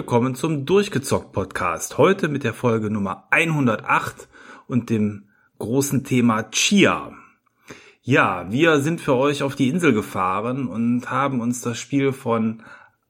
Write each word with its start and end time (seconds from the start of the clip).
willkommen 0.00 0.34
zum 0.34 0.64
Durchgezockt 0.64 1.30
Podcast. 1.32 1.98
Heute 1.98 2.28
mit 2.28 2.42
der 2.42 2.54
Folge 2.54 2.88
Nummer 2.88 3.26
108 3.28 4.28
und 4.66 4.88
dem 4.88 5.24
großen 5.58 6.04
Thema 6.04 6.50
Chia. 6.50 7.12
Ja, 8.00 8.50
wir 8.50 8.80
sind 8.80 9.02
für 9.02 9.14
euch 9.14 9.42
auf 9.42 9.56
die 9.56 9.68
Insel 9.68 9.92
gefahren 9.92 10.68
und 10.68 11.10
haben 11.10 11.42
uns 11.42 11.60
das 11.60 11.78
Spiel 11.78 12.12
von 12.12 12.62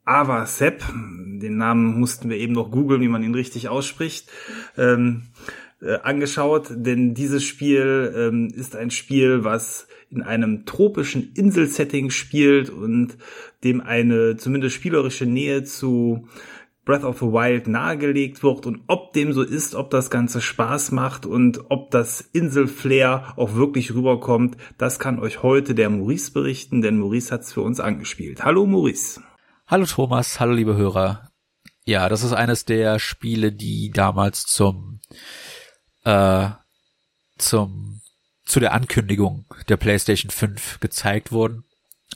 Avasep, 0.04 0.82
den 0.92 1.58
Namen 1.58 2.00
mussten 2.00 2.28
wir 2.28 2.38
eben 2.38 2.54
noch 2.54 2.72
googeln, 2.72 3.00
wie 3.02 3.09
man 3.09 3.22
ihn 3.22 3.36
richtig 3.36 3.68
ausspricht, 3.68 4.28
ähm, 4.76 5.28
äh, 5.80 5.95
angeschaut, 6.02 6.70
denn 6.70 7.14
dieses 7.14 7.45
Spiel 7.45 8.12
ähm, 8.16 8.48
ist 8.52 8.74
ein 8.74 8.90
Spiel, 8.90 9.45
was 9.45 9.86
in 10.10 10.22
einem 10.22 10.66
tropischen 10.66 11.34
Inselsetting 11.34 12.10
spielt 12.10 12.68
und 12.68 13.16
dem 13.62 13.80
eine 13.80 14.36
zumindest 14.36 14.74
spielerische 14.74 15.24
Nähe 15.24 15.62
zu 15.62 16.26
Breath 16.84 17.04
of 17.04 17.18
the 17.18 17.26
Wild 17.26 17.66
nahegelegt 17.68 18.42
wird 18.42 18.66
und 18.66 18.82
ob 18.86 19.12
dem 19.12 19.32
so 19.32 19.42
ist, 19.42 19.74
ob 19.74 19.90
das 19.90 20.10
Ganze 20.10 20.40
Spaß 20.40 20.92
macht 20.92 21.26
und 21.26 21.70
ob 21.70 21.90
das 21.90 22.20
Inselflair 22.20 23.34
auch 23.36 23.54
wirklich 23.54 23.92
rüberkommt, 23.94 24.56
das 24.78 24.98
kann 24.98 25.20
euch 25.20 25.42
heute 25.42 25.74
der 25.74 25.90
Maurice 25.90 26.32
berichten, 26.32 26.82
denn 26.82 26.98
Maurice 26.98 27.32
hat's 27.32 27.52
für 27.52 27.62
uns 27.62 27.80
angespielt. 27.80 28.45
Hallo 28.45 28.66
Maurice. 28.66 29.20
Hallo 29.66 29.84
Thomas, 29.84 30.40
hallo 30.40 30.52
liebe 30.52 30.76
Hörer. 30.76 31.30
Ja, 31.84 32.09
das 32.09 32.22
ist 32.22 32.32
eines 32.32 32.64
der 32.64 32.98
Spiele, 32.98 33.52
die 33.52 33.90
damals 33.90 34.44
zum 34.44 35.00
äh, 36.04 36.48
zum 37.38 38.00
zu 38.44 38.59
der 38.59 38.72
Ankündigung 38.72 39.46
der 39.68 39.76
PlayStation 39.76 40.30
5 40.30 40.80
gezeigt 40.80 41.30
wurden, 41.30 41.65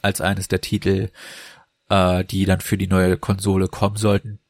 als 0.03 0.21
eines 0.21 0.49
der 0.49 0.61
Titel, 0.61 1.11
äh, 1.89 2.25
die 2.25 2.45
dann 2.45 2.61
für 2.61 2.77
die 2.77 2.89
neue 2.89 3.17
Konsole 3.17 3.69
kommen 3.69 3.97
sollten. 3.97 4.41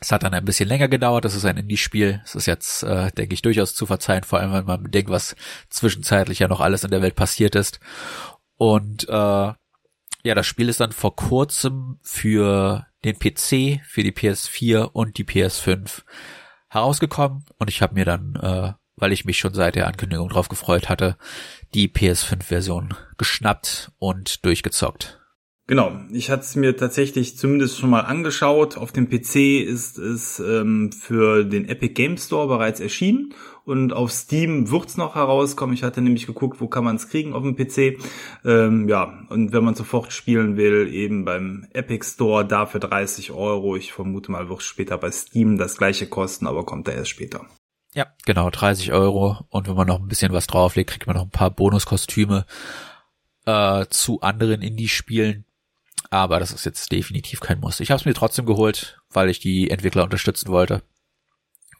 Es 0.00 0.12
hat 0.12 0.22
dann 0.22 0.34
ein 0.34 0.44
bisschen 0.44 0.68
länger 0.68 0.88
gedauert, 0.88 1.24
das 1.24 1.34
ist 1.34 1.44
ein 1.44 1.56
Indie-Spiel. 1.56 2.20
Es 2.24 2.34
ist 2.34 2.46
jetzt, 2.46 2.82
äh, 2.82 3.10
denke 3.12 3.34
ich, 3.34 3.42
durchaus 3.42 3.74
zu 3.74 3.86
verzeihen, 3.86 4.24
vor 4.24 4.40
allem 4.40 4.52
wenn 4.52 4.66
man 4.66 4.82
bedenkt, 4.82 5.10
was 5.10 5.36
zwischenzeitlich 5.70 6.40
ja 6.40 6.48
noch 6.48 6.60
alles 6.60 6.84
in 6.84 6.90
der 6.90 7.02
Welt 7.02 7.16
passiert 7.16 7.54
ist. 7.54 7.80
Und 8.56 9.08
äh, 9.08 9.12
ja, 9.12 10.34
das 10.34 10.46
Spiel 10.46 10.68
ist 10.68 10.80
dann 10.80 10.92
vor 10.92 11.16
kurzem 11.16 11.98
für 12.02 12.86
den 13.04 13.18
PC, 13.18 13.80
für 13.86 14.02
die 14.02 14.12
PS4 14.12 14.82
und 14.82 15.18
die 15.18 15.24
PS5 15.24 16.02
herausgekommen 16.68 17.46
und 17.58 17.70
ich 17.70 17.80
habe 17.80 17.94
mir 17.94 18.04
dann 18.04 18.34
äh, 18.36 18.72
weil 18.96 19.12
ich 19.12 19.24
mich 19.24 19.38
schon 19.38 19.54
seit 19.54 19.76
der 19.76 19.86
Ankündigung 19.86 20.28
drauf 20.28 20.48
gefreut 20.48 20.88
hatte, 20.88 21.16
die 21.74 21.88
PS5-Version 21.88 22.94
geschnappt 23.18 23.92
und 23.98 24.44
durchgezockt. 24.44 25.20
Genau, 25.68 25.98
ich 26.12 26.30
hatte 26.30 26.42
es 26.42 26.54
mir 26.54 26.76
tatsächlich 26.76 27.36
zumindest 27.36 27.78
schon 27.78 27.90
mal 27.90 28.02
angeschaut. 28.02 28.76
Auf 28.76 28.92
dem 28.92 29.08
PC 29.08 29.64
ist 29.66 29.98
es 29.98 30.38
ähm, 30.38 30.92
für 30.92 31.42
den 31.42 31.68
Epic 31.68 31.94
Game 31.94 32.18
Store 32.18 32.46
bereits 32.46 32.78
erschienen 32.78 33.34
und 33.64 33.92
auf 33.92 34.12
Steam 34.12 34.70
wird's 34.70 34.96
noch 34.96 35.16
herauskommen. 35.16 35.74
Ich 35.74 35.82
hatte 35.82 36.00
nämlich 36.00 36.28
geguckt, 36.28 36.60
wo 36.60 36.68
kann 36.68 36.84
man 36.84 36.94
es 36.94 37.08
kriegen 37.08 37.32
auf 37.32 37.42
dem 37.42 37.56
PC. 37.56 37.98
Ähm, 38.44 38.88
ja, 38.88 39.24
und 39.28 39.52
wenn 39.52 39.64
man 39.64 39.74
sofort 39.74 40.12
spielen 40.12 40.56
will, 40.56 40.86
eben 40.86 41.24
beim 41.24 41.66
Epic 41.72 42.06
Store 42.06 42.46
dafür 42.46 42.78
30 42.78 43.32
Euro. 43.32 43.74
Ich 43.74 43.92
vermute 43.92 44.30
mal, 44.30 44.48
wird 44.48 44.62
später 44.62 44.98
bei 44.98 45.10
Steam 45.10 45.58
das 45.58 45.76
gleiche 45.76 46.06
kosten, 46.06 46.46
aber 46.46 46.64
kommt 46.64 46.86
da 46.86 46.92
erst 46.92 47.10
später. 47.10 47.44
Ja, 47.92 48.06
genau, 48.24 48.50
30 48.50 48.92
Euro. 48.92 49.38
Und 49.48 49.66
wenn 49.66 49.74
man 49.74 49.88
noch 49.88 49.98
ein 49.98 50.06
bisschen 50.06 50.32
was 50.32 50.46
drauflegt, 50.46 50.90
kriegt 50.90 51.08
man 51.08 51.16
noch 51.16 51.24
ein 51.24 51.30
paar 51.30 51.50
Bonuskostüme 51.50 52.46
äh, 53.46 53.86
zu 53.90 54.20
anderen 54.20 54.62
Indie-Spielen. 54.62 55.45
Aber 56.16 56.40
das 56.40 56.50
ist 56.50 56.64
jetzt 56.64 56.90
definitiv 56.92 57.40
kein 57.40 57.60
Muss. 57.60 57.80
Ich 57.80 57.90
habe 57.90 57.98
es 57.98 58.06
mir 58.06 58.14
trotzdem 58.14 58.46
geholt, 58.46 58.98
weil 59.10 59.28
ich 59.28 59.38
die 59.38 59.70
Entwickler 59.70 60.04
unterstützen 60.04 60.48
wollte. 60.48 60.82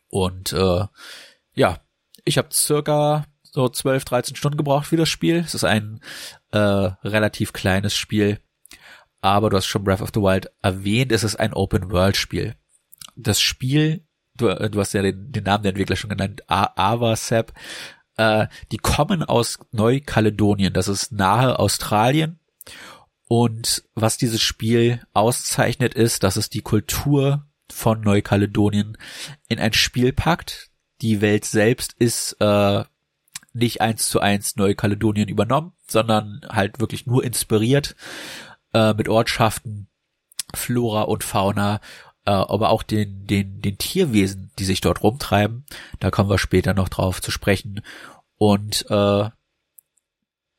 Und 0.08 0.52
äh, 0.52 0.84
ja, 1.54 1.78
ich 2.26 2.36
habe 2.36 2.48
circa 2.52 3.24
so 3.42 3.66
12, 3.66 4.04
13 4.04 4.36
Stunden 4.36 4.58
gebraucht 4.58 4.88
für 4.88 4.98
das 4.98 5.08
Spiel. 5.08 5.36
Es 5.36 5.54
ist 5.54 5.64
ein 5.64 6.00
äh, 6.52 6.58
relativ 6.58 7.54
kleines 7.54 7.96
Spiel. 7.96 8.38
Aber 9.22 9.48
du 9.48 9.56
hast 9.56 9.66
schon 9.66 9.84
Breath 9.84 10.02
of 10.02 10.10
the 10.12 10.20
Wild 10.20 10.50
erwähnt, 10.60 11.12
es 11.12 11.24
ist 11.24 11.36
ein 11.36 11.54
Open-World-Spiel. 11.54 12.56
Das 13.16 13.40
Spiel 13.40 14.06
du, 14.36 14.48
äh, 14.48 14.68
du 14.68 14.78
hast 14.78 14.92
ja 14.92 15.00
den, 15.00 15.32
den 15.32 15.44
Namen 15.44 15.62
der 15.62 15.70
Entwickler 15.70 15.96
schon 15.96 16.10
genannt, 16.10 16.42
Avasep, 16.46 17.54
äh, 18.18 18.46
die 18.70 18.76
kommen 18.76 19.22
aus 19.22 19.58
Neukaledonien, 19.72 20.74
das 20.74 20.88
ist 20.88 21.12
nahe 21.12 21.58
Australien. 21.58 22.38
Und 23.28 23.84
was 23.94 24.18
dieses 24.18 24.40
Spiel 24.40 25.00
auszeichnet 25.12 25.94
ist, 25.94 26.22
dass 26.22 26.36
es 26.36 26.48
die 26.48 26.62
Kultur 26.62 27.46
von 27.70 28.00
Neukaledonien 28.00 28.96
in 29.48 29.58
ein 29.58 29.72
Spiel 29.72 30.12
packt. 30.12 30.70
Die 31.00 31.20
Welt 31.20 31.44
selbst 31.44 31.94
ist 31.98 32.36
äh, 32.40 32.84
nicht 33.52 33.80
eins 33.80 34.08
zu 34.08 34.20
eins 34.20 34.56
Neukaledonien 34.56 35.28
übernommen, 35.28 35.72
sondern 35.88 36.40
halt 36.48 36.78
wirklich 36.78 37.06
nur 37.06 37.24
inspiriert 37.24 37.96
äh, 38.72 38.94
mit 38.94 39.08
Ortschaften, 39.08 39.88
Flora 40.54 41.02
und 41.02 41.24
Fauna 41.24 41.80
äh, 42.26 42.30
aber 42.30 42.70
auch 42.70 42.82
den, 42.82 43.26
den, 43.26 43.62
den 43.62 43.78
Tierwesen, 43.78 44.50
die 44.58 44.64
sich 44.64 44.80
dort 44.80 45.02
rumtreiben. 45.02 45.64
Da 46.00 46.10
kommen 46.10 46.28
wir 46.28 46.38
später 46.38 46.74
noch 46.74 46.88
drauf 46.88 47.22
zu 47.22 47.30
sprechen. 47.30 47.82
Und 48.36 48.84
äh, 48.90 49.30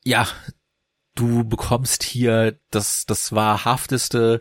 ja, 0.04 0.26
du 1.18 1.44
bekommst 1.44 2.04
hier 2.04 2.58
das, 2.70 3.04
das 3.06 3.32
wahrhafteste 3.32 4.40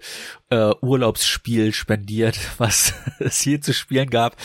äh, 0.50 0.74
Urlaubsspiel 0.82 1.74
spendiert, 1.74 2.40
was 2.60 2.94
es 3.20 3.42
hier 3.42 3.62
zu 3.62 3.74
spielen 3.74 4.10
gab. 4.10 4.38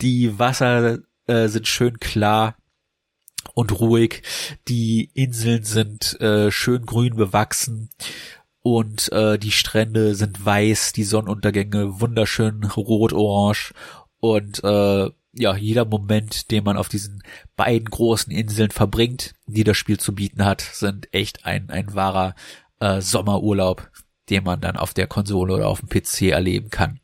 Die 0.00 0.38
Wasser 0.38 0.98
äh, 1.26 1.48
sind 1.48 1.66
schön 1.66 1.98
klar 1.98 2.56
und 3.54 3.78
ruhig. 3.80 4.22
Die 4.68 5.10
Inseln 5.14 5.64
sind 5.64 6.20
äh, 6.20 6.50
schön 6.50 6.86
grün 6.86 7.16
bewachsen 7.16 7.90
und 8.62 9.10
äh, 9.10 9.38
die 9.38 9.50
Strände 9.50 10.14
sind 10.14 10.44
weiß, 10.44 10.92
die 10.92 11.04
Sonnenuntergänge 11.04 12.00
wunderschön 12.00 12.62
rot-orange 12.64 13.74
und 14.20 14.62
äh, 14.62 15.10
ja, 15.32 15.56
jeder 15.56 15.84
Moment, 15.84 16.50
den 16.50 16.64
man 16.64 16.76
auf 16.76 16.88
diesen 16.88 17.22
beiden 17.56 17.88
großen 17.88 18.32
Inseln 18.32 18.70
verbringt, 18.70 19.34
die 19.46 19.64
das 19.64 19.76
Spiel 19.76 19.98
zu 19.98 20.14
bieten 20.14 20.44
hat, 20.44 20.60
sind 20.60 21.12
echt 21.12 21.46
ein, 21.46 21.70
ein 21.70 21.94
wahrer 21.94 22.34
äh, 22.80 23.00
Sommerurlaub, 23.00 23.90
den 24.28 24.44
man 24.44 24.60
dann 24.60 24.76
auf 24.76 24.94
der 24.94 25.06
Konsole 25.06 25.54
oder 25.54 25.68
auf 25.68 25.80
dem 25.80 25.88
PC 25.88 26.32
erleben 26.32 26.70
kann. 26.70 27.00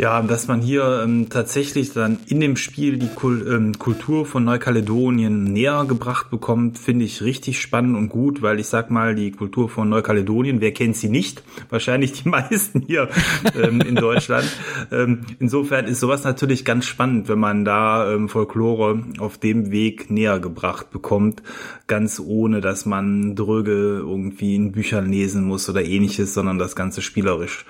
Ja, 0.00 0.22
dass 0.22 0.48
man 0.48 0.62
hier 0.62 1.02
ähm, 1.04 1.28
tatsächlich 1.28 1.92
dann 1.92 2.20
in 2.26 2.40
dem 2.40 2.56
Spiel 2.56 2.96
die 2.96 3.10
Kul 3.14 3.46
ähm, 3.46 3.78
Kultur 3.78 4.24
von 4.24 4.44
Neukaledonien 4.44 5.44
näher 5.44 5.84
gebracht 5.86 6.30
bekommt, 6.30 6.78
finde 6.78 7.04
ich 7.04 7.20
richtig 7.20 7.60
spannend 7.60 7.98
und 7.98 8.08
gut, 8.08 8.40
weil 8.40 8.58
ich 8.60 8.68
sag 8.68 8.90
mal, 8.90 9.14
die 9.14 9.30
Kultur 9.30 9.68
von 9.68 9.90
Neukaledonien, 9.90 10.62
wer 10.62 10.72
kennt 10.72 10.96
sie 10.96 11.10
nicht? 11.10 11.42
Wahrscheinlich 11.68 12.12
die 12.12 12.28
meisten 12.30 12.80
hier 12.80 13.10
ähm, 13.54 13.82
in 13.82 13.94
Deutschland. 13.94 14.48
Ähm, 14.90 15.20
insofern 15.38 15.84
ist 15.84 16.00
sowas 16.00 16.24
natürlich 16.24 16.64
ganz 16.64 16.86
spannend, 16.86 17.28
wenn 17.28 17.38
man 17.38 17.66
da 17.66 18.10
ähm, 18.10 18.30
Folklore 18.30 19.02
auf 19.18 19.36
dem 19.36 19.70
Weg 19.70 20.10
näher 20.10 20.40
gebracht 20.40 20.90
bekommt, 20.90 21.42
ganz 21.88 22.18
ohne, 22.18 22.62
dass 22.62 22.86
man 22.86 23.36
dröge 23.36 23.98
irgendwie 23.98 24.54
in 24.54 24.72
Büchern 24.72 25.10
lesen 25.12 25.44
muss 25.44 25.68
oder 25.68 25.84
ähnliches, 25.84 26.32
sondern 26.32 26.58
das 26.58 26.74
Ganze 26.74 27.02
spielerisch 27.02 27.66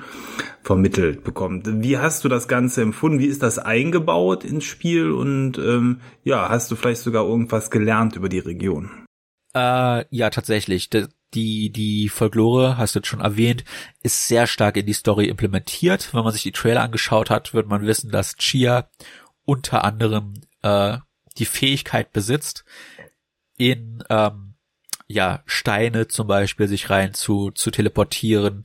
vermittelt 0.62 1.24
bekommt. 1.24 1.82
Wie 1.82 1.98
hast 1.98 2.19
du 2.24 2.28
das 2.28 2.48
Ganze 2.48 2.82
empfunden? 2.82 3.18
Wie 3.18 3.26
ist 3.26 3.42
das 3.42 3.58
eingebaut 3.58 4.44
ins 4.44 4.64
Spiel? 4.64 5.10
Und 5.10 5.58
ähm, 5.58 6.00
ja, 6.22 6.48
hast 6.48 6.70
du 6.70 6.76
vielleicht 6.76 7.02
sogar 7.02 7.26
irgendwas 7.26 7.70
gelernt 7.70 8.16
über 8.16 8.28
die 8.28 8.38
Region? 8.38 8.90
Äh, 9.54 10.04
ja, 10.10 10.30
tatsächlich. 10.30 10.90
Die, 11.32 11.70
die 11.70 12.08
Folklore, 12.08 12.76
hast 12.76 12.94
du 12.94 12.98
jetzt 12.98 13.08
schon 13.08 13.20
erwähnt, 13.20 13.64
ist 14.02 14.26
sehr 14.26 14.46
stark 14.46 14.76
in 14.76 14.86
die 14.86 14.92
Story 14.92 15.26
implementiert. 15.26 16.12
Wenn 16.12 16.24
man 16.24 16.32
sich 16.32 16.42
die 16.42 16.52
Trailer 16.52 16.82
angeschaut 16.82 17.30
hat, 17.30 17.54
wird 17.54 17.68
man 17.68 17.86
wissen, 17.86 18.10
dass 18.10 18.34
Chia 18.36 18.88
unter 19.44 19.84
anderem 19.84 20.34
äh, 20.62 20.98
die 21.38 21.44
Fähigkeit 21.44 22.12
besitzt, 22.12 22.64
in 23.56 24.02
ähm, 24.08 24.54
ja, 25.06 25.42
Steine 25.46 26.08
zum 26.08 26.26
Beispiel 26.26 26.68
sich 26.68 26.88
rein 26.88 27.14
zu, 27.14 27.50
zu 27.50 27.70
teleportieren, 27.70 28.64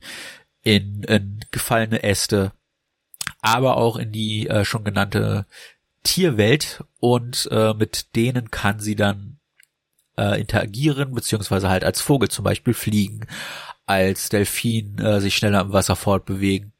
in, 0.62 1.02
in 1.04 1.40
gefallene 1.50 2.02
Äste, 2.02 2.52
aber 3.40 3.76
auch 3.76 3.96
in 3.96 4.12
die 4.12 4.48
äh, 4.48 4.64
schon 4.64 4.84
genannte 4.84 5.46
Tierwelt 6.02 6.84
und 7.00 7.48
äh, 7.50 7.74
mit 7.74 8.14
denen 8.16 8.50
kann 8.50 8.78
sie 8.80 8.96
dann 8.96 9.38
äh, 10.16 10.40
interagieren, 10.40 11.12
beziehungsweise 11.12 11.68
halt 11.68 11.84
als 11.84 12.00
Vogel 12.00 12.28
zum 12.28 12.44
Beispiel 12.44 12.74
fliegen, 12.74 13.26
als 13.86 14.28
Delfin 14.28 14.98
äh, 14.98 15.20
sich 15.20 15.36
schneller 15.36 15.62
im 15.62 15.72
Wasser 15.72 15.96
fortbewegen 15.96 16.72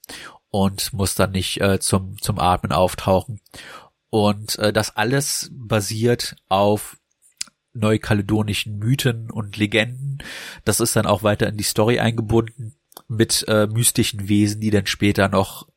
und 0.51 0.93
muss 0.93 1.15
dann 1.15 1.33
nicht 1.33 1.61
äh, 1.61 1.81
zum, 1.81 2.21
zum 2.21 2.39
Atmen 2.39 2.73
auftauchen. 2.73 3.41
Und 4.11 4.59
äh, 4.59 4.73
das 4.73 4.97
alles 4.97 5.51
basiert 5.53 6.37
auf 6.49 6.97
neukaledonischen 7.75 8.79
Mythen 8.79 9.31
und 9.31 9.57
Legenden. 9.57 10.19
Das 10.65 10.81
ist 10.81 10.97
dann 10.97 11.07
auch 11.07 11.23
weiter 11.23 11.49
in 11.49 11.57
die 11.57 11.65
Story 11.65 11.99
eingebunden 11.99 12.75
mit 13.09 13.45
äh, 13.49 13.67
mystischen 13.67 14.29
Wesen, 14.29 14.61
die 14.61 14.71
dann 14.71 14.87
später 14.87 15.29
noch 15.29 15.69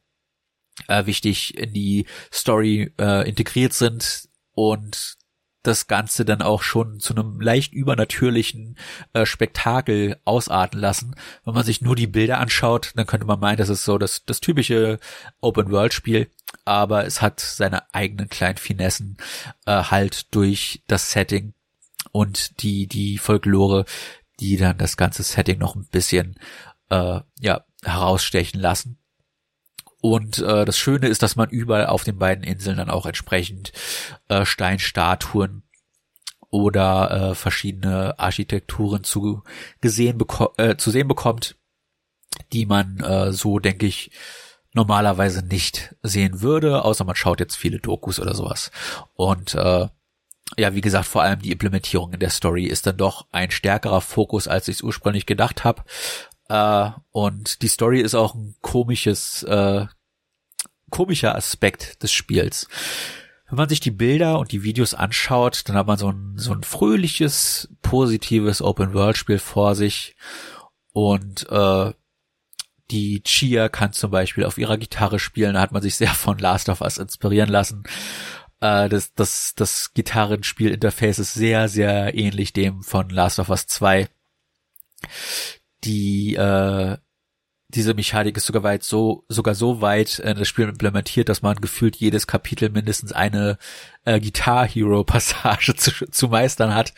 äh, 0.88 1.06
wichtig 1.06 1.58
in 1.58 1.74
die 1.74 2.06
Story 2.31 2.94
äh, 3.00 3.28
integriert 3.28 3.74
sind 3.74 4.30
und 4.54 5.18
das 5.64 5.88
Ganze 5.88 6.24
dann 6.24 6.42
auch 6.42 6.64
schon 6.64 7.00
zu 7.00 7.14
einem 7.14 7.42
leicht 7.42 7.74
übernatürlichen 7.74 8.78
äh, 9.14 9.26
Spektakel 9.26 10.18
ausarten 10.24 10.80
lassen. 10.80 11.16
Wenn 11.44 11.54
man 11.54 11.66
sich 11.66 11.81
nur 11.81 11.96
die 11.96 12.08
Bilder 12.08 12.40
anschaut, 12.40 12.92
dann 12.96 13.06
könnte 13.06 13.26
man 13.26 13.40
meinen, 13.40 13.58
das 13.58 13.70
ist 13.70 13.84
so 13.84 13.98
das, 13.98 14.24
das 14.26 14.40
typische 14.40 15.00
Open-World-Spiel, 15.42 16.30
aber 16.66 17.06
es 17.06 17.22
hat 17.22 17.40
seine 17.40 17.94
eigenen 17.94 18.30
kleinen 18.30 18.58
Finessen 18.58 19.18
äh, 19.66 19.84
halt 19.84 20.34
durch 20.34 20.81
das 20.88 21.12
Setting 21.12 21.54
und 22.12 22.64
die, 22.64 22.88
die 22.88 23.18
Folklore, 23.18 23.86
die 24.40 24.56
dann 24.56 24.78
das 24.78 24.96
ganze 24.96 25.24
Setting 25.24 25.60
noch 25.60 25.76
ein 25.76 25.88
bisschen 25.92 26.36
äh, 26.90 27.20
ja, 27.40 27.66
herausstechen 27.84 28.62
lassen. 28.62 28.98
Und 30.01 30.40
äh, 30.40 30.66
das 30.66 30.78
Schöne 30.78 31.07
ist, 31.07 31.24
dass 31.24 31.36
man 31.36 31.50
überall 31.50 31.88
auf 31.88 32.04
den 32.04 32.18
beiden 32.18 32.44
Inseln 32.44 32.78
dann 32.78 32.90
auch 32.90 33.06
entsprechend 33.06 33.74
äh, 34.30 34.46
Steinstatuen 34.46 35.63
oder 36.50 37.31
äh, 37.31 37.36
verschiedene 37.36 38.18
Architekturen 38.18 39.04
zu 39.04 39.44
gesehen 39.81 40.19
äh, 40.57 40.78
zu 40.78 40.90
sehen 40.90 41.07
bekommt, 41.07 41.57
die 42.54 42.66
man 42.66 43.00
äh, 43.01 43.31
so 43.34 43.60
denke 43.60 43.86
ich 43.86 44.12
normalerweise 44.74 45.46
nicht 45.46 45.96
sehen 46.04 46.42
würde, 46.42 46.84
außer 46.84 47.04
man 47.04 47.16
schaut 47.16 47.40
jetzt 47.40 47.56
viele 47.56 47.80
Dokus 47.80 48.19
oder 48.19 48.36
sowas. 48.36 48.72
Und 49.16 49.56
äh, 49.56 49.88
ja, 50.57 50.74
wie 50.74 50.81
gesagt, 50.81 51.06
vor 51.06 51.22
allem 51.22 51.42
die 51.42 51.52
Implementierung 51.52 52.13
in 52.13 52.19
der 52.19 52.30
Story 52.30 52.66
ist 52.66 52.88
dann 52.88 52.98
doch 52.98 53.28
ein 53.31 53.52
stärkerer 53.52 54.02
Fokus, 54.02 54.48
als 54.48 54.68
ich 54.68 54.78
es 54.78 54.81
ursprünglich 54.81 55.25
gedacht 55.25 55.63
habe. 55.63 55.84
Äh, 56.50 56.90
und 57.12 57.62
die 57.62 57.68
Story 57.68 58.01
ist 58.01 58.16
auch 58.16 58.36
ein 58.36 58.56
komisches, 58.62 59.44
äh, 59.44 59.86
komischer 60.90 61.36
Aspekt 61.36 62.04
des 62.04 62.12
Spiels. 62.12 62.68
Wenn 63.48 63.57
man 63.57 63.69
sich 63.69 63.80
die 63.80 63.92
Bilder 63.92 64.38
und 64.40 64.51
die 64.51 64.63
Videos 64.63 64.94
anschaut, 64.94 65.63
dann 65.66 65.75
hat 65.75 65.88
man 65.88 65.98
so 65.98 66.12
ein, 66.12 66.34
so 66.38 66.51
ein 66.51 66.63
fröhliches, 66.63 67.69
positives 67.81 68.62
Open-World-Spiel 68.62 69.40
vor 69.40 69.75
sich. 69.75 70.16
Und 70.92 71.50
äh, 71.50 71.94
die 72.92 73.22
Chia 73.24 73.69
kann 73.69 73.94
zum 73.94 74.12
Beispiel 74.12 74.45
auf 74.45 74.57
ihrer 74.57 74.78
Gitarre 74.78 75.19
spielen, 75.19 75.54
da 75.54 75.62
hat 75.62 75.72
man 75.72 75.81
sich 75.81 75.95
sehr 75.95 76.13
von 76.13 76.40
Last 76.40 76.69
of 76.69 76.81
Us 76.81 76.98
inspirieren 76.98 77.50
lassen. 77.50 77.84
Äh, 78.60 78.90
das, 78.90 79.13
das, 79.13 79.54
das 79.56 79.94
Gitarrenspiel-Interface 79.94 81.19
ist 81.19 81.34
sehr, 81.34 81.69
sehr 81.69 82.16
ähnlich 82.16 82.54
dem 82.54 82.84
von 82.84 83.10
Last 83.10 83.40
of 83.40 83.50
Us 83.50 83.68
2 83.68 84.10
die 85.84 86.36
äh, 86.36 86.98
diese 87.70 87.94
Mechanik 87.94 88.36
ist 88.36 88.48
sogar 88.48 88.64
weit 88.64 88.84
so 88.84 89.26
sogar 89.30 89.54
so 89.54 89.81
weit 89.81 90.20
in 90.20 90.38
das 90.38 90.48
Spiel 90.48 90.68
implementiert, 90.68 91.30
dass 91.30 91.44
man 91.44 91.58
gefühlt 91.58 91.96
jedes 91.96 92.26
Kapitel 92.26 92.70
mindestens 92.70 93.12
eine 93.14 93.58
äh, 94.06 94.20
Guitar 94.20 94.68
Hero 94.68 95.04
Passage 95.04 95.76
zu, 95.78 95.92
zu 96.10 96.28
meistern 96.28 96.74
hat. 96.74 96.94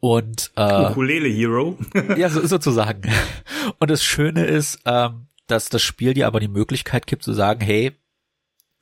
Und 0.00 0.50
äh, 0.56 0.90
Ukulele 0.90 1.28
Hero. 1.28 1.78
Ja 2.16 2.28
so, 2.28 2.44
sozusagen. 2.44 3.08
Und 3.78 3.90
das 3.90 4.02
Schöne 4.02 4.44
ist, 4.44 4.80
ähm, 4.84 5.28
dass 5.46 5.68
das 5.68 5.82
Spiel 5.82 6.14
dir 6.14 6.26
aber 6.26 6.40
die 6.40 6.48
Möglichkeit 6.48 7.06
gibt 7.06 7.22
zu 7.22 7.32
sagen, 7.32 7.60
hey 7.60 7.92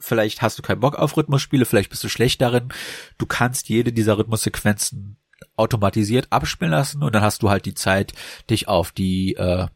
vielleicht 0.03 0.41
hast 0.41 0.59
du 0.59 0.63
keinen 0.63 0.81
Bock 0.81 0.97
auf 0.97 1.17
Rhythmusspiele, 1.17 1.67
vielleicht 1.67 1.91
bist 1.91 2.03
du 2.03 2.09
schlecht 2.09 2.41
darin, 2.41 2.73
du 3.19 3.27
kannst 3.27 3.69
jede 3.69 3.93
dieser 3.93 4.17
Rhythmussequenzen 4.17 5.19
automatisiert 5.57 6.29
abspielen 6.31 6.73
lassen 6.73 7.03
und 7.03 7.15
dann 7.15 7.23
hast 7.23 7.43
du 7.43 7.51
halt 7.51 7.67
die 7.67 7.75
Zeit, 7.75 8.13
dich 8.49 8.69
auf 8.69 8.93
die 8.93 9.35
äh, 9.37 9.67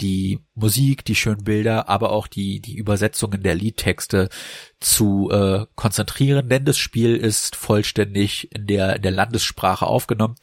die 0.00 0.40
Musik, 0.54 1.04
die 1.04 1.14
schönen 1.14 1.44
Bilder, 1.44 1.88
aber 1.88 2.10
auch 2.10 2.26
die 2.26 2.60
die 2.60 2.76
Übersetzungen 2.76 3.42
der 3.42 3.54
Liedtexte 3.54 4.28
zu 4.80 5.30
äh, 5.30 5.66
konzentrieren, 5.74 6.48
denn 6.48 6.64
das 6.64 6.78
Spiel 6.78 7.16
ist 7.16 7.56
vollständig 7.56 8.52
in 8.54 8.66
der 8.66 8.96
in 8.96 9.02
der 9.02 9.12
Landessprache 9.12 9.86
aufgenommen. 9.86 10.36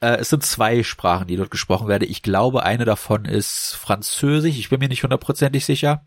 Äh, 0.00 0.16
es 0.18 0.30
sind 0.30 0.44
zwei 0.44 0.82
Sprachen, 0.82 1.26
die 1.26 1.36
dort 1.36 1.50
gesprochen 1.50 1.88
werden. 1.88 2.08
Ich 2.08 2.22
glaube, 2.22 2.62
eine 2.62 2.84
davon 2.84 3.24
ist 3.24 3.74
Französisch. 3.74 4.58
Ich 4.58 4.68
bin 4.70 4.80
mir 4.80 4.88
nicht 4.88 5.02
hundertprozentig 5.02 5.64
sicher. 5.64 6.06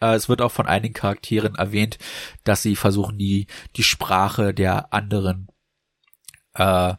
Äh, 0.00 0.14
es 0.14 0.28
wird 0.28 0.42
auch 0.42 0.52
von 0.52 0.66
einigen 0.66 0.94
Charakteren 0.94 1.54
erwähnt, 1.54 1.98
dass 2.44 2.62
sie 2.62 2.76
versuchen, 2.76 3.18
die 3.18 3.46
die 3.76 3.82
Sprache 3.82 4.54
der 4.54 4.92
anderen 4.92 5.48
äh, 6.56 6.94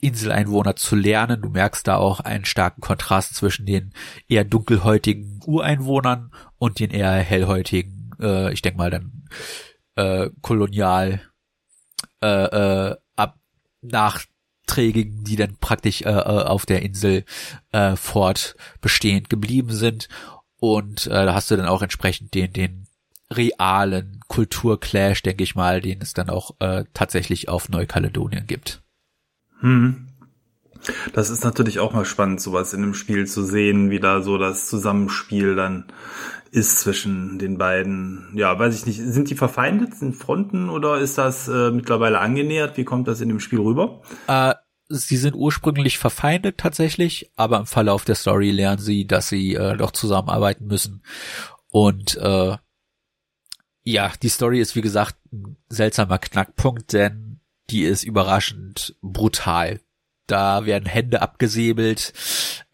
Inseleinwohner 0.00 0.76
zu 0.76 0.94
lernen. 0.94 1.42
Du 1.42 1.48
merkst 1.48 1.86
da 1.86 1.96
auch 1.96 2.20
einen 2.20 2.44
starken 2.44 2.80
Kontrast 2.80 3.34
zwischen 3.34 3.66
den 3.66 3.92
eher 4.28 4.44
dunkelhäutigen 4.44 5.40
Ureinwohnern 5.44 6.30
und 6.58 6.78
den 6.78 6.90
eher 6.90 7.12
hellhäutigen, 7.12 8.10
äh, 8.20 8.52
ich 8.52 8.62
denke 8.62 8.78
mal 8.78 8.90
dann 8.90 9.28
äh, 9.96 10.30
kolonial 10.40 11.20
äh, 12.22 12.26
äh, 12.26 12.96
ab 13.16 13.38
nachträgigen, 13.82 15.24
die 15.24 15.36
dann 15.36 15.56
praktisch 15.56 16.02
äh, 16.02 16.10
äh, 16.10 16.44
auf 16.44 16.64
der 16.64 16.82
Insel 16.82 17.24
äh, 17.72 17.96
fort 17.96 18.54
geblieben 19.28 19.72
sind. 19.72 20.08
Und 20.60 21.06
äh, 21.06 21.26
da 21.26 21.34
hast 21.34 21.50
du 21.50 21.56
dann 21.56 21.66
auch 21.66 21.82
entsprechend 21.82 22.34
den 22.34 22.52
den 22.52 22.88
realen 23.30 24.20
Kulturclash, 24.28 25.22
denke 25.22 25.44
ich 25.44 25.54
mal, 25.54 25.80
den 25.80 26.00
es 26.00 26.14
dann 26.14 26.30
auch 26.30 26.52
äh, 26.60 26.84
tatsächlich 26.94 27.48
auf 27.48 27.68
Neukaledonien 27.68 28.46
gibt. 28.46 28.82
Hm. 29.60 30.08
Das 31.12 31.30
ist 31.30 31.44
natürlich 31.44 31.80
auch 31.80 31.92
mal 31.92 32.04
spannend, 32.04 32.40
sowas 32.40 32.72
in 32.72 32.82
einem 32.82 32.94
Spiel 32.94 33.26
zu 33.26 33.42
sehen, 33.42 33.90
wie 33.90 34.00
da 34.00 34.22
so 34.22 34.38
das 34.38 34.68
Zusammenspiel 34.68 35.54
dann 35.54 35.86
ist 36.50 36.80
zwischen 36.80 37.38
den 37.38 37.58
beiden. 37.58 38.32
Ja, 38.34 38.58
weiß 38.58 38.74
ich 38.74 38.86
nicht, 38.86 38.98
sind 38.98 39.28
die 39.28 39.34
verfeindet, 39.34 39.94
sind 39.94 40.16
Fronten 40.16 40.70
oder 40.70 40.98
ist 40.98 41.18
das 41.18 41.48
äh, 41.48 41.70
mittlerweile 41.70 42.20
angenähert? 42.20 42.76
Wie 42.76 42.84
kommt 42.84 43.08
das 43.08 43.20
in 43.20 43.28
dem 43.28 43.40
Spiel 43.40 43.60
rüber? 43.60 44.00
Äh, 44.28 44.54
sie 44.88 45.16
sind 45.16 45.34
ursprünglich 45.34 45.98
verfeindet 45.98 46.58
tatsächlich, 46.58 47.30
aber 47.36 47.58
im 47.58 47.66
Verlauf 47.66 48.04
der 48.04 48.14
Story 48.14 48.50
lernen 48.50 48.80
sie, 48.80 49.06
dass 49.06 49.28
sie 49.28 49.54
äh, 49.54 49.76
doch 49.76 49.90
zusammenarbeiten 49.90 50.66
müssen. 50.66 51.02
Und 51.70 52.16
äh, 52.16 52.56
ja, 53.84 54.12
die 54.22 54.28
Story 54.28 54.60
ist 54.60 54.76
wie 54.76 54.82
gesagt 54.82 55.16
ein 55.32 55.56
seltsamer 55.68 56.18
Knackpunkt, 56.18 56.92
denn 56.92 57.27
die 57.70 57.82
ist 57.82 58.02
überraschend 58.02 58.96
brutal. 59.02 59.80
Da 60.26 60.66
werden 60.66 60.86
Hände 60.86 61.22
abgesäbelt, 61.22 62.12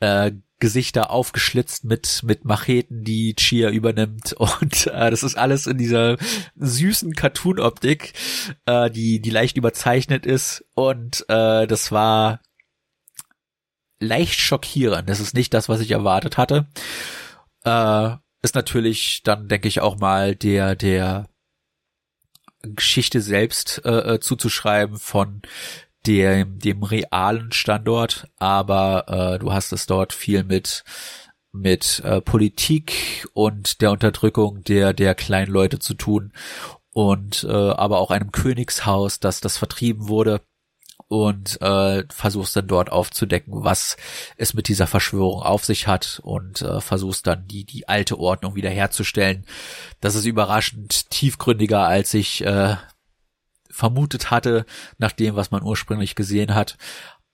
äh, 0.00 0.32
Gesichter 0.60 1.10
aufgeschlitzt 1.10 1.84
mit 1.84 2.22
mit 2.24 2.44
Macheten, 2.44 3.04
die 3.04 3.34
Chia 3.34 3.70
übernimmt 3.70 4.32
und 4.38 4.86
äh, 4.86 5.10
das 5.10 5.22
ist 5.22 5.36
alles 5.36 5.66
in 5.66 5.78
dieser 5.78 6.16
süßen 6.56 7.14
Cartoon-Optik, 7.14 8.14
äh, 8.66 8.90
die 8.90 9.20
die 9.20 9.30
leicht 9.30 9.56
überzeichnet 9.56 10.26
ist 10.26 10.64
und 10.74 11.24
äh, 11.28 11.66
das 11.66 11.92
war 11.92 12.40
leicht 14.00 14.40
schockierend. 14.40 15.08
Das 15.08 15.20
ist 15.20 15.34
nicht 15.34 15.54
das, 15.54 15.68
was 15.68 15.80
ich 15.80 15.90
erwartet 15.90 16.38
hatte. 16.38 16.66
Äh, 17.64 18.16
ist 18.42 18.54
natürlich 18.54 19.22
dann 19.22 19.48
denke 19.48 19.68
ich 19.68 19.80
auch 19.80 19.98
mal 19.98 20.34
der 20.34 20.76
der 20.76 21.28
Geschichte 22.74 23.20
selbst 23.20 23.82
äh, 23.84 24.14
äh, 24.14 24.20
zuzuschreiben 24.20 24.98
von 24.98 25.42
dem, 26.06 26.58
dem 26.58 26.82
realen 26.82 27.52
Standort, 27.52 28.28
aber 28.38 29.34
äh, 29.34 29.38
du 29.38 29.52
hast 29.52 29.72
es 29.72 29.86
dort 29.86 30.12
viel 30.12 30.44
mit 30.44 30.84
mit 31.52 32.02
äh, 32.04 32.20
Politik 32.20 33.28
und 33.32 33.80
der 33.80 33.92
Unterdrückung 33.92 34.64
der 34.64 34.92
der 34.92 35.14
kleinen 35.14 35.52
Leute 35.52 35.78
zu 35.78 35.94
tun 35.94 36.32
und 36.90 37.44
äh, 37.44 37.52
aber 37.52 37.98
auch 37.98 38.10
einem 38.10 38.32
Königshaus, 38.32 39.20
das 39.20 39.40
das 39.40 39.56
vertrieben 39.56 40.08
wurde 40.08 40.40
und 41.08 41.60
äh, 41.60 42.04
versuchst 42.10 42.56
dann 42.56 42.66
dort 42.66 42.90
aufzudecken, 42.90 43.64
was 43.64 43.96
es 44.36 44.54
mit 44.54 44.68
dieser 44.68 44.86
Verschwörung 44.86 45.42
auf 45.42 45.64
sich 45.64 45.86
hat 45.86 46.20
und 46.22 46.62
äh, 46.62 46.80
versuchst 46.80 47.26
dann 47.26 47.46
die 47.46 47.64
die 47.64 47.88
alte 47.88 48.18
Ordnung 48.18 48.54
wiederherzustellen. 48.54 49.46
Das 50.00 50.14
ist 50.14 50.24
überraschend 50.26 51.10
tiefgründiger, 51.10 51.86
als 51.86 52.14
ich 52.14 52.44
äh, 52.44 52.76
vermutet 53.70 54.30
hatte, 54.30 54.64
nach 54.98 55.12
dem, 55.12 55.36
was 55.36 55.50
man 55.50 55.62
ursprünglich 55.62 56.14
gesehen 56.14 56.54
hat. 56.54 56.78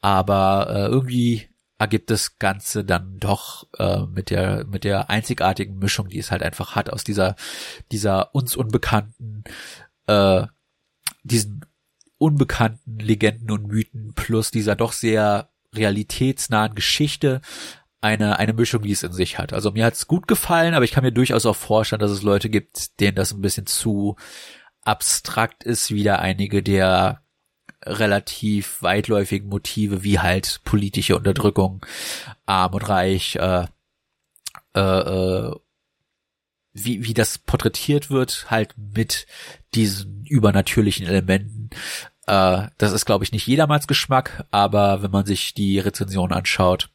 Aber 0.00 0.68
äh, 0.70 0.86
irgendwie 0.86 1.48
ergibt 1.78 2.10
das 2.10 2.38
Ganze 2.38 2.84
dann 2.84 3.18
doch 3.18 3.66
äh, 3.78 4.00
mit 4.06 4.30
der 4.30 4.66
mit 4.66 4.84
der 4.84 5.08
einzigartigen 5.08 5.78
Mischung, 5.78 6.08
die 6.08 6.18
es 6.18 6.30
halt 6.30 6.42
einfach 6.42 6.74
hat 6.76 6.90
aus 6.90 7.04
dieser 7.04 7.36
dieser 7.90 8.34
uns 8.34 8.54
unbekannten 8.54 9.44
äh, 10.06 10.46
diesen 11.22 11.64
unbekannten 12.20 12.98
Legenden 12.98 13.50
und 13.50 13.66
Mythen 13.66 14.12
plus 14.14 14.50
dieser 14.50 14.76
doch 14.76 14.92
sehr 14.92 15.48
realitätsnahen 15.74 16.74
Geschichte 16.74 17.40
eine, 18.02 18.38
eine 18.38 18.52
Mischung, 18.52 18.82
die 18.82 18.92
es 18.92 19.02
in 19.02 19.12
sich 19.12 19.38
hat. 19.38 19.52
Also 19.52 19.72
mir 19.72 19.86
hat's 19.86 20.06
gut 20.06 20.28
gefallen, 20.28 20.74
aber 20.74 20.84
ich 20.84 20.90
kann 20.92 21.02
mir 21.02 21.12
durchaus 21.12 21.46
auch 21.46 21.56
vorstellen, 21.56 22.00
dass 22.00 22.10
es 22.10 22.22
Leute 22.22 22.50
gibt, 22.50 23.00
denen 23.00 23.14
das 23.14 23.32
ein 23.32 23.40
bisschen 23.40 23.66
zu 23.66 24.16
abstrakt 24.82 25.64
ist, 25.64 25.90
wieder 25.90 26.20
einige 26.20 26.62
der 26.62 27.22
relativ 27.82 28.82
weitläufigen 28.82 29.48
Motive, 29.48 30.02
wie 30.02 30.18
halt 30.18 30.60
politische 30.64 31.16
Unterdrückung, 31.16 31.84
arm 32.44 32.74
und 32.74 32.88
reich, 32.88 33.36
äh, 33.36 33.66
äh, 34.74 34.80
äh, 34.80 35.54
wie, 36.72 37.04
wie 37.04 37.14
das 37.14 37.38
porträtiert 37.38 38.10
wird, 38.10 38.50
halt 38.50 38.74
mit 38.76 39.26
diesen 39.74 40.24
übernatürlichen 40.24 41.06
Elementen. 41.06 41.70
Äh, 42.30 42.68
das 42.78 42.92
ist, 42.92 43.06
glaube 43.06 43.24
ich, 43.24 43.32
nicht 43.32 43.48
jedermanns 43.48 43.88
Geschmack, 43.88 44.44
aber 44.52 45.02
wenn 45.02 45.10
man 45.10 45.26
sich 45.26 45.52
die 45.52 45.80
Rezension 45.80 46.32
anschaut 46.32 46.90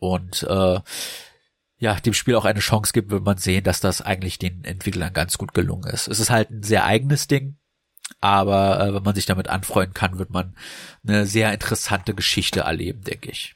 und 0.00 0.42
äh, 0.42 0.80
ja, 1.78 1.94
dem 2.00 2.12
Spiel 2.12 2.34
auch 2.34 2.44
eine 2.44 2.60
Chance 2.60 2.92
gibt, 2.92 3.10
wird 3.10 3.24
man 3.24 3.36
sehen, 3.36 3.62
dass 3.62 3.80
das 3.80 4.00
eigentlich 4.00 4.38
den 4.40 4.64
Entwicklern 4.64 5.12
ganz 5.12 5.38
gut 5.38 5.54
gelungen 5.54 5.88
ist. 5.90 6.08
Es 6.08 6.18
ist 6.18 6.30
halt 6.30 6.50
ein 6.50 6.64
sehr 6.64 6.84
eigenes 6.84 7.28
Ding, 7.28 7.56
aber 8.20 8.80
äh, 8.80 8.94
wenn 8.94 9.02
man 9.04 9.14
sich 9.14 9.26
damit 9.26 9.48
anfreunden 9.48 9.94
kann, 9.94 10.18
wird 10.18 10.30
man 10.30 10.56
eine 11.06 11.24
sehr 11.26 11.52
interessante 11.52 12.12
Geschichte 12.12 12.60
erleben, 12.60 13.02
denke 13.02 13.30
ich. 13.30 13.54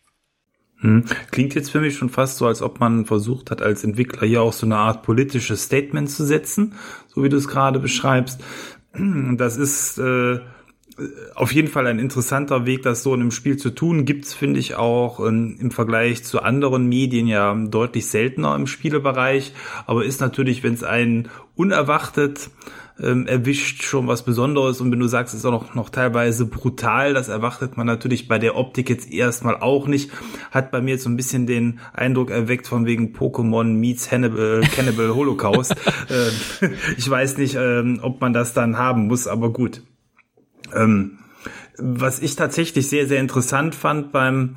Hm. 0.81 1.05
Klingt 1.33 1.57
jetzt 1.57 1.73
für 1.73 1.81
mich 1.81 1.97
schon 1.97 2.11
fast 2.11 2.37
so, 2.37 2.47
als 2.47 2.63
ob 2.63 2.79
man 2.79 3.07
versucht 3.07 3.51
hat, 3.51 3.61
als 3.61 3.83
Entwickler 3.83 4.29
hier 4.29 4.43
auch 4.43 4.53
so 4.53 4.67
eine 4.67 4.77
Art 4.77 5.03
politisches 5.03 5.65
Statement 5.65 6.09
zu 6.09 6.25
setzen, 6.25 6.75
so 7.09 7.25
wie 7.25 7.29
du 7.29 7.37
es 7.37 7.49
gerade 7.49 7.81
beschreibst. 7.81 8.41
Das 8.93 9.57
ist 9.57 9.99
äh, 9.99 10.39
auf 11.35 11.53
jeden 11.53 11.69
Fall 11.69 11.87
ein 11.87 11.99
interessanter 11.99 12.67
Weg, 12.67 12.83
das 12.83 13.03
so 13.03 13.15
in 13.15 13.21
einem 13.21 13.31
Spiel 13.31 13.57
zu 13.57 13.71
tun. 13.71 14.05
Gibt's 14.05 14.35
finde 14.35 14.61
ich, 14.61 14.75
auch 14.75 15.21
in, 15.21 15.57
im 15.59 15.71
Vergleich 15.71 16.25
zu 16.25 16.43
anderen 16.43 16.89
Medien 16.89 17.27
ja 17.27 17.55
deutlich 17.55 18.07
seltener 18.07 18.55
im 18.57 18.67
Spielebereich. 18.67 19.53
Aber 19.87 20.05
ist 20.05 20.21
natürlich, 20.21 20.63
wenn 20.63 20.75
es 20.75 20.83
einen 20.83 21.29
unerwartet 21.55 22.51
ähm, 23.01 23.27
erwischt, 23.27 23.83
schon 23.83 24.09
was 24.09 24.25
Besonderes. 24.25 24.81
Und 24.81 24.91
wenn 24.91 24.99
du 24.99 25.07
sagst, 25.07 25.35
es 25.35 25.41
ist 25.41 25.47
auch 25.47 25.53
noch, 25.53 25.75
noch 25.75 25.91
teilweise 25.91 26.47
brutal, 26.47 27.15
das 27.15 27.29
erwartet 27.29 27.77
man 27.77 27.87
natürlich 27.87 28.29
bei 28.29 28.39
der 28.39 28.57
Optik 28.57 28.91
jetzt 28.91 29.13
erstmal 29.13 29.57
auch 29.57 29.87
nicht. 29.87 30.11
Hat 30.51 30.71
bei 30.71 30.81
mir 30.81 30.93
jetzt 30.93 31.05
so 31.05 31.11
ein 31.11 31.17
bisschen 31.17 31.47
den 31.47 31.81
Eindruck 31.93 32.31
erweckt 32.31 32.67
von 32.67 32.87
wegen 32.87 33.15
Pokémon 33.15 33.65
meets 33.65 34.11
Hannibal, 34.11 34.61
Cannibal 34.75 35.15
Holocaust. 35.15 35.75
ähm, 36.11 36.73
ich 36.97 37.09
weiß 37.09 37.39
nicht, 37.39 37.55
ähm, 37.55 38.01
ob 38.03 38.21
man 38.21 38.33
das 38.33 38.53
dann 38.53 38.79
haben 38.79 39.07
muss, 39.07 39.27
aber 39.27 39.53
gut. 39.53 39.83
Ähm, 40.75 41.19
was 41.79 42.19
ich 42.19 42.35
tatsächlich 42.37 42.89
sehr, 42.89 43.07
sehr 43.07 43.21
interessant 43.21 43.75
fand 43.75 44.11
beim 44.13 44.57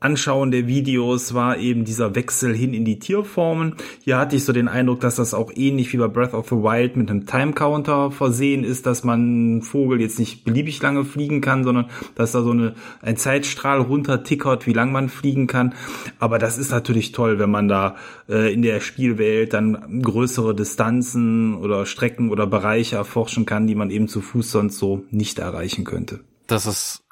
Anschauen 0.00 0.50
der 0.50 0.66
Videos 0.66 1.34
war 1.34 1.58
eben 1.58 1.84
dieser 1.84 2.14
Wechsel 2.14 2.54
hin 2.54 2.72
in 2.72 2.86
die 2.86 2.98
Tierformen. 2.98 3.74
Hier 4.02 4.16
hatte 4.16 4.34
ich 4.34 4.44
so 4.44 4.52
den 4.52 4.66
Eindruck, 4.66 5.00
dass 5.00 5.16
das 5.16 5.34
auch 5.34 5.52
ähnlich 5.54 5.92
wie 5.92 5.98
bei 5.98 6.08
Breath 6.08 6.32
of 6.32 6.48
the 6.48 6.56
Wild 6.56 6.96
mit 6.96 7.10
einem 7.10 7.26
Time 7.26 7.52
Counter 7.52 8.10
versehen 8.10 8.64
ist, 8.64 8.86
dass 8.86 9.04
man 9.04 9.60
Vogel 9.60 10.00
jetzt 10.00 10.18
nicht 10.18 10.44
beliebig 10.44 10.80
lange 10.82 11.04
fliegen 11.04 11.42
kann, 11.42 11.64
sondern 11.64 11.90
dass 12.14 12.32
da 12.32 12.42
so 12.42 12.52
eine, 12.52 12.74
ein 13.02 13.18
Zeitstrahl 13.18 13.80
runter 13.80 14.24
tickert, 14.24 14.66
wie 14.66 14.72
lang 14.72 14.90
man 14.90 15.10
fliegen 15.10 15.46
kann. 15.46 15.74
Aber 16.18 16.38
das 16.38 16.56
ist 16.56 16.70
natürlich 16.70 17.12
toll, 17.12 17.38
wenn 17.38 17.50
man 17.50 17.68
da 17.68 17.96
äh, 18.28 18.52
in 18.52 18.62
der 18.62 18.80
Spielwelt 18.80 19.52
dann 19.52 20.00
größere 20.02 20.54
Distanzen 20.54 21.56
oder 21.56 21.84
Strecken 21.84 22.30
oder 22.30 22.46
Bereiche 22.46 22.96
erforschen 22.96 23.44
kann, 23.44 23.66
die 23.66 23.74
man 23.74 23.90
eben 23.90 24.08
zu 24.08 24.22
Fuß 24.22 24.50
sonst 24.50 24.78
so 24.78 25.04
nicht 25.10 25.38
erreichen 25.38 25.84
könnte. 25.84 26.20
Das 26.46 26.66
ist 26.66 27.02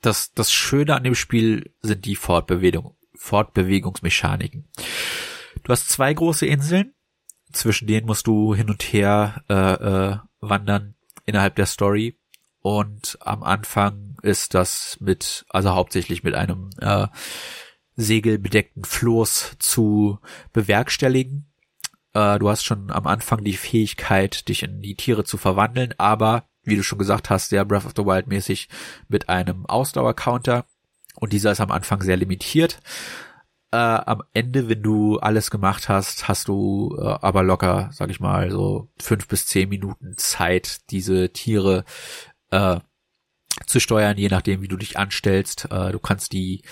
das, 0.00 0.32
das 0.32 0.52
Schöne 0.52 0.94
an 0.94 1.04
dem 1.04 1.14
Spiel 1.14 1.74
sind 1.82 2.04
die 2.04 2.16
Fortbewegung, 2.16 2.96
Fortbewegungsmechaniken. 3.14 4.68
Du 5.62 5.72
hast 5.72 5.88
zwei 5.90 6.12
große 6.14 6.46
Inseln, 6.46 6.94
zwischen 7.52 7.86
denen 7.86 8.06
musst 8.06 8.26
du 8.26 8.54
hin 8.54 8.70
und 8.70 8.82
her 8.82 9.42
äh, 9.48 9.54
äh, 9.54 10.16
wandern 10.40 10.94
innerhalb 11.26 11.56
der 11.56 11.66
Story. 11.66 12.18
Und 12.62 13.18
am 13.20 13.42
Anfang 13.42 14.16
ist 14.22 14.54
das 14.54 14.98
mit, 15.00 15.46
also 15.48 15.70
hauptsächlich 15.70 16.22
mit 16.22 16.34
einem 16.34 16.70
äh, 16.78 17.06
segelbedeckten 17.96 18.84
Floß 18.84 19.56
zu 19.58 20.18
bewerkstelligen. 20.52 21.46
Äh, 22.12 22.38
du 22.38 22.48
hast 22.48 22.64
schon 22.64 22.90
am 22.90 23.06
Anfang 23.06 23.44
die 23.44 23.56
Fähigkeit, 23.56 24.48
dich 24.48 24.62
in 24.62 24.80
die 24.82 24.94
Tiere 24.94 25.24
zu 25.24 25.38
verwandeln, 25.38 25.94
aber 25.98 26.49
wie 26.62 26.76
du 26.76 26.82
schon 26.82 26.98
gesagt 26.98 27.30
hast, 27.30 27.48
sehr 27.48 27.64
Breath 27.64 27.86
of 27.86 27.92
the 27.96 28.04
Wild 28.04 28.26
mäßig 28.26 28.68
mit 29.08 29.28
einem 29.28 29.66
Ausdauer-Counter. 29.66 30.64
Und 31.16 31.32
dieser 31.32 31.52
ist 31.52 31.60
am 31.60 31.70
Anfang 31.70 32.02
sehr 32.02 32.16
limitiert. 32.16 32.80
Äh, 33.72 33.76
am 33.76 34.22
Ende, 34.32 34.68
wenn 34.68 34.82
du 34.82 35.18
alles 35.18 35.50
gemacht 35.50 35.88
hast, 35.88 36.28
hast 36.28 36.48
du 36.48 36.96
äh, 36.98 37.04
aber 37.04 37.42
locker, 37.42 37.90
sag 37.92 38.10
ich 38.10 38.20
mal, 38.20 38.50
so 38.50 38.88
fünf 38.98 39.28
bis 39.28 39.46
zehn 39.46 39.68
Minuten 39.68 40.14
Zeit, 40.16 40.90
diese 40.90 41.32
Tiere 41.32 41.84
äh, 42.50 42.80
zu 43.66 43.80
steuern, 43.80 44.16
je 44.16 44.28
nachdem, 44.28 44.62
wie 44.62 44.68
du 44.68 44.76
dich 44.76 44.98
anstellst. 44.98 45.68
Äh, 45.70 45.92
du 45.92 45.98
kannst 45.98 46.32
die, 46.32 46.62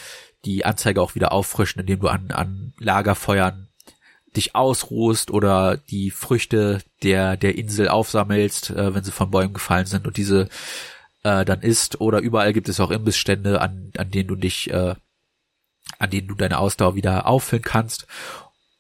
die 0.44 0.64
Anzeige 0.64 1.00
auch 1.00 1.14
wieder 1.14 1.32
auffrischen, 1.32 1.80
indem 1.80 2.00
du 2.00 2.08
an, 2.08 2.30
an 2.30 2.72
Lagerfeuern 2.78 3.67
dich 4.38 4.54
ausruhst 4.54 5.30
oder 5.30 5.76
die 5.76 6.10
Früchte 6.10 6.80
der, 7.02 7.36
der 7.36 7.58
Insel 7.58 7.88
aufsammelst, 7.88 8.70
äh, 8.70 8.94
wenn 8.94 9.04
sie 9.04 9.12
von 9.12 9.30
Bäumen 9.30 9.52
gefallen 9.52 9.86
sind 9.86 10.06
und 10.06 10.16
diese 10.16 10.48
äh, 11.24 11.44
dann 11.44 11.60
isst. 11.60 12.00
Oder 12.00 12.20
überall 12.20 12.52
gibt 12.52 12.68
es 12.68 12.80
auch 12.80 12.90
Imbissstände, 12.90 13.60
an, 13.60 13.92
an 13.98 14.10
denen 14.10 14.28
du 14.28 14.36
dich, 14.36 14.70
äh, 14.70 14.94
an 15.98 16.10
denen 16.10 16.28
du 16.28 16.34
deine 16.34 16.58
Ausdauer 16.58 16.94
wieder 16.94 17.26
auffüllen 17.26 17.64
kannst. 17.64 18.06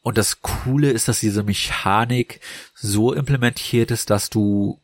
Und 0.00 0.16
das 0.16 0.40
Coole 0.40 0.90
ist, 0.90 1.08
dass 1.08 1.20
diese 1.20 1.42
Mechanik 1.42 2.40
so 2.74 3.12
implementiert 3.12 3.90
ist, 3.90 4.10
dass 4.10 4.30
du 4.30 4.80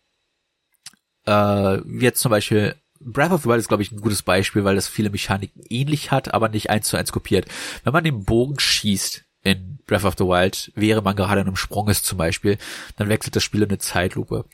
äh, 1.26 1.78
jetzt 2.00 2.20
zum 2.20 2.30
Beispiel 2.30 2.74
Breath 3.00 3.32
of 3.32 3.42
the 3.42 3.48
Wild 3.48 3.60
ist, 3.60 3.68
glaube 3.68 3.82
ich, 3.82 3.92
ein 3.92 4.00
gutes 4.00 4.22
Beispiel, 4.22 4.64
weil 4.64 4.74
das 4.74 4.88
viele 4.88 5.10
Mechaniken 5.10 5.62
ähnlich 5.68 6.10
hat, 6.10 6.34
aber 6.34 6.48
nicht 6.48 6.70
eins 6.70 6.88
zu 6.88 6.96
eins 6.96 7.12
kopiert. 7.12 7.46
Wenn 7.84 7.92
man 7.92 8.04
den 8.04 8.24
Bogen 8.24 8.58
schießt, 8.58 9.24
in 9.42 9.73
Breath 9.86 10.04
of 10.04 10.14
the 10.18 10.24
Wild, 10.24 10.72
wäre 10.74 11.02
man 11.02 11.16
gerade 11.16 11.40
in 11.40 11.46
einem 11.46 11.56
Sprung 11.56 11.88
ist 11.88 12.04
zum 12.04 12.18
Beispiel, 12.18 12.58
dann 12.96 13.08
wechselt 13.08 13.36
das 13.36 13.42
Spiel 13.42 13.62
in 13.62 13.68
eine 13.68 13.78
Zeitlupe. 13.78 14.44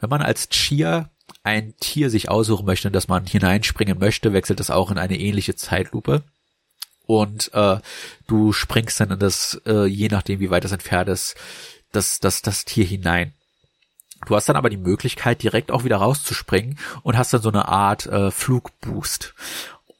Wenn 0.00 0.10
man 0.10 0.22
als 0.22 0.48
Chia 0.48 1.10
ein 1.42 1.74
Tier 1.80 2.10
sich 2.10 2.28
aussuchen 2.28 2.66
möchte, 2.66 2.90
dass 2.90 3.08
man 3.08 3.26
hineinspringen 3.26 3.98
möchte, 3.98 4.32
wechselt 4.32 4.60
das 4.60 4.70
auch 4.70 4.90
in 4.90 4.98
eine 4.98 5.18
ähnliche 5.18 5.54
Zeitlupe. 5.54 6.22
Und 7.06 7.52
äh, 7.54 7.78
du 8.26 8.52
springst 8.52 9.00
dann 9.00 9.12
in 9.12 9.18
das, 9.18 9.60
äh, 9.64 9.86
je 9.86 10.08
nachdem 10.08 10.40
wie 10.40 10.50
weit 10.50 10.64
das 10.64 10.72
entfernt 10.72 11.08
ist, 11.08 11.36
das, 11.92 12.18
das, 12.20 12.42
das 12.42 12.66
Tier 12.66 12.84
hinein. 12.84 13.32
Du 14.26 14.36
hast 14.36 14.48
dann 14.48 14.56
aber 14.56 14.68
die 14.68 14.76
Möglichkeit, 14.76 15.42
direkt 15.42 15.70
auch 15.70 15.84
wieder 15.84 15.98
rauszuspringen 15.98 16.78
und 17.02 17.16
hast 17.16 17.32
dann 17.32 17.40
so 17.40 17.48
eine 17.48 17.68
Art 17.68 18.06
äh, 18.06 18.30
Flugboost. 18.30 19.34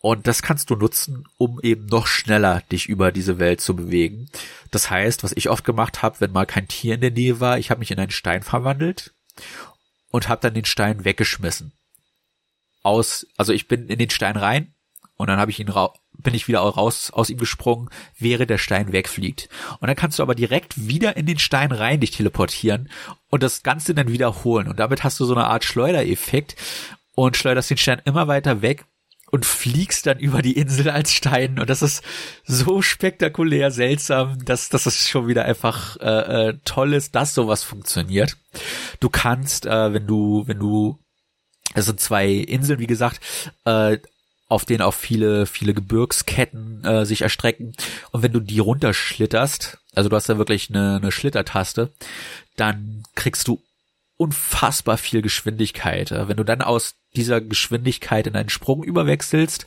Und 0.01 0.27
das 0.27 0.43
kannst 0.43 0.71
du 0.71 0.77
nutzen, 0.77 1.25
um 1.39 1.61
eben 1.61 1.87
noch 1.87 2.07
schneller 2.07 2.63
dich 2.71 2.89
über 2.89 3.11
diese 3.11 3.39
Welt 3.39 3.61
zu 3.61 3.75
bewegen. 3.75 4.29
Das 4.71 4.91
heißt, 4.91 5.25
was 5.25 5.33
ich 5.33 5.49
oft 5.49 5.65
gemacht 5.65 6.03
habe, 6.03 6.21
wenn 6.21 6.31
mal 6.31 6.47
kein 6.47 6.69
Tier 6.69 6.95
in 6.95 7.01
der 7.01 7.11
Nähe 7.11 7.41
war, 7.41 7.59
ich 7.59 7.71
habe 7.71 7.81
mich 7.81 7.91
in 7.91 7.99
einen 7.99 8.13
Stein 8.13 8.43
verwandelt 8.43 9.13
und 10.11 10.29
habe 10.29 10.41
dann 10.41 10.55
den 10.55 10.65
Stein 10.65 11.05
weggeschmissen. 11.05 11.73
Aus, 12.83 13.27
also 13.37 13.53
ich 13.53 13.67
bin 13.67 13.89
in 13.89 13.99
den 13.99 14.11
Stein 14.11 14.37
rein 14.37 14.73
und 15.17 15.27
dann 15.27 15.39
habe 15.39 15.51
ich 15.51 15.59
ihn 15.59 15.73
bin 16.21 16.35
ich 16.35 16.49
wieder 16.49 16.61
raus 16.61 17.13
aus 17.13 17.31
ihm 17.31 17.39
gesprungen, 17.39 17.91
während 18.19 18.51
der 18.51 18.59
Stein 18.59 18.93
wegfliegt. 18.93 19.49
Und 19.81 19.87
dann 19.87 19.97
kannst 19.97 20.19
du 20.19 20.23
aber 20.23 20.35
direkt 20.35 20.89
wieder 20.89 21.17
in 21.17 21.27
den 21.27 21.39
Stein 21.39 21.71
rein 21.71 22.01
dich 22.01 22.11
teleportieren 22.11 22.91
und 23.31 23.43
das 23.43 23.63
Ganze 23.63 23.95
dann 23.95 24.09
wiederholen. 24.09 24.69
Und 24.69 24.81
damit 24.81 25.05
hast 25.05 25.21
du 25.21 25.25
so 25.25 25.35
eine 25.35 25.47
Art 25.47 25.65
Schleudereffekt 25.65 26.57
und 27.15 27.37
schleuderst 27.37 27.71
den 27.71 27.79
Stein 27.79 28.03
immer 28.05 28.27
weiter 28.27 28.63
weg 28.63 28.85
und 29.31 29.45
fliegst 29.45 30.07
dann 30.07 30.19
über 30.19 30.43
die 30.43 30.57
Insel 30.57 30.91
als 30.91 31.13
Stein 31.13 31.59
und 31.59 31.69
das 31.69 31.83
ist 31.83 32.03
so 32.45 32.83
spektakulär 32.83 33.71
seltsam, 33.71 34.45
dass, 34.45 34.69
dass 34.69 34.87
es 34.87 35.09
schon 35.09 35.29
wieder 35.29 35.45
einfach 35.45 35.97
äh, 36.01 36.49
äh, 36.49 36.59
toll 36.65 36.95
ist, 36.95 37.15
dass 37.15 37.35
sowas 37.35 37.63
funktioniert. 37.63 38.37
Du 39.01 39.09
kannst, 39.09 39.67
äh, 39.67 39.93
wenn 39.93 40.07
du, 40.07 40.45
wenn 40.47 40.59
du, 40.59 40.99
es 41.75 41.87
sind 41.87 42.01
zwei 42.01 42.29
Inseln, 42.29 42.79
wie 42.79 42.87
gesagt, 42.87 43.21
äh, 43.65 43.99
auf 44.49 44.65
denen 44.65 44.81
auch 44.81 44.95
viele, 44.95 45.45
viele 45.45 45.75
Gebirgsketten 45.75 46.83
äh, 46.85 47.05
sich 47.05 47.21
erstrecken. 47.21 47.75
Und 48.13 48.23
wenn 48.23 48.33
du 48.33 48.41
die 48.41 48.61
runterschlitterst, 48.61 49.79
also 49.95 50.09
du 50.09 50.17
hast 50.17 50.31
da 50.31 50.39
wirklich 50.39 50.71
eine, 50.71 50.97
eine 50.97 51.13
Schlittertaste, 51.13 51.93
dann 52.57 53.03
kriegst 53.15 53.47
du 53.47 53.63
unfassbar 54.17 54.97
viel 54.97 55.21
Geschwindigkeit. 55.21 56.11
Wenn 56.11 56.39
du 56.39 56.45
dann 56.45 56.63
aus 56.63 56.95
dieser 57.17 57.41
Geschwindigkeit 57.41 58.27
in 58.27 58.37
einen 58.37 58.49
Sprung 58.49 58.83
überwechselst 58.83 59.67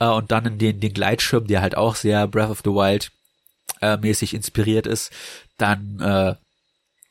äh, 0.00 0.06
und 0.06 0.30
dann 0.30 0.46
in 0.46 0.58
den, 0.58 0.80
den 0.80 0.92
Gleitschirm, 0.92 1.46
der 1.46 1.62
halt 1.62 1.76
auch 1.76 1.94
sehr 1.96 2.26
Breath 2.28 2.50
of 2.50 2.62
the 2.64 2.70
Wild 2.70 3.10
äh, 3.80 3.96
mäßig 3.96 4.34
inspiriert 4.34 4.86
ist, 4.86 5.10
dann 5.58 6.00
äh, 6.00 6.34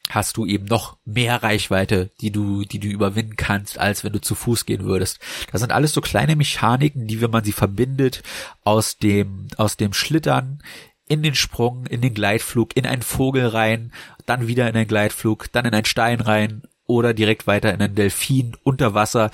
hast 0.09 0.37
du 0.37 0.45
eben 0.45 0.65
noch 0.65 0.97
mehr 1.05 1.41
Reichweite, 1.41 2.11
die 2.21 2.31
du, 2.31 2.63
die 2.63 2.79
du 2.79 2.87
überwinden 2.87 3.35
kannst, 3.35 3.79
als 3.79 4.03
wenn 4.03 4.13
du 4.13 4.21
zu 4.21 4.35
Fuß 4.35 4.65
gehen 4.65 4.83
würdest. 4.83 5.19
Das 5.51 5.61
sind 5.61 5.71
alles 5.71 5.93
so 5.93 6.01
kleine 6.01 6.35
Mechaniken, 6.35 7.07
die, 7.07 7.21
wenn 7.21 7.31
man 7.31 7.43
sie 7.43 7.53
verbindet, 7.53 8.21
aus 8.63 8.97
dem, 8.97 9.47
aus 9.57 9.77
dem 9.77 9.93
Schlittern 9.93 10.61
in 11.07 11.23
den 11.23 11.35
Sprung, 11.35 11.85
in 11.87 12.01
den 12.01 12.13
Gleitflug, 12.13 12.75
in 12.75 12.85
einen 12.85 13.01
Vogel 13.01 13.47
rein, 13.47 13.91
dann 14.25 14.47
wieder 14.47 14.69
in 14.69 14.75
einen 14.75 14.87
Gleitflug, 14.87 15.51
dann 15.51 15.65
in 15.65 15.73
einen 15.73 15.85
Stein 15.85 16.21
rein 16.21 16.63
oder 16.85 17.13
direkt 17.13 17.47
weiter 17.47 17.73
in 17.73 17.81
einen 17.81 17.95
Delfin 17.95 18.55
unter 18.63 18.93
Wasser. 18.93 19.31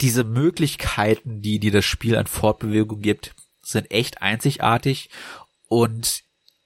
Diese 0.00 0.24
Möglichkeiten, 0.24 1.42
die 1.42 1.58
dir 1.58 1.72
das 1.72 1.84
Spiel 1.84 2.16
an 2.16 2.26
Fortbewegung 2.26 3.00
gibt, 3.02 3.34
sind 3.62 3.90
echt 3.90 4.22
einzigartig 4.22 5.10
und 5.68 6.22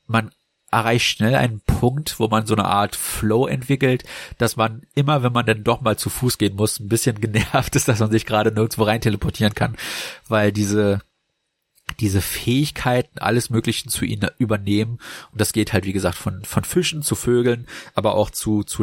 man 0.07 0.31
erreicht 0.71 1.07
schnell 1.07 1.37
einen 1.37 1.61
Punkt, 1.61 2.19
wo 2.19 2.27
man 2.29 2.47
so 2.47 2.55
eine 2.55 2.65
Art 2.65 2.97
Flow 2.97 3.47
entwickelt, 3.47 4.05
dass 4.39 4.57
man 4.57 4.83
immer, 4.95 5.23
wenn 5.23 5.33
man 5.33 5.47
dann 5.47 5.63
doch 5.63 5.81
mal 5.81 5.97
zu 5.97 6.11
Fuß 6.11 6.39
gehen 6.39 6.57
muss, 6.57 6.81
ein 6.81 6.89
bisschen 6.89 7.21
genervt 7.21 7.77
ist, 7.77 7.89
dass 7.89 8.01
man 8.01 8.11
sich 8.11 8.27
gerade 8.27 8.51
nirgendwo 8.51 8.83
rein 8.83 9.01
teleportieren 9.01 9.55
kann, 9.55 9.77
weil 10.29 10.53
diese 10.53 11.01
diese 12.01 12.23
Fähigkeiten, 12.23 13.19
alles 13.19 13.51
Mögliche 13.51 13.89
zu 13.89 14.05
ihnen 14.05 14.31
übernehmen. 14.39 14.99
Und 15.33 15.41
das 15.41 15.53
geht 15.53 15.73
halt, 15.73 15.85
wie 15.85 15.93
gesagt, 15.93 16.17
von, 16.17 16.45
von 16.45 16.65
Fischen 16.65 17.03
zu 17.03 17.15
Vögeln, 17.15 17.67
aber 17.95 18.15
auch 18.15 18.31
zu, 18.31 18.65
zu 18.65 18.83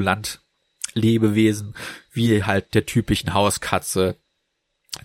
Landlebewesen, 0.94 1.76
wie 2.12 2.44
halt 2.44 2.74
der 2.74 2.86
typischen 2.86 3.34
Hauskatze, 3.34 4.16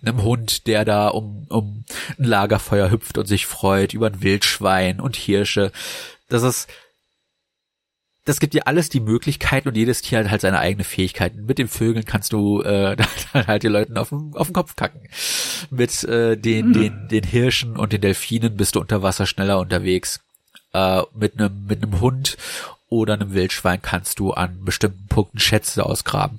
einem 0.02 0.23
Hund, 0.23 0.66
der 0.66 0.85
da 0.85 1.09
um, 1.09 1.47
um 1.49 1.85
ein 2.19 2.25
Lagerfeuer 2.25 2.90
hüpft 2.90 3.19
und 3.19 3.26
sich 3.26 3.47
freut, 3.47 3.95
über 3.95 4.09
ein 4.09 4.23
Wildschwein 4.23 5.00
und 5.00 5.16
Hirsche. 5.16 5.71
Das 6.28 6.43
ist, 6.43 6.69
das 8.25 8.40
gibt 8.40 8.55
dir 8.55 8.66
alles 8.66 8.88
die 8.88 9.00
Möglichkeiten 9.00 9.69
und 9.69 9.76
jedes 9.76 10.02
Tier 10.02 10.19
hat 10.19 10.31
halt 10.31 10.40
seine 10.40 10.59
eigene 10.59 10.83
Fähigkeiten. 10.83 11.47
Mit 11.47 11.59
den 11.59 11.69
Vögeln 11.69 12.05
kannst 12.05 12.33
du 12.33 12.62
äh, 12.62 12.97
dann 13.33 13.47
halt 13.47 13.62
die 13.62 13.69
Leuten 13.69 13.97
auf 13.97 14.09
den, 14.09 14.33
auf 14.35 14.49
den 14.49 14.55
Kopf 14.55 14.75
kacken. 14.75 15.09
Mit 15.71 16.02
äh, 16.05 16.37
den, 16.37 16.69
mhm. 16.69 16.73
den, 16.73 17.09
den 17.09 17.25
Hirschen 17.25 17.76
und 17.76 17.93
den 17.93 18.00
Delfinen 18.00 18.57
bist 18.57 18.75
du 18.75 18.81
unter 18.81 19.02
Wasser 19.02 19.26
schneller 19.26 19.61
unterwegs. 19.61 20.21
Äh, 20.73 21.02
mit 21.14 21.38
einem 21.38 21.66
mit 21.66 21.83
einem 21.83 22.00
Hund 22.00 22.37
oder 22.88 23.14
einem 23.14 23.33
Wildschwein 23.33 23.83
kannst 23.83 24.19
du 24.19 24.33
an 24.33 24.64
bestimmten 24.64 25.07
Punkten 25.09 25.38
Schätze 25.38 25.85
ausgraben. 25.85 26.38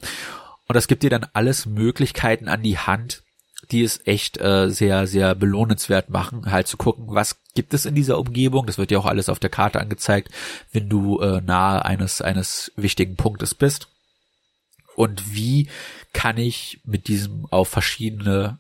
Und 0.67 0.75
das 0.75 0.87
gibt 0.87 1.03
dir 1.03 1.09
dann 1.09 1.27
alles 1.33 1.65
Möglichkeiten 1.65 2.47
an 2.47 2.61
die 2.61 2.77
Hand, 2.77 3.23
die 3.71 3.83
es 3.83 4.05
echt 4.05 4.39
äh, 4.39 4.69
sehr, 4.69 5.07
sehr 5.07 5.35
belohnenswert 5.35 6.09
machen, 6.09 6.51
halt 6.51 6.67
zu 6.67 6.77
gucken, 6.77 7.05
was 7.09 7.37
gibt 7.53 7.73
es 7.73 7.85
in 7.85 7.95
dieser 7.95 8.19
Umgebung. 8.19 8.65
Das 8.65 8.77
wird 8.77 8.91
ja 8.91 8.99
auch 8.99 9.05
alles 9.05 9.29
auf 9.29 9.39
der 9.39 9.49
Karte 9.49 9.79
angezeigt, 9.79 10.29
wenn 10.71 10.89
du 10.89 11.19
äh, 11.19 11.41
nahe 11.41 11.83
eines, 11.83 12.21
eines 12.21 12.71
wichtigen 12.75 13.15
Punktes 13.15 13.55
bist. 13.55 13.87
Und 14.95 15.33
wie 15.33 15.69
kann 16.13 16.37
ich 16.37 16.79
mit 16.83 17.07
diesem 17.07 17.45
auf 17.49 17.67
verschiedene 17.67 18.59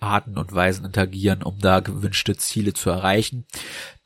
Arten 0.00 0.38
und 0.38 0.54
Weisen 0.54 0.84
interagieren, 0.84 1.42
um 1.42 1.58
da 1.58 1.80
gewünschte 1.80 2.36
Ziele 2.36 2.72
zu 2.72 2.90
erreichen. 2.90 3.46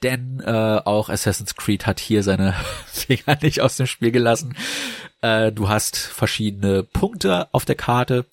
Denn 0.03 0.41
äh, 0.41 0.81
auch 0.85 1.09
Assassin's 1.09 1.55
Creed 1.55 1.87
hat 1.87 2.01
hier 2.01 2.23
seine 2.23 2.55
Finger 2.87 3.39
nicht 3.41 3.61
aus 3.61 3.77
dem 3.77 3.87
Spiel 3.87 4.11
gelassen. 4.11 4.57
Äh, 5.23 5.53
du 5.53 5.69
hast 5.69 5.97
verschiedene 5.97 6.83
Punkte 6.83 7.53
auf 7.55 7.65
der 7.65 7.77
Karte, 7.77 8.27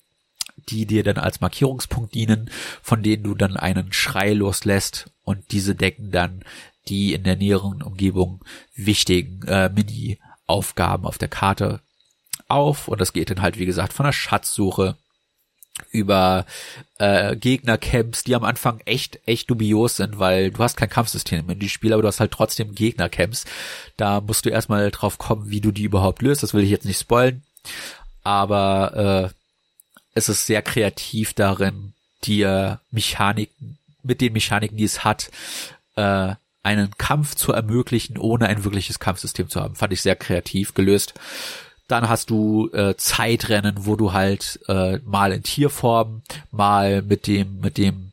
die 0.68 0.86
dir 0.86 1.02
dann 1.02 1.18
als 1.18 1.40
Markierungspunkt 1.40 2.14
dienen, 2.14 2.50
von 2.82 3.02
denen 3.02 3.22
du 3.22 3.34
dann 3.34 3.56
einen 3.56 3.92
Schrei 3.92 4.32
loslässt 4.32 5.10
und 5.24 5.52
diese 5.52 5.74
decken 5.74 6.10
dann 6.10 6.44
die 6.88 7.14
in 7.14 7.22
der 7.22 7.36
näheren 7.36 7.82
Umgebung 7.82 8.44
wichtigen 8.74 9.46
äh, 9.46 9.68
Mini-Aufgaben 9.68 11.06
auf 11.06 11.16
der 11.16 11.28
Karte 11.28 11.80
auf 12.48 12.88
und 12.88 13.00
das 13.00 13.12
geht 13.12 13.30
dann 13.30 13.40
halt 13.40 13.58
wie 13.58 13.66
gesagt 13.66 13.92
von 13.92 14.04
der 14.04 14.12
Schatzsuche 14.12 14.96
über 15.90 16.46
äh, 16.98 17.36
Gegnercamps, 17.36 18.24
die 18.24 18.34
am 18.34 18.44
Anfang 18.44 18.80
echt, 18.84 19.20
echt 19.26 19.50
dubios 19.50 19.96
sind, 19.96 20.18
weil 20.18 20.50
du 20.50 20.62
hast 20.62 20.76
kein 20.76 20.90
Kampfsystem 20.90 21.48
in 21.50 21.58
die 21.58 21.68
Spiel, 21.68 21.92
aber 21.92 22.02
du 22.02 22.08
hast 22.08 22.20
halt 22.20 22.32
trotzdem 22.32 22.74
Gegnercamps. 22.74 23.44
Da 23.96 24.20
musst 24.20 24.44
du 24.44 24.50
erstmal 24.50 24.90
drauf 24.90 25.18
kommen, 25.18 25.50
wie 25.50 25.60
du 25.60 25.70
die 25.70 25.84
überhaupt 25.84 26.22
löst. 26.22 26.42
Das 26.42 26.54
will 26.54 26.64
ich 26.64 26.70
jetzt 26.70 26.84
nicht 26.84 27.00
spoilen. 27.00 27.42
Aber 28.22 29.30
äh, 29.30 29.34
es 30.14 30.28
ist 30.28 30.46
sehr 30.46 30.62
kreativ 30.62 31.32
darin, 31.34 31.94
dir 32.24 32.80
Mechaniken, 32.90 33.78
mit 34.02 34.20
den 34.20 34.32
Mechaniken, 34.32 34.76
die 34.76 34.84
es 34.84 35.04
hat, 35.04 35.30
äh, 35.96 36.34
einen 36.62 36.96
Kampf 36.96 37.34
zu 37.34 37.52
ermöglichen, 37.52 38.18
ohne 38.18 38.46
ein 38.46 38.64
wirkliches 38.64 38.98
Kampfsystem 38.98 39.48
zu 39.48 39.60
haben. 39.60 39.74
Fand 39.74 39.92
ich 39.92 40.02
sehr 40.02 40.16
kreativ 40.16 40.74
gelöst. 40.74 41.14
Dann 41.92 42.08
hast 42.08 42.30
du 42.30 42.70
äh, 42.72 42.96
Zeitrennen, 42.96 43.84
wo 43.84 43.96
du 43.96 44.14
halt 44.14 44.60
äh, 44.66 44.96
mal 45.04 45.30
in 45.30 45.42
Tierform, 45.42 46.22
mal 46.50 47.02
mit 47.02 47.26
dem, 47.26 47.60
mit 47.60 47.76
dem 47.76 48.12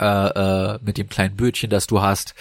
äh, 0.00 0.06
äh, 0.06 0.78
mit 0.82 0.96
dem 0.96 1.10
kleinen 1.10 1.36
Bötchen, 1.36 1.68
das 1.68 1.86
du 1.86 2.00
hast, 2.00 2.34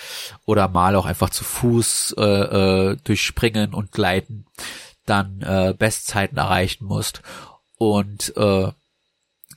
oder 0.45 0.69
mal 0.69 0.95
auch 0.95 1.05
einfach 1.05 1.29
zu 1.29 1.43
Fuß 1.43 2.15
äh, 2.17 2.23
äh, 2.23 2.97
durchspringen 3.03 3.73
und 3.73 3.91
gleiten, 3.91 4.45
dann 5.05 5.41
äh, 5.41 5.73
Bestzeiten 5.77 6.37
erreichen 6.37 6.85
musst. 6.85 7.21
Und 7.77 8.31
äh, 8.37 8.71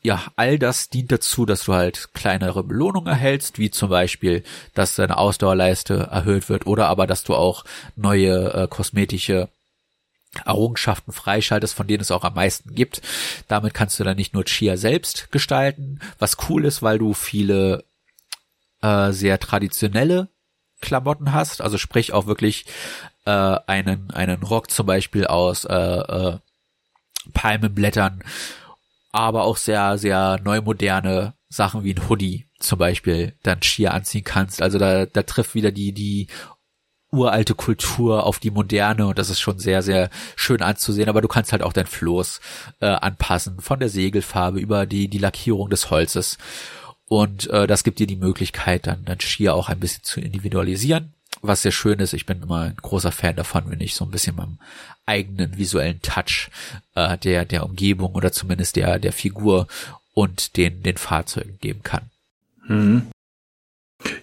ja, 0.02 0.22
all 0.34 0.58
das 0.58 0.88
dient 0.88 1.12
dazu, 1.12 1.46
dass 1.46 1.62
du 1.62 1.74
halt 1.74 2.12
kleinere 2.12 2.64
Belohnungen 2.64 3.06
erhältst, 3.06 3.60
wie 3.60 3.70
zum 3.70 3.88
Beispiel, 3.88 4.42
dass 4.74 4.96
deine 4.96 5.16
Ausdauerleiste 5.16 6.08
erhöht 6.10 6.48
wird 6.48 6.66
oder 6.66 6.88
aber, 6.88 7.06
dass 7.06 7.22
du 7.22 7.36
auch 7.36 7.64
neue 7.94 8.52
äh, 8.52 8.66
kosmetische 8.66 9.48
Errungenschaften 10.44 11.12
freischaltest, 11.12 11.74
von 11.74 11.86
denen 11.86 12.02
es 12.02 12.10
auch 12.10 12.24
am 12.24 12.34
meisten 12.34 12.74
gibt. 12.74 13.02
Damit 13.48 13.74
kannst 13.74 13.98
du 13.98 14.04
dann 14.04 14.16
nicht 14.16 14.34
nur 14.34 14.44
Chia 14.44 14.76
selbst 14.76 15.30
gestalten, 15.32 16.00
was 16.18 16.36
cool 16.48 16.64
ist, 16.64 16.82
weil 16.82 16.98
du 16.98 17.14
viele 17.14 17.84
äh, 18.82 19.12
sehr 19.12 19.38
traditionelle 19.38 20.28
Klamotten 20.80 21.32
hast, 21.32 21.62
also 21.62 21.78
sprich 21.78 22.12
auch 22.12 22.26
wirklich 22.26 22.66
äh, 23.24 23.30
einen 23.30 24.10
einen 24.10 24.42
Rock 24.42 24.70
zum 24.70 24.86
Beispiel 24.86 25.26
aus 25.26 25.64
äh, 25.64 25.74
äh, 25.74 26.38
Palmenblättern, 27.32 28.22
aber 29.12 29.44
auch 29.44 29.56
sehr, 29.56 29.98
sehr 29.98 30.38
neumoderne 30.44 31.34
Sachen 31.48 31.84
wie 31.84 31.94
ein 31.94 32.08
Hoodie 32.08 32.46
zum 32.58 32.78
Beispiel 32.78 33.34
dann 33.42 33.62
schier 33.62 33.94
anziehen 33.94 34.24
kannst. 34.24 34.62
Also 34.62 34.78
da, 34.78 35.06
da 35.06 35.22
trifft 35.22 35.54
wieder 35.54 35.72
die, 35.72 35.92
die 35.92 36.28
uralte 37.10 37.54
Kultur 37.54 38.24
auf 38.24 38.38
die 38.38 38.50
moderne 38.50 39.06
und 39.06 39.18
das 39.18 39.30
ist 39.30 39.40
schon 39.40 39.58
sehr, 39.58 39.82
sehr 39.82 40.10
schön 40.34 40.62
anzusehen, 40.62 41.08
aber 41.08 41.22
du 41.22 41.28
kannst 41.28 41.52
halt 41.52 41.62
auch 41.62 41.72
dein 41.72 41.86
Floß 41.86 42.40
äh, 42.80 42.86
anpassen, 42.86 43.60
von 43.60 43.78
der 43.78 43.88
Segelfarbe 43.88 44.58
über 44.58 44.86
die, 44.86 45.08
die 45.08 45.18
Lackierung 45.18 45.70
des 45.70 45.90
Holzes. 45.90 46.38
Und 47.08 47.48
äh, 47.50 47.68
das 47.68 47.84
gibt 47.84 48.00
dir 48.00 48.08
die 48.08 48.16
Möglichkeit, 48.16 48.86
dann, 48.88 49.04
dann 49.04 49.20
schier 49.20 49.54
auch 49.54 49.68
ein 49.68 49.78
bisschen 49.78 50.02
zu 50.02 50.20
individualisieren 50.20 51.12
was 51.42 51.62
sehr 51.62 51.72
schön 51.72 51.98
ist. 52.00 52.12
Ich 52.12 52.26
bin 52.26 52.42
immer 52.42 52.62
ein 52.62 52.76
großer 52.76 53.12
Fan 53.12 53.36
davon, 53.36 53.70
wenn 53.70 53.80
ich 53.80 53.94
so 53.94 54.04
ein 54.04 54.10
bisschen 54.10 54.36
meinem 54.36 54.58
eigenen 55.04 55.56
visuellen 55.56 56.00
Touch 56.02 56.50
äh, 56.94 57.16
der 57.18 57.44
der 57.44 57.64
Umgebung 57.64 58.14
oder 58.14 58.32
zumindest 58.32 58.76
der 58.76 58.98
der 58.98 59.12
Figur 59.12 59.66
und 60.14 60.56
den 60.56 60.82
den 60.82 60.96
Fahrzeugen 60.96 61.58
geben 61.60 61.82
kann. 61.82 62.10
Mhm. 62.66 63.08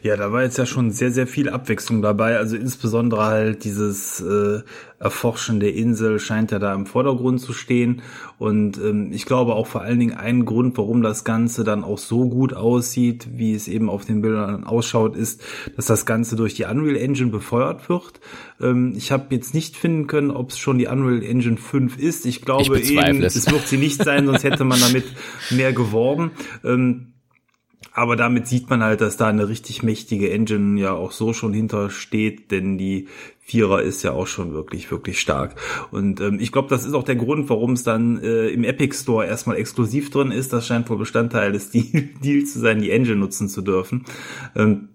Ja, 0.01 0.17
da 0.17 0.31
war 0.31 0.43
jetzt 0.43 0.57
ja 0.57 0.65
schon 0.65 0.91
sehr, 0.91 1.11
sehr 1.11 1.27
viel 1.27 1.49
Abwechslung 1.49 2.01
dabei. 2.01 2.37
Also 2.37 2.55
insbesondere 2.55 3.25
halt 3.25 3.63
dieses 3.63 4.19
äh, 4.21 4.61
Erforschen 4.99 5.59
der 5.59 5.73
Insel 5.73 6.19
scheint 6.19 6.51
ja 6.51 6.59
da 6.59 6.73
im 6.73 6.85
Vordergrund 6.85 7.41
zu 7.41 7.53
stehen. 7.53 8.01
Und 8.37 8.77
ähm, 8.77 9.11
ich 9.11 9.25
glaube 9.25 9.53
auch 9.55 9.67
vor 9.67 9.81
allen 9.81 9.99
Dingen 9.99 10.15
ein 10.15 10.45
Grund, 10.45 10.77
warum 10.77 11.01
das 11.01 11.23
Ganze 11.23 11.63
dann 11.63 11.83
auch 11.83 11.97
so 11.97 12.29
gut 12.29 12.53
aussieht, 12.53 13.27
wie 13.35 13.53
es 13.53 13.67
eben 13.67 13.89
auf 13.89 14.05
den 14.05 14.21
Bildern 14.21 14.63
ausschaut, 14.63 15.15
ist, 15.15 15.41
dass 15.75 15.85
das 15.85 16.05
Ganze 16.05 16.35
durch 16.35 16.53
die 16.53 16.63
Unreal 16.63 16.97
Engine 16.97 17.31
befeuert 17.31 17.89
wird. 17.89 18.19
Ähm, 18.61 18.93
ich 18.95 19.11
habe 19.11 19.35
jetzt 19.35 19.53
nicht 19.53 19.75
finden 19.75 20.07
können, 20.07 20.31
ob 20.31 20.49
es 20.49 20.57
schon 20.57 20.77
die 20.77 20.87
Unreal 20.87 21.23
Engine 21.23 21.57
5 21.57 21.97
ist. 21.97 22.25
Ich 22.25 22.41
glaube 22.41 22.79
ich 22.79 22.91
eben, 22.91 23.23
es. 23.23 23.35
es 23.35 23.51
wird 23.51 23.67
sie 23.67 23.77
nicht 23.77 24.03
sein, 24.03 24.25
sonst 24.25 24.43
hätte 24.43 24.63
man 24.63 24.79
damit 24.79 25.05
mehr 25.49 25.73
geworben. 25.73 26.31
Ähm, 26.63 27.12
aber 27.93 28.15
damit 28.15 28.47
sieht 28.47 28.69
man 28.69 28.83
halt, 28.83 29.01
dass 29.01 29.17
da 29.17 29.27
eine 29.27 29.47
richtig 29.47 29.83
mächtige 29.83 30.31
Engine 30.31 30.79
ja 30.79 30.93
auch 30.93 31.11
so 31.11 31.33
schon 31.33 31.53
hintersteht, 31.53 32.51
denn 32.51 32.77
die 32.77 33.07
Vierer 33.39 33.81
ist 33.81 34.03
ja 34.03 34.13
auch 34.13 34.25
schon 34.25 34.53
wirklich, 34.53 34.89
wirklich 34.89 35.19
stark. 35.19 35.55
Und 35.91 36.21
ähm, 36.21 36.39
ich 36.39 36.51
glaube, 36.51 36.69
das 36.69 36.85
ist 36.85 36.93
auch 36.93 37.03
der 37.03 37.17
Grund, 37.17 37.49
warum 37.49 37.73
es 37.73 37.83
dann 37.83 38.17
äh, 38.19 38.47
im 38.47 38.63
Epic 38.63 38.95
Store 38.95 39.25
erstmal 39.25 39.57
exklusiv 39.57 40.09
drin 40.09 40.31
ist. 40.31 40.53
Das 40.53 40.65
scheint 40.65 40.89
wohl 40.89 40.97
Bestandteil 40.97 41.51
des 41.51 41.71
Deals 42.23 42.53
zu 42.53 42.59
sein, 42.59 42.81
die 42.81 42.91
Engine 42.91 43.17
nutzen 43.17 43.49
zu 43.49 43.61
dürfen. 43.61 44.05
Ähm, 44.55 44.89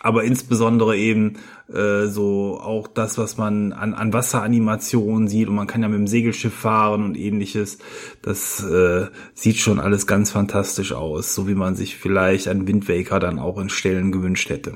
aber 0.00 0.24
insbesondere 0.24 0.96
eben 0.96 1.34
äh, 1.72 2.06
so 2.06 2.58
auch 2.60 2.88
das, 2.88 3.18
was 3.18 3.36
man 3.36 3.72
an, 3.72 3.94
an 3.94 4.12
Wasseranimationen 4.12 5.28
sieht 5.28 5.48
und 5.48 5.54
man 5.54 5.66
kann 5.66 5.82
ja 5.82 5.88
mit 5.88 5.98
dem 5.98 6.06
Segelschiff 6.06 6.54
fahren 6.54 7.04
und 7.04 7.16
ähnliches. 7.16 7.78
Das 8.22 8.64
äh, 8.64 9.06
sieht 9.34 9.58
schon 9.58 9.78
alles 9.78 10.06
ganz 10.06 10.30
fantastisch 10.30 10.92
aus, 10.92 11.34
so 11.34 11.46
wie 11.46 11.54
man 11.54 11.76
sich 11.76 11.96
vielleicht 11.96 12.48
an 12.48 12.66
Wind 12.66 12.88
Waker 12.88 13.20
dann 13.20 13.38
auch 13.38 13.58
in 13.58 13.68
Stellen 13.68 14.10
gewünscht 14.10 14.48
hätte. 14.48 14.74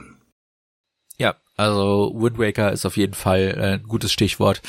Also 1.57 2.13
Wind 2.17 2.39
Waker 2.39 2.73
ist 2.73 2.85
auf 2.85 2.97
jeden 2.97 3.15
Fall 3.15 3.55
äh, 3.57 3.75
ein 3.75 3.85
gutes 3.85 4.13
Stichwort, 4.13 4.61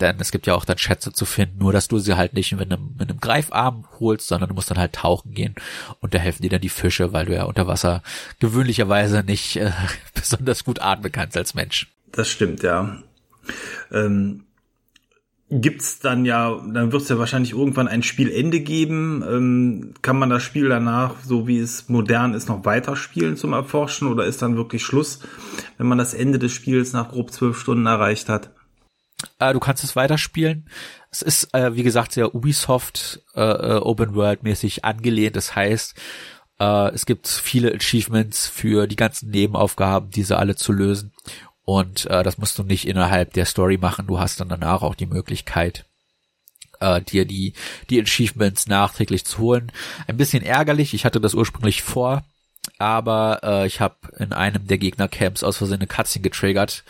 denn 0.00 0.16
es 0.18 0.32
gibt 0.32 0.46
ja 0.46 0.54
auch 0.54 0.64
dann 0.64 0.78
Schätze 0.78 1.12
zu 1.12 1.24
finden, 1.24 1.58
nur 1.58 1.72
dass 1.72 1.86
du 1.86 1.98
sie 1.98 2.16
halt 2.16 2.34
nicht 2.34 2.52
mit 2.52 2.72
einem, 2.72 2.96
mit 2.98 3.08
einem 3.08 3.20
Greifarm 3.20 3.86
holst, 4.00 4.26
sondern 4.26 4.48
du 4.48 4.54
musst 4.54 4.70
dann 4.70 4.78
halt 4.78 4.94
tauchen 4.94 5.34
gehen 5.34 5.54
und 6.00 6.14
da 6.14 6.18
helfen 6.18 6.42
dir 6.42 6.50
dann 6.50 6.60
die 6.60 6.68
Fische, 6.68 7.12
weil 7.12 7.26
du 7.26 7.34
ja 7.34 7.44
unter 7.44 7.68
Wasser 7.68 8.02
gewöhnlicherweise 8.40 9.22
nicht 9.22 9.56
äh, 9.56 9.70
besonders 10.14 10.64
gut 10.64 10.80
atmen 10.80 11.12
kannst 11.12 11.36
als 11.36 11.54
Mensch. 11.54 11.86
Das 12.10 12.28
stimmt, 12.28 12.62
ja. 12.62 12.98
Ähm 13.92 14.44
gibt's 15.60 15.98
dann 15.98 16.24
ja, 16.24 16.58
dann 16.66 16.92
wird 16.92 17.02
es 17.02 17.08
ja 17.10 17.18
wahrscheinlich 17.18 17.52
irgendwann 17.52 17.86
ein 17.86 18.02
Spielende 18.02 18.60
geben. 18.60 19.22
Ähm, 19.28 19.94
kann 20.00 20.18
man 20.18 20.30
das 20.30 20.42
Spiel 20.42 20.68
danach, 20.68 21.16
so 21.22 21.46
wie 21.46 21.58
es 21.58 21.90
modern 21.90 22.32
ist, 22.32 22.48
noch 22.48 22.64
weiterspielen 22.64 23.36
zum 23.36 23.52
Erforschen 23.52 24.08
oder 24.08 24.24
ist 24.24 24.40
dann 24.40 24.56
wirklich 24.56 24.82
Schluss, 24.82 25.20
wenn 25.76 25.86
man 25.86 25.98
das 25.98 26.14
Ende 26.14 26.38
des 26.38 26.52
Spiels 26.52 26.94
nach 26.94 27.10
grob 27.10 27.32
zwölf 27.32 27.58
Stunden 27.58 27.84
erreicht 27.84 28.30
hat? 28.30 28.50
Äh, 29.38 29.52
du 29.52 29.60
kannst 29.60 29.84
es 29.84 29.94
weiterspielen. 29.94 30.68
Es 31.10 31.20
ist, 31.20 31.54
äh, 31.54 31.76
wie 31.76 31.82
gesagt, 31.82 32.12
sehr 32.12 32.34
Ubisoft 32.34 33.20
äh, 33.34 33.42
äh 33.42 33.78
Open 33.78 34.14
World 34.14 34.42
mäßig 34.44 34.86
angelehnt. 34.86 35.36
Das 35.36 35.54
heißt, 35.54 35.94
äh, 36.58 36.94
es 36.94 37.04
gibt 37.04 37.28
viele 37.28 37.74
Achievements 37.74 38.48
für 38.48 38.86
die 38.86 38.96
ganzen 38.96 39.30
Nebenaufgaben, 39.30 40.08
diese 40.08 40.38
alle 40.38 40.56
zu 40.56 40.72
lösen. 40.72 41.12
Und 41.64 42.06
äh, 42.06 42.22
das 42.22 42.38
musst 42.38 42.58
du 42.58 42.64
nicht 42.64 42.86
innerhalb 42.86 43.32
der 43.32 43.46
Story 43.46 43.78
machen. 43.78 44.06
Du 44.06 44.18
hast 44.18 44.40
dann 44.40 44.48
danach 44.48 44.82
auch 44.82 44.94
die 44.94 45.06
Möglichkeit, 45.06 45.84
äh, 46.80 47.00
dir 47.00 47.24
die, 47.24 47.54
die 47.88 48.00
Achievements 48.00 48.66
nachträglich 48.66 49.24
zu 49.24 49.38
holen. 49.38 49.70
Ein 50.06 50.16
bisschen 50.16 50.42
ärgerlich. 50.42 50.94
Ich 50.94 51.04
hatte 51.04 51.20
das 51.20 51.34
ursprünglich 51.34 51.82
vor, 51.82 52.24
aber 52.78 53.40
äh, 53.42 53.66
ich 53.66 53.80
habe 53.80 53.96
in 54.18 54.32
einem 54.32 54.66
der 54.66 54.78
Gegnercamps 54.78 55.42
aus 55.44 55.56
Versehen 55.56 55.78
eine 55.78 55.86
Cutscene 55.86 56.22
getriggert, 56.22 56.84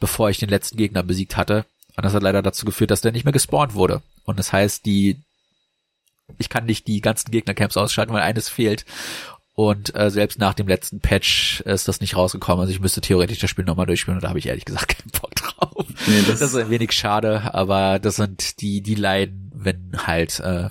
bevor 0.00 0.30
ich 0.30 0.38
den 0.38 0.50
letzten 0.50 0.76
Gegner 0.76 1.02
besiegt 1.02 1.36
hatte. 1.36 1.64
Und 1.96 2.04
das 2.04 2.14
hat 2.14 2.22
leider 2.22 2.42
dazu 2.42 2.66
geführt, 2.66 2.90
dass 2.90 3.00
der 3.00 3.12
nicht 3.12 3.24
mehr 3.24 3.32
gespawnt 3.32 3.74
wurde. 3.74 4.02
Und 4.24 4.38
das 4.38 4.52
heißt, 4.52 4.84
die 4.84 5.16
ich 6.38 6.48
kann 6.48 6.66
nicht 6.66 6.86
die 6.86 7.00
ganzen 7.00 7.30
Gegnercamps 7.30 7.76
ausschalten, 7.76 8.12
weil 8.12 8.22
eines 8.22 8.48
fehlt. 8.48 8.84
Und 9.58 9.92
äh, 9.96 10.08
selbst 10.08 10.38
nach 10.38 10.54
dem 10.54 10.68
letzten 10.68 11.00
Patch 11.00 11.62
ist 11.62 11.88
das 11.88 12.00
nicht 12.00 12.14
rausgekommen. 12.14 12.60
Also 12.60 12.72
ich 12.72 12.78
müsste 12.78 13.00
theoretisch 13.00 13.40
das 13.40 13.50
Spiel 13.50 13.64
nochmal 13.64 13.86
durchspielen 13.86 14.18
und 14.18 14.22
da 14.22 14.28
habe 14.28 14.38
ich 14.38 14.46
ehrlich 14.46 14.64
gesagt 14.64 14.88
keinen 14.98 15.10
Bock 15.20 15.34
drauf. 15.34 15.84
Nee, 16.06 16.22
das, 16.28 16.38
das, 16.38 16.50
ist 16.50 16.54
ein 16.54 16.70
wenig 16.70 16.92
schade, 16.92 17.52
aber 17.54 17.98
das 17.98 18.14
sind 18.14 18.60
die, 18.60 18.82
die 18.82 18.94
leiden, 18.94 19.50
wenn 19.52 20.06
halt 20.06 20.38
äh, 20.38 20.68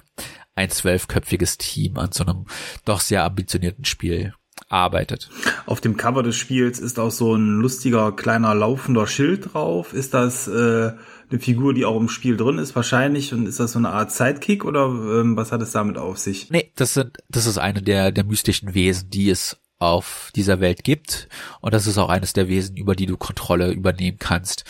ein 0.56 0.70
zwölfköpfiges 0.70 1.58
Team 1.58 1.98
an 1.98 2.14
so 2.14 2.24
einem 2.24 2.46
doch 2.86 3.02
sehr 3.02 3.26
ambitionierten 3.26 3.84
Spiel 3.84 4.34
arbeitet. 4.70 5.30
Auf 5.66 5.82
dem 5.82 5.98
Cover 5.98 6.24
des 6.24 6.38
Spiels 6.38 6.80
ist 6.80 6.98
auch 6.98 7.12
so 7.12 7.36
ein 7.36 7.60
lustiger 7.60 8.14
kleiner 8.14 8.56
laufender 8.56 9.06
Schild 9.06 9.54
drauf. 9.54 9.92
Ist 9.92 10.14
das 10.14 10.48
äh, 10.48 10.94
eine 11.30 11.40
Figur, 11.40 11.74
die 11.74 11.86
auch 11.86 12.00
im 12.00 12.10
Spiel 12.10 12.38
drin 12.38 12.58
ist, 12.58 12.76
wahrscheinlich. 12.76 13.34
Und 13.34 13.48
ist 13.48 13.60
das 13.60 13.74
so 13.74 13.80
eine 13.80 13.90
Art 13.90 14.12
Sidekick 14.12 14.64
oder 14.66 14.86
ähm, 14.86 15.36
was 15.36 15.52
hat 15.52 15.62
es 15.62 15.72
damit 15.72 15.98
auf 15.98 16.18
sich? 16.18 16.50
Nee, 16.50 16.72
das 16.76 16.94
sind, 16.94 17.18
das 17.30 17.46
ist 17.46 17.58
eine 17.58 17.82
der, 17.82 18.12
der 18.12 18.24
mystischen 18.24 18.74
Wesen, 18.74 19.10
die 19.10 19.30
es 19.30 19.58
auf 19.80 20.32
dieser 20.36 20.60
Welt 20.60 20.84
gibt. 20.84 21.28
Und 21.62 21.74
das 21.74 21.88
ist 21.88 21.98
auch 21.98 22.10
eines 22.10 22.34
der 22.34 22.48
Wesen, 22.48 22.78
über 22.78 22.96
die 22.96 23.06
du 23.06 23.18
Kontrolle 23.18 23.72
übernehmen 23.72 24.18
kannst. 24.20 24.64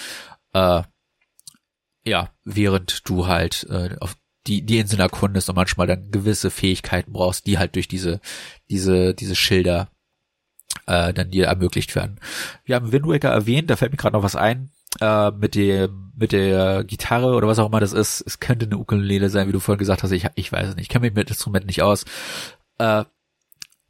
Äh, 0.54 0.82
ja, 2.06 2.30
während 2.43 3.08
du 3.08 3.28
halt 3.28 3.67
äh, 3.70 3.96
auf 4.00 4.15
die, 4.48 4.62
die 4.62 4.80
Insel 4.80 5.00
erkundest 5.00 5.50
und 5.50 5.56
manchmal 5.56 5.88
dann 5.88 6.10
gewisse 6.10 6.50
Fähigkeiten 6.50 7.13
brauchst, 7.13 7.46
die 7.48 7.58
halt 7.58 7.76
durch 7.76 7.88
diese, 7.88 8.22
diese, 8.70 9.13
diese 9.13 9.36
Schilder 9.36 9.89
äh, 10.86 11.13
dann 11.13 11.32
dir 11.32 11.48
ermöglicht 11.48 11.96
werden. 11.96 12.20
Wir 12.63 12.76
haben 12.76 12.91
Wind 12.91 13.08
Waker 13.08 13.30
erwähnt, 13.30 13.70
da 13.70 13.76
fällt 13.76 13.91
mir 13.91 13.98
gerade 13.98 14.15
noch 14.15 14.24
was 14.24 14.36
ein 14.36 14.72
äh, 15.02 15.32
mit 15.32 15.56
dem 15.56 16.12
mit 16.15 16.32
der 16.32 16.84
Gitarre 16.84 17.36
oder 17.36 17.47
was 17.47 17.60
auch 17.60 17.67
immer 17.67 17.80
das 17.80 17.93
ist. 17.93 18.21
Es 18.26 18.39
könnte 18.39 18.65
eine 18.65 18.78
Ukulele 18.78 19.30
sein, 19.30 19.47
wie 19.47 19.52
du 19.52 19.60
vorhin 19.60 19.80
gesagt 19.80 20.04
hast. 20.04 20.12
Ich 20.12 20.28
ich 20.36 20.52
weiß 20.52 20.69
es 20.69 20.76
nicht. 20.76 20.84
Ich 20.84 20.89
kenne 20.89 21.06
mich 21.06 21.13
mit 21.13 21.30
Instrument 21.30 21.65
nicht 21.65 21.82
aus. 21.84 22.06
Äh, 22.80 23.06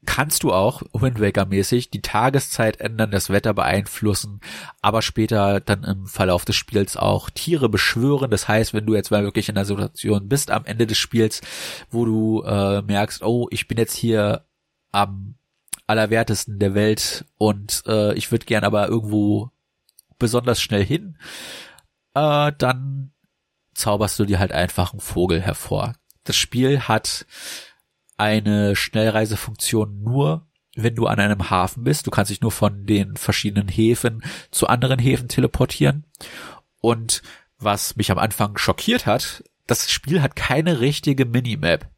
kannst 0.06 0.44
du 0.44 0.54
auch 0.54 0.82
Wind 0.94 1.20
Waker 1.20 1.46
mäßig 1.46 1.92
die 1.92 2.02
Tageszeit 2.02 2.80
ändern, 2.80 3.12
das 3.12 3.30
Wetter 3.30 3.54
beeinflussen, 3.54 4.42
aber 4.82 5.02
später 5.02 5.60
dann 5.60 5.84
im 5.84 6.08
Verlauf 6.08 6.46
des 6.46 6.56
Spiels 6.56 6.98
auch 6.98 7.30
Tiere 7.30 7.70
beschwören. 7.70 8.32
Das 8.32 8.48
heißt, 8.48 8.74
wenn 8.74 8.86
du 8.86 8.96
jetzt 8.96 9.12
mal 9.12 9.24
wirklich 9.24 9.50
in 9.50 9.56
der 9.56 9.66
Situation 9.66 10.28
bist 10.28 10.50
am 10.50 10.66
Ende 10.66 10.88
des 10.88 10.98
Spiels, 10.98 11.42
wo 11.92 12.06
du 12.06 12.42
äh, 12.44 12.82
merkst, 12.82 13.22
oh, 13.22 13.48
ich 13.52 13.68
bin 13.68 13.78
jetzt 13.78 13.96
hier 13.96 14.46
am 14.92 15.36
allerwertesten 15.88 16.60
der 16.60 16.74
Welt 16.74 17.26
und 17.38 17.84
äh, 17.88 18.14
ich 18.16 18.32
würde 18.32 18.46
gern 18.46 18.64
aber 18.64 18.88
irgendwo 18.88 19.52
besonders 20.20 20.62
schnell 20.62 20.86
hin, 20.86 21.18
äh, 22.14 22.52
dann 22.58 23.14
zauberst 23.74 24.18
du 24.20 24.26
dir 24.26 24.40
halt 24.40 24.52
einfach 24.52 24.94
einen 24.94 25.00
Vogel 25.00 25.42
hervor. 25.42 25.94
Das 26.24 26.36
Spiel 26.36 26.82
hat 26.82 27.26
eine 28.18 28.76
Schnellreisefunktion 28.76 30.02
nur, 30.02 30.48
wenn 30.76 30.96
du 30.96 31.08
an 31.08 31.20
einem 31.20 31.50
Hafen 31.50 31.84
bist. 31.84 32.08
Du 32.08 32.12
kannst 32.12 32.32
dich 32.32 32.42
nur 32.42 32.52
von 32.52 32.86
den 32.86 33.16
verschiedenen 33.16 33.68
Häfen 33.68 34.24
zu 34.52 34.68
anderen 34.68 35.00
Häfen 35.00 35.28
teleportieren. 35.28 36.06
Und 36.82 37.22
was 37.58 37.96
mich 37.96 38.12
am 38.12 38.18
Anfang 38.18 38.58
schockiert 38.58 39.06
hat, 39.06 39.44
das 39.66 39.92
Spiel 39.92 40.22
hat 40.22 40.36
keine 40.36 40.80
richtige 40.80 41.26
Minimap. 41.26 41.90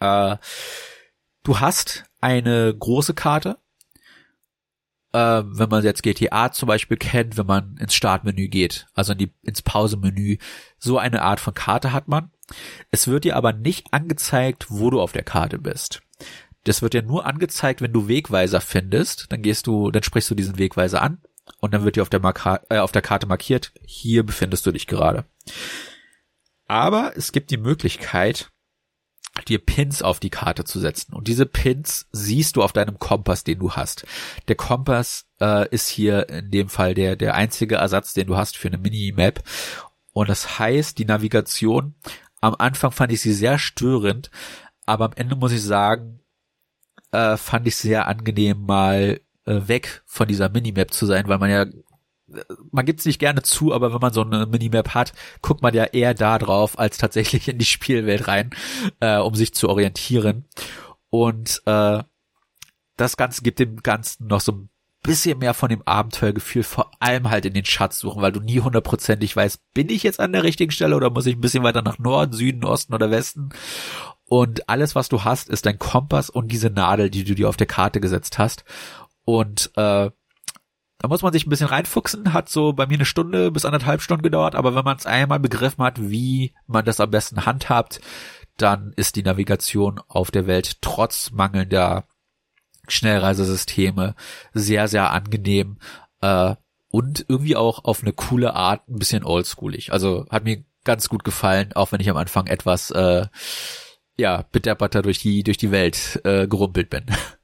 Äh, 0.00 0.36
du 1.42 1.60
hast 1.60 2.04
eine 2.20 2.74
große 2.74 3.14
Karte, 3.14 3.58
äh, 5.18 5.42
wenn 5.46 5.68
man 5.68 5.84
jetzt 5.84 6.02
GTA 6.02 6.52
zum 6.52 6.68
Beispiel 6.68 6.96
kennt, 6.96 7.36
wenn 7.36 7.46
man 7.46 7.76
ins 7.78 7.94
Startmenü 7.94 8.48
geht, 8.48 8.86
also 8.94 9.12
in 9.12 9.18
die, 9.18 9.34
ins 9.42 9.62
Pausemenü, 9.62 10.38
so 10.78 10.98
eine 10.98 11.22
Art 11.22 11.40
von 11.40 11.54
Karte 11.54 11.92
hat 11.92 12.08
man. 12.08 12.30
Es 12.90 13.08
wird 13.08 13.24
dir 13.24 13.36
aber 13.36 13.52
nicht 13.52 13.92
angezeigt, 13.92 14.66
wo 14.68 14.90
du 14.90 15.00
auf 15.00 15.12
der 15.12 15.24
Karte 15.24 15.58
bist. 15.58 16.02
Das 16.64 16.82
wird 16.82 16.94
dir 16.94 17.02
nur 17.02 17.26
angezeigt, 17.26 17.80
wenn 17.82 17.92
du 17.92 18.08
Wegweiser 18.08 18.60
findest, 18.60 19.32
dann 19.32 19.42
gehst 19.42 19.66
du, 19.66 19.90
dann 19.90 20.02
sprichst 20.02 20.30
du 20.30 20.34
diesen 20.34 20.58
Wegweiser 20.58 21.02
an 21.02 21.18
und 21.60 21.74
dann 21.74 21.84
wird 21.84 21.96
dir 21.96 22.02
auf 22.02 22.10
der, 22.10 22.20
Marka 22.20 22.60
äh, 22.68 22.78
auf 22.78 22.92
der 22.92 23.02
Karte 23.02 23.26
markiert, 23.26 23.72
hier 23.84 24.24
befindest 24.24 24.66
du 24.66 24.72
dich 24.72 24.86
gerade. 24.86 25.24
Aber 26.66 27.16
es 27.16 27.32
gibt 27.32 27.50
die 27.50 27.56
Möglichkeit, 27.56 28.50
dir 29.44 29.58
Pins 29.58 30.02
auf 30.02 30.20
die 30.20 30.30
Karte 30.30 30.64
zu 30.64 30.80
setzen. 30.80 31.14
Und 31.14 31.28
diese 31.28 31.46
Pins 31.46 32.06
siehst 32.12 32.56
du 32.56 32.62
auf 32.62 32.72
deinem 32.72 32.98
Kompass, 32.98 33.44
den 33.44 33.58
du 33.58 33.72
hast. 33.72 34.06
Der 34.48 34.56
Kompass 34.56 35.26
äh, 35.40 35.68
ist 35.70 35.88
hier 35.88 36.28
in 36.28 36.50
dem 36.50 36.68
Fall 36.68 36.94
der, 36.94 37.16
der 37.16 37.34
einzige 37.34 37.76
Ersatz, 37.76 38.14
den 38.14 38.26
du 38.26 38.36
hast 38.36 38.56
für 38.56 38.68
eine 38.68 38.78
Minimap. 38.78 39.42
Und 40.12 40.28
das 40.28 40.58
heißt, 40.58 40.98
die 40.98 41.04
Navigation, 41.04 41.94
am 42.40 42.54
Anfang 42.58 42.90
fand 42.90 43.12
ich 43.12 43.20
sie 43.20 43.32
sehr 43.32 43.58
störend, 43.58 44.30
aber 44.86 45.06
am 45.06 45.12
Ende 45.16 45.36
muss 45.36 45.52
ich 45.52 45.62
sagen, 45.62 46.20
äh, 47.12 47.36
fand 47.36 47.66
ich 47.66 47.76
sehr 47.76 48.06
angenehm, 48.06 48.64
mal 48.64 49.20
äh, 49.44 49.68
weg 49.68 50.02
von 50.06 50.28
dieser 50.28 50.48
Minimap 50.48 50.92
zu 50.92 51.06
sein, 51.06 51.28
weil 51.28 51.38
man 51.38 51.50
ja 51.50 51.66
man 52.70 52.84
gibt's 52.84 53.06
nicht 53.06 53.18
gerne 53.18 53.42
zu, 53.42 53.72
aber 53.72 53.92
wenn 53.92 54.00
man 54.00 54.12
so 54.12 54.22
eine 54.22 54.46
Minimap 54.46 54.94
hat, 54.94 55.12
guckt 55.42 55.62
man 55.62 55.74
ja 55.74 55.84
eher 55.84 56.14
da 56.14 56.38
drauf, 56.38 56.78
als 56.78 56.98
tatsächlich 56.98 57.48
in 57.48 57.58
die 57.58 57.64
Spielwelt 57.64 58.28
rein, 58.28 58.50
äh, 59.00 59.18
um 59.18 59.34
sich 59.34 59.54
zu 59.54 59.68
orientieren. 59.68 60.44
Und 61.10 61.62
äh, 61.66 62.02
das 62.96 63.16
Ganze 63.16 63.42
gibt 63.42 63.58
dem 63.58 63.76
Ganzen 63.82 64.26
noch 64.26 64.40
so 64.40 64.52
ein 64.52 64.70
bisschen 65.02 65.38
mehr 65.38 65.54
von 65.54 65.68
dem 65.68 65.82
Abenteuergefühl, 65.82 66.64
vor 66.64 66.90
allem 66.98 67.30
halt 67.30 67.46
in 67.46 67.54
den 67.54 67.64
Schatz 67.64 67.98
suchen, 67.98 68.20
weil 68.20 68.32
du 68.32 68.40
nie 68.40 68.60
hundertprozentig 68.60 69.34
weißt, 69.34 69.72
bin 69.72 69.88
ich 69.88 70.02
jetzt 70.02 70.20
an 70.20 70.32
der 70.32 70.42
richtigen 70.42 70.72
Stelle 70.72 70.96
oder 70.96 71.10
muss 71.10 71.26
ich 71.26 71.36
ein 71.36 71.40
bisschen 71.40 71.62
weiter 71.62 71.82
nach 71.82 71.98
Norden, 71.98 72.32
Süden, 72.32 72.64
Osten 72.64 72.94
oder 72.94 73.10
Westen? 73.10 73.50
Und 74.24 74.68
alles, 74.68 74.94
was 74.94 75.08
du 75.08 75.24
hast, 75.24 75.48
ist 75.48 75.64
dein 75.64 75.78
Kompass 75.78 76.28
und 76.28 76.52
diese 76.52 76.68
Nadel, 76.68 77.08
die 77.08 77.24
du 77.24 77.34
dir 77.34 77.48
auf 77.48 77.56
der 77.56 77.66
Karte 77.66 78.00
gesetzt 78.00 78.38
hast. 78.38 78.64
Und 79.24 79.70
äh, 79.76 80.10
da 80.98 81.08
muss 81.08 81.22
man 81.22 81.32
sich 81.32 81.46
ein 81.46 81.50
bisschen 81.50 81.68
reinfuchsen, 81.68 82.32
hat 82.32 82.48
so 82.48 82.72
bei 82.72 82.86
mir 82.86 82.94
eine 82.94 83.04
Stunde 83.04 83.50
bis 83.50 83.64
anderthalb 83.64 84.02
Stunden 84.02 84.22
gedauert, 84.22 84.54
aber 84.54 84.74
wenn 84.74 84.84
man 84.84 84.96
es 84.96 85.06
einmal 85.06 85.38
begriffen 85.38 85.84
hat, 85.84 86.00
wie 86.00 86.54
man 86.66 86.84
das 86.84 87.00
am 87.00 87.10
besten 87.10 87.46
handhabt, 87.46 88.00
dann 88.56 88.92
ist 88.96 89.16
die 89.16 89.22
Navigation 89.22 90.00
auf 90.08 90.30
der 90.30 90.46
Welt 90.46 90.82
trotz 90.82 91.30
mangelnder 91.30 92.04
Schnellreisesysteme 92.88 94.14
sehr, 94.52 94.88
sehr 94.88 95.12
angenehm 95.12 95.78
äh, 96.20 96.56
und 96.90 97.24
irgendwie 97.28 97.56
auch 97.56 97.84
auf 97.84 98.02
eine 98.02 98.12
coole 98.12 98.54
Art 98.54 98.88
ein 98.88 98.98
bisschen 98.98 99.24
oldschoolig. 99.24 99.92
Also 99.92 100.26
hat 100.30 100.44
mir 100.44 100.64
ganz 100.84 101.08
gut 101.08 101.22
gefallen, 101.22 101.72
auch 101.74 101.92
wenn 101.92 102.00
ich 102.00 102.10
am 102.10 102.16
Anfang 102.16 102.46
etwas 102.46 102.90
äh, 102.90 103.26
ja 104.16 104.44
bedepperter 104.50 105.02
durch 105.02 105.18
die 105.18 105.44
durch 105.44 105.58
die 105.58 105.70
Welt 105.70 106.20
äh, 106.24 106.48
gerumpelt 106.48 106.90
bin. 106.90 107.06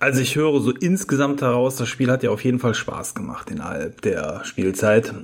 Also 0.00 0.20
ich 0.20 0.36
höre 0.36 0.60
so 0.60 0.72
insgesamt 0.72 1.42
heraus, 1.42 1.76
das 1.76 1.88
Spiel 1.88 2.10
hat 2.10 2.22
ja 2.22 2.30
auf 2.30 2.44
jeden 2.44 2.58
Fall 2.58 2.74
Spaß 2.74 3.14
gemacht 3.14 3.50
innerhalb 3.50 4.02
der 4.02 4.44
Spielzeit. 4.44 5.14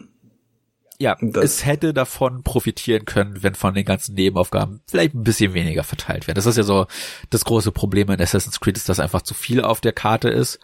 Ja, 0.99 1.17
das 1.21 1.45
es 1.45 1.67
hätte 1.67 1.93
davon 1.93 2.43
profitieren 2.43 3.05
können, 3.05 3.43
wenn 3.43 3.55
von 3.55 3.75
den 3.75 3.85
ganzen 3.85 4.15
Nebenaufgaben 4.15 4.81
vielleicht 4.87 5.15
ein 5.15 5.25
bisschen 5.25 5.53
weniger 5.53 5.85
verteilt 5.85 6.27
werden. 6.27 6.37
Das 6.37 6.47
ist 6.47 6.57
ja 6.57 6.63
so 6.63 6.87
das 7.29 7.45
große 7.45 7.73
Problem 7.73 8.11
in 8.11 8.21
Assassin's 8.21 8.61
Creed, 8.61 8.77
ist, 8.77 8.89
dass 8.89 9.01
einfach 9.01 9.23
zu 9.23 9.35
viel 9.35 9.61
auf 9.63 9.81
der 9.81 9.93
Karte 9.93 10.29
ist 10.29 10.59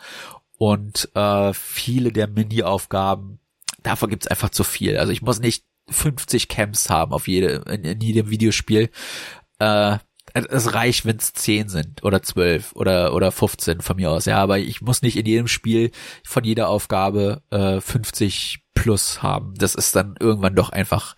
und 0.57 1.11
äh, 1.15 1.53
viele 1.53 2.13
der 2.13 2.29
Mini-Aufgaben, 2.29 3.41
davon 3.83 4.11
gibt's 4.11 4.27
einfach 4.27 4.51
zu 4.51 4.65
viel. 4.65 4.97
Also 4.97 5.13
ich 5.13 5.21
muss 5.21 5.41
nicht 5.41 5.65
50 5.91 6.49
Camps 6.49 6.89
haben 6.89 7.13
auf 7.13 7.29
jede, 7.29 7.65
in, 7.69 7.85
in 7.85 8.01
jedem 8.01 8.31
Videospiel. 8.31 8.91
Äh, 9.59 9.99
es 10.35 10.75
reicht, 10.75 11.05
wenn 11.05 11.17
es 11.17 11.33
10 11.33 11.69
sind 11.69 12.03
oder 12.03 12.23
12 12.23 12.73
oder 12.75 13.15
oder 13.15 13.33
15 13.33 13.81
von 13.81 13.97
mir 13.97 14.11
aus. 14.11 14.25
Ja, 14.25 14.39
aber 14.39 14.59
ich 14.59 14.81
muss 14.81 15.03
nicht 15.03 15.17
in 15.17 15.27
jedem 15.27 15.49
Spiel 15.49 15.91
von 16.25 16.45
jeder 16.45 16.69
Aufgabe 16.69 17.43
äh, 17.51 17.81
50 17.81 18.61
Plus 18.75 19.23
haben. 19.23 19.55
Das 19.57 19.75
ist 19.75 19.95
dann 19.95 20.15
irgendwann 20.19 20.55
doch 20.55 20.71
einfach 20.71 21.15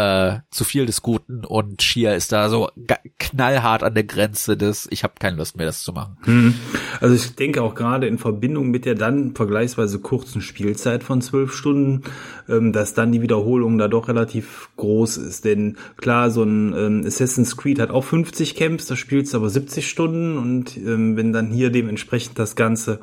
äh, 0.00 0.40
zu 0.50 0.64
viel 0.64 0.86
des 0.86 1.02
Guten 1.02 1.44
und 1.44 1.82
Shia 1.82 2.14
ist 2.14 2.32
da 2.32 2.48
so 2.48 2.70
knallhart 3.18 3.82
an 3.82 3.92
der 3.92 4.04
Grenze 4.04 4.56
des, 4.56 4.88
ich 4.90 5.04
habe 5.04 5.14
keine 5.18 5.36
Lust 5.36 5.58
mehr, 5.58 5.66
das 5.66 5.82
zu 5.82 5.92
machen. 5.92 6.16
Hm. 6.22 6.54
Also 7.00 7.14
ich 7.14 7.34
denke 7.34 7.62
auch 7.62 7.74
gerade 7.74 8.06
in 8.06 8.16
Verbindung 8.16 8.70
mit 8.70 8.86
der 8.86 8.94
dann 8.94 9.34
vergleichsweise 9.34 9.98
kurzen 9.98 10.40
Spielzeit 10.40 11.02
von 11.02 11.20
zwölf 11.20 11.54
Stunden, 11.54 12.02
ähm, 12.48 12.72
dass 12.72 12.94
dann 12.94 13.12
die 13.12 13.20
Wiederholung 13.20 13.76
da 13.76 13.88
doch 13.88 14.08
relativ 14.08 14.70
groß 14.76 15.18
ist. 15.18 15.44
Denn 15.44 15.76
klar, 15.98 16.30
so 16.30 16.44
ein 16.44 16.72
ähm, 16.74 17.04
Assassin's 17.06 17.58
Creed 17.58 17.78
hat 17.78 17.90
auch 17.90 18.04
50 18.04 18.54
Camps, 18.54 18.86
da 18.86 18.96
spielst 18.96 19.34
du 19.34 19.38
aber 19.38 19.50
70 19.50 19.86
Stunden 19.86 20.38
und 20.38 20.78
ähm, 20.78 21.16
wenn 21.16 21.34
dann 21.34 21.50
hier 21.50 21.70
dementsprechend 21.70 22.38
das 22.38 22.56
Ganze 22.56 23.00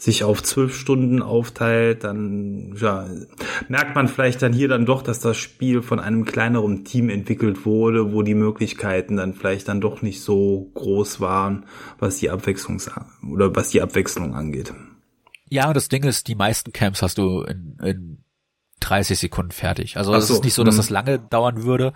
sich 0.00 0.24
auf 0.24 0.42
zwölf 0.42 0.74
Stunden 0.74 1.20
aufteilt, 1.20 2.04
dann 2.04 2.74
ja, 2.80 3.06
merkt 3.68 3.94
man 3.94 4.08
vielleicht 4.08 4.40
dann 4.40 4.52
hier 4.52 4.66
dann 4.66 4.86
doch, 4.86 5.02
dass 5.02 5.20
das 5.20 5.36
Spiel 5.36 5.82
von 5.82 6.00
einem 6.00 6.09
kleineren 6.24 6.84
Team 6.84 7.08
entwickelt 7.08 7.64
wurde, 7.64 8.12
wo 8.12 8.22
die 8.22 8.34
Möglichkeiten 8.34 9.16
dann 9.16 9.34
vielleicht 9.34 9.68
dann 9.68 9.80
doch 9.80 10.02
nicht 10.02 10.22
so 10.22 10.70
groß 10.74 11.20
waren, 11.20 11.66
was 11.98 12.18
die 12.18 12.30
Abwechslung 12.30 12.80
oder 13.30 13.54
was 13.54 13.70
die 13.70 13.82
Abwechslung 13.82 14.34
angeht. 14.34 14.72
Ja, 15.48 15.72
das 15.72 15.88
Ding 15.88 16.04
ist, 16.04 16.28
die 16.28 16.34
meisten 16.34 16.72
Camps 16.72 17.02
hast 17.02 17.18
du 17.18 17.42
in, 17.42 17.76
in 17.82 18.24
30 18.80 19.18
Sekunden 19.18 19.52
fertig. 19.52 19.96
Also 19.96 20.14
es 20.14 20.28
so. 20.28 20.34
ist 20.34 20.44
nicht 20.44 20.54
so, 20.54 20.64
dass 20.64 20.76
mhm. 20.76 20.78
das 20.78 20.90
lange 20.90 21.18
dauern 21.18 21.64
würde. 21.64 21.92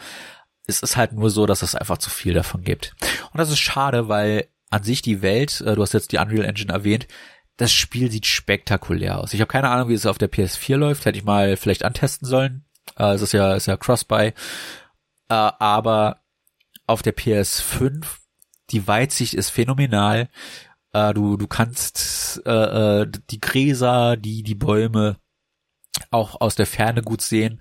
Es 0.66 0.81
ist 0.81 0.96
halt 0.96 1.12
nur 1.12 1.31
so, 1.31 1.46
dass 1.46 1.62
es 1.62 1.74
einfach 1.74 1.98
zu 1.98 2.11
viel 2.11 2.35
davon 2.35 2.62
gibt. 2.62 2.94
Und 3.33 3.38
das 3.38 3.50
ist 3.50 3.59
schade, 3.59 4.09
weil 4.09 4.48
an 4.70 4.83
sich 4.83 5.03
die 5.03 5.22
Welt, 5.22 5.61
äh, 5.61 5.74
du 5.74 5.83
hast 5.83 5.92
jetzt 5.92 6.12
die 6.12 6.18
Unreal 6.18 6.44
Engine 6.44 6.72
erwähnt, 6.72 7.07
das 7.57 7.72
Spiel 7.72 8.11
sieht 8.11 8.27
spektakulär 8.27 9.18
aus. 9.20 9.33
Ich 9.33 9.40
habe 9.40 9.50
keine 9.50 9.68
Ahnung, 9.68 9.88
wie 9.88 9.94
es 9.94 10.07
auf 10.07 10.18
der 10.18 10.31
PS4 10.31 10.77
läuft. 10.77 11.05
Hätte 11.05 11.18
ich 11.18 11.24
mal 11.24 11.57
vielleicht 11.57 11.85
antesten 11.85 12.27
sollen. 12.27 12.63
Äh, 12.99 13.14
es 13.14 13.23
ist 13.23 13.33
ja, 13.33 13.55
ist 13.55 13.66
ja 13.66 13.77
Cross-Buy. 13.77 14.29
Äh, 14.29 14.33
aber 15.29 16.20
auf 16.87 17.03
der 17.03 17.16
PS5, 17.16 18.05
die 18.70 18.87
Weitsicht 18.87 19.35
ist 19.35 19.51
phänomenal. 19.51 20.29
Äh, 20.92 21.14
du, 21.14 21.37
du 21.37 21.47
kannst 21.47 22.42
äh, 22.47 23.03
äh, 23.03 23.11
die 23.31 23.40
Gräser, 23.40 24.16
die, 24.16 24.42
die 24.42 24.55
Bäume 24.55 25.16
auch 26.11 26.40
aus 26.40 26.55
der 26.55 26.66
Ferne 26.66 27.03
gut 27.03 27.23
sehen. 27.23 27.61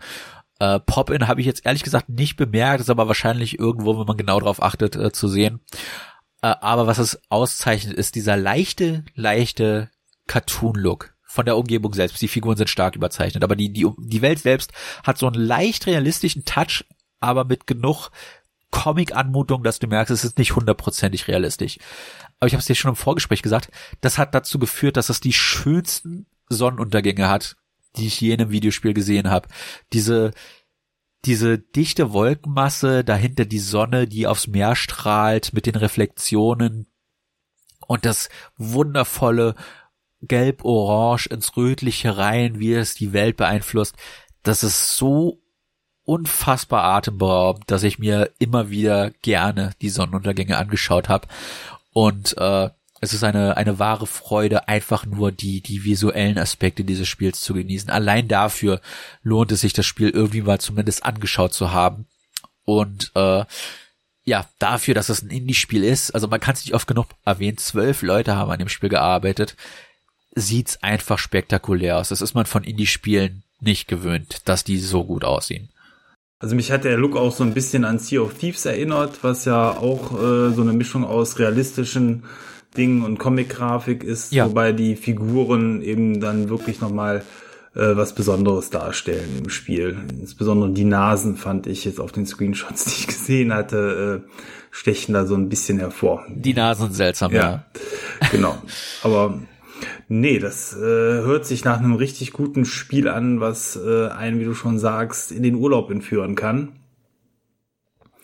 Äh, 0.60 0.80
Pop-In 0.80 1.28
habe 1.28 1.42
ich 1.42 1.48
jetzt 1.48 1.66
ehrlich 1.66 1.84
gesagt 1.84 2.10
nicht 2.10 2.38
bemerkt, 2.38 2.82
ist 2.82 2.90
aber 2.90 3.08
wahrscheinlich 3.08 3.60
irgendwo, 3.60 4.00
wenn 4.00 4.08
man 4.08 4.18
genau 4.18 4.40
drauf 4.40 4.62
achtet, 4.62 4.96
äh, 4.96 5.12
zu 5.12 5.28
sehen. 5.28 5.62
Äh, 6.42 6.56
aber 6.62 6.88
was 6.88 7.00
es 7.00 7.22
auszeichnet, 7.30 7.96
ist 7.96 8.16
dieser 8.16 8.38
leichte, 8.38 9.04
leichte 9.16 9.90
Cartoon-Look 10.28 11.13
von 11.34 11.46
der 11.46 11.58
Umgebung 11.58 11.94
selbst. 11.94 12.22
Die 12.22 12.28
Figuren 12.28 12.58
sind 12.58 12.70
stark 12.70 12.96
überzeichnet, 12.96 13.44
aber 13.44 13.56
die, 13.56 13.74
die, 13.74 13.88
die 13.98 14.22
Welt 14.22 14.40
selbst 14.40 14.72
hat 15.04 15.18
so 15.18 15.26
einen 15.26 15.42
leicht 15.42 15.88
realistischen 15.88 16.46
Touch, 16.46 16.86
aber 17.20 17.44
mit 17.44 17.66
genug 17.66 18.12
Comic-Anmutung, 18.70 19.64
dass 19.64 19.80
du 19.80 19.88
merkst, 19.88 20.12
es 20.12 20.24
ist 20.24 20.38
nicht 20.38 20.56
hundertprozentig 20.56 21.28
realistisch. 21.28 21.80
Aber 22.40 22.48
ich 22.48 22.54
habe 22.54 22.60
es 22.60 22.68
dir 22.68 22.76
schon 22.76 22.90
im 22.90 22.96
Vorgespräch 22.96 23.42
gesagt, 23.42 23.72
das 24.02 24.20
hat 24.20 24.36
dazu 24.36 24.60
geführt, 24.60 24.96
dass 24.96 25.10
es 25.10 25.22
die 25.22 25.34
schönsten 25.34 26.28
Sonnenuntergänge 26.50 27.30
hat, 27.30 27.56
die 27.96 28.08
ich 28.08 28.22
je 28.22 28.34
in 28.34 28.42
einem 28.42 28.52
Videospiel 28.52 28.94
gesehen 28.94 29.30
habe. 29.30 29.48
Diese 29.92 30.32
diese 31.26 31.58
dichte 31.58 32.12
Wolkenmasse, 32.12 33.06
dahinter 33.06 33.46
die 33.46 33.60
Sonne, 33.60 34.08
die 34.08 34.28
aufs 34.28 34.48
Meer 34.48 34.76
strahlt 34.76 35.54
mit 35.54 35.66
den 35.66 35.76
Reflexionen 35.76 36.86
und 37.88 38.06
das 38.06 38.28
wundervolle 38.58 39.56
Gelb-Orange 40.28 41.28
ins 41.28 41.56
Rötliche 41.56 42.18
rein, 42.18 42.60
wie 42.60 42.74
es 42.74 42.96
die 42.96 43.14
Welt 43.14 43.38
beeinflusst, 43.38 43.96
das 44.44 44.64
ist 44.64 44.96
so 44.96 45.40
unfassbar 46.06 46.84
atemberaubend, 46.84 47.64
dass 47.68 47.84
ich 47.84 48.00
mir 48.00 48.32
immer 48.40 48.70
wieder 48.70 49.12
gerne 49.22 49.72
die 49.82 49.90
Sonnenuntergänge 49.90 50.58
angeschaut 50.58 51.08
habe 51.08 51.28
und 51.94 52.36
äh, 52.38 52.70
es 53.04 53.14
ist 53.14 53.26
eine, 53.26 53.58
eine 53.58 53.80
wahre 53.80 54.08
Freude, 54.08 54.70
einfach 54.70 55.06
nur 55.06 55.34
die, 55.34 55.60
die 55.60 55.84
visuellen 55.84 56.38
Aspekte 56.38 56.86
dieses 56.86 57.06
Spiels 57.10 57.42
zu 57.42 57.54
genießen. 57.54 57.90
Allein 57.90 58.30
dafür 58.30 58.80
lohnt 59.24 59.52
es 59.52 59.60
sich, 59.60 59.74
das 59.74 59.86
Spiel 59.86 60.10
irgendwie 60.10 60.42
mal 60.42 60.62
zumindest 60.62 61.04
angeschaut 61.04 61.54
zu 61.54 61.74
haben. 61.74 62.08
Und 62.64 63.12
äh, 63.16 63.44
ja, 64.24 64.46
dafür, 64.58 64.94
dass 64.94 65.10
es 65.10 65.22
ein 65.22 65.32
Indie-Spiel 65.32 65.84
ist, 65.84 66.12
also 66.12 66.30
man 66.30 66.40
kann 66.40 66.54
es 66.54 66.64
nicht 66.64 66.74
oft 66.74 66.88
genug 66.88 67.08
erwähnen, 67.26 67.58
zwölf 67.58 68.04
Leute 68.04 68.38
haben 68.38 68.52
an 68.52 68.60
dem 68.60 68.70
Spiel 68.70 68.88
gearbeitet, 68.88 69.58
sieht's 70.36 70.82
einfach 70.82 71.20
spektakulär 71.20 71.98
aus. 71.98 72.10
Das 72.10 72.22
ist 72.22 72.34
man 72.34 72.46
von 72.46 72.64
Indie-Spielen 72.64 73.44
nicht 73.60 73.88
gewöhnt, 73.88 74.42
dass 74.46 74.64
die 74.64 74.78
so 74.78 75.04
gut 75.04 75.24
aussehen. 75.24 75.70
Also 76.40 76.56
mich 76.56 76.72
hat 76.72 76.84
der 76.84 76.98
Look 76.98 77.16
auch 77.16 77.32
so 77.32 77.44
ein 77.44 77.54
bisschen 77.54 77.86
an 77.86 78.00
Sea 78.00 78.20
of 78.20 78.34
Thieves 78.34 78.66
erinnert, 78.66 79.24
was 79.24 79.46
ja 79.46 79.72
auch 79.72 80.12
äh, 80.12 80.52
so 80.52 80.62
eine 80.62 80.74
Mischung 80.74 81.06
aus 81.06 81.40
realistischen 81.40 82.24
Ding 82.76 83.04
und 83.04 83.18
Comic-Grafik 83.18 84.04
ist, 84.04 84.34
ja. 84.34 84.46
wobei 84.46 84.74
die 84.74 84.96
Figuren 84.96 85.82
eben 85.82 86.20
dann 86.20 86.50
wirklich 86.50 86.82
nochmal 86.82 87.24
äh, 87.76 87.96
was 87.96 88.14
Besonderes 88.14 88.70
darstellen 88.72 89.38
im 89.40 89.50
Spiel. 89.50 89.98
Insbesondere 90.20 90.72
die 90.72 90.84
Nasen 90.84 91.38
fand 91.38 91.66
ich 91.68 91.86
jetzt 91.86 92.00
auf 92.00 92.12
den 92.12 92.26
Screenshots, 92.26 92.86
die 92.86 93.02
ich 93.02 93.08
gesehen 93.08 93.54
hatte, 93.54 94.24
äh, 94.26 94.30
stechen 94.72 95.14
da 95.14 95.26
so 95.26 95.36
ein 95.36 95.50
bisschen 95.50 95.80
hervor. 95.80 96.26
Die 96.30 96.54
Nasen 96.54 96.88
sind 96.88 96.96
seltsam, 96.96 97.32
ja. 97.32 97.42
ja. 97.42 98.28
genau. 98.32 98.58
Aber 99.04 99.40
nee, 100.14 100.40
das 100.40 100.74
äh, 100.76 100.80
hört 100.80 101.46
sich 101.46 101.66
nach 101.66 101.80
einem 101.80 101.96
richtig 101.96 102.34
guten 102.34 102.66
Spiel 102.66 103.08
an, 103.08 103.40
was 103.40 103.76
äh, 103.76 104.10
einen, 104.10 104.40
wie 104.40 104.46
du 104.46 104.54
schon 104.54 104.78
sagst, 104.78 105.32
in 105.32 105.44
den 105.44 105.56
Urlaub 105.56 105.90
entführen 105.90 106.36
kann. 106.36 106.74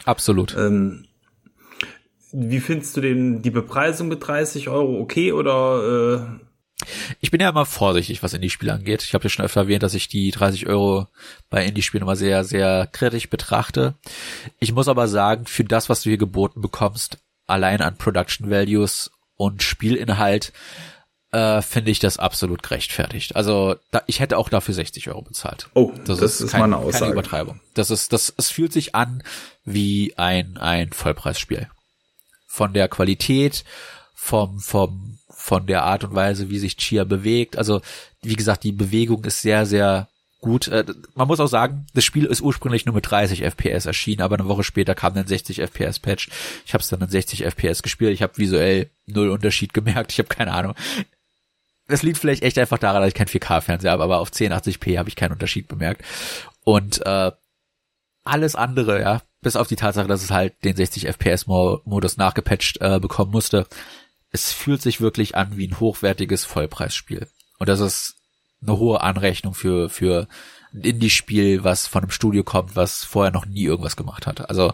Absolut. 0.05 0.55
Ähm, 0.55 1.05
wie 2.31 2.59
findest 2.59 2.95
du 2.95 3.01
den, 3.01 3.41
die 3.41 3.49
Bepreisung 3.49 4.07
mit 4.07 4.25
30 4.25 4.69
Euro 4.69 4.99
okay 4.99 5.33
oder? 5.33 6.37
Äh? 6.81 6.85
Ich 7.19 7.31
bin 7.31 7.41
ja 7.41 7.49
immer 7.49 7.65
vorsichtig, 7.65 8.21
was 8.21 8.33
Indie-Spiele 8.33 8.71
angeht. 8.71 9.03
Ich 9.03 9.13
habe 9.15 9.23
ja 9.23 9.29
schon 9.29 9.43
öfter 9.43 9.61
erwähnt, 9.61 9.83
dass 9.83 9.95
ich 9.95 10.07
die 10.07 10.29
30 10.29 10.67
Euro 10.67 11.07
bei 11.49 11.65
Indie-Spielen 11.65 12.03
immer 12.03 12.15
sehr, 12.15 12.43
sehr 12.43 12.87
kritisch 12.91 13.29
betrachte. 13.29 13.95
Ich 14.59 14.73
muss 14.73 14.87
aber 14.87 15.07
sagen, 15.07 15.45
für 15.47 15.63
das, 15.63 15.89
was 15.89 16.03
du 16.03 16.09
hier 16.09 16.17
geboten 16.17 16.61
bekommst, 16.61 17.17
allein 17.47 17.81
an 17.81 17.97
Production 17.97 18.49
Values 18.51 19.11
und 19.35 19.63
Spielinhalt, 19.63 20.53
äh, 21.31 21.61
finde 21.61 21.91
ich 21.91 21.99
das 21.99 22.17
absolut 22.17 22.63
gerechtfertigt. 22.63 23.35
Also 23.35 23.75
da, 23.91 24.01
ich 24.07 24.19
hätte 24.19 24.37
auch 24.37 24.49
dafür 24.49 24.73
60 24.73 25.09
Euro 25.09 25.21
bezahlt. 25.21 25.69
Oh, 25.73 25.91
das, 26.05 26.19
das 26.19 26.35
ist, 26.35 26.41
ist 26.41 26.51
kein, 26.51 26.61
meine 26.61 26.77
Aussage. 26.77 26.99
keine 26.99 27.13
Übertreibung. 27.13 27.59
Das 27.73 27.91
ist, 27.91 28.13
das, 28.13 28.33
es 28.35 28.49
fühlt 28.49 28.73
sich 28.73 28.95
an 28.95 29.23
wie 29.63 30.13
ein 30.17 30.57
ein 30.57 30.91
Vollpreisspiel 30.91 31.69
von 32.47 32.73
der 32.73 32.87
Qualität, 32.87 33.63
vom, 34.15 34.59
vom, 34.59 35.19
von 35.29 35.67
der 35.67 35.83
Art 35.83 36.03
und 36.03 36.15
Weise, 36.15 36.49
wie 36.49 36.59
sich 36.59 36.77
Chia 36.77 37.03
bewegt. 37.03 37.57
Also, 37.57 37.81
wie 38.21 38.35
gesagt, 38.35 38.63
die 38.63 38.71
Bewegung 38.71 39.23
ist 39.23 39.41
sehr, 39.41 39.65
sehr 39.65 40.09
gut. 40.41 40.67
Äh, 40.67 40.83
man 41.15 41.27
muss 41.27 41.39
auch 41.39 41.47
sagen, 41.47 41.85
das 41.93 42.03
Spiel 42.03 42.25
ist 42.25 42.41
ursprünglich 42.41 42.85
nur 42.85 42.95
mit 42.95 43.09
30 43.09 43.43
FPS 43.43 43.85
erschienen, 43.85 44.21
aber 44.21 44.37
eine 44.37 44.47
Woche 44.47 44.63
später 44.63 44.95
kam 44.95 45.13
dann 45.13 45.27
60 45.27 45.61
FPS 45.61 45.99
Patch. 45.99 46.29
Ich 46.65 46.73
habe 46.73 46.81
es 46.81 46.89
dann 46.89 47.01
in 47.01 47.09
60 47.09 47.43
FPS 47.45 47.83
gespielt. 47.83 48.13
Ich 48.13 48.23
habe 48.23 48.37
visuell 48.37 48.89
null 49.05 49.29
Unterschied 49.29 49.73
gemerkt. 49.73 50.11
Ich 50.11 50.19
habe 50.19 50.29
keine 50.29 50.51
Ahnung. 50.51 50.73
Das 51.89 52.03
liegt 52.03 52.19
vielleicht 52.19 52.43
echt 52.43 52.57
einfach 52.57 52.77
daran, 52.77 53.01
dass 53.01 53.09
ich 53.09 53.15
kein 53.15 53.27
4K-Fernseher 53.27 53.91
habe, 53.91 54.03
aber 54.03 54.19
auf 54.19 54.29
1080p 54.29 54.97
habe 54.97 55.09
ich 55.09 55.15
keinen 55.15 55.33
Unterschied 55.33 55.67
bemerkt. 55.67 56.03
Und 56.63 57.05
äh, 57.05 57.31
alles 58.23 58.55
andere, 58.55 59.01
ja, 59.01 59.21
bis 59.41 59.55
auf 59.55 59.67
die 59.67 59.75
Tatsache, 59.75 60.07
dass 60.07 60.23
es 60.23 60.31
halt 60.31 60.63
den 60.63 60.75
60 60.75 61.07
FPS 61.07 61.47
Modus 61.47 62.17
nachgepatcht 62.17 62.79
äh, 62.81 62.99
bekommen 62.99 63.31
musste. 63.31 63.67
Es 64.31 64.51
fühlt 64.51 64.81
sich 64.81 65.01
wirklich 65.01 65.35
an 65.35 65.57
wie 65.57 65.67
ein 65.67 65.79
hochwertiges 65.79 66.45
Vollpreisspiel. 66.45 67.27
Und 67.57 67.69
das 67.69 67.79
ist 67.79 68.15
eine 68.61 68.77
hohe 68.77 69.01
Anrechnung 69.01 69.55
für, 69.55 69.89
für 69.89 70.27
ein 70.73 70.81
Indie-Spiel, 70.81 71.63
was 71.63 71.87
von 71.87 72.03
einem 72.03 72.11
Studio 72.11 72.43
kommt, 72.43 72.75
was 72.75 73.03
vorher 73.03 73.31
noch 73.31 73.45
nie 73.45 73.63
irgendwas 73.63 73.95
gemacht 73.95 74.27
hat. 74.27 74.47
Also 74.49 74.73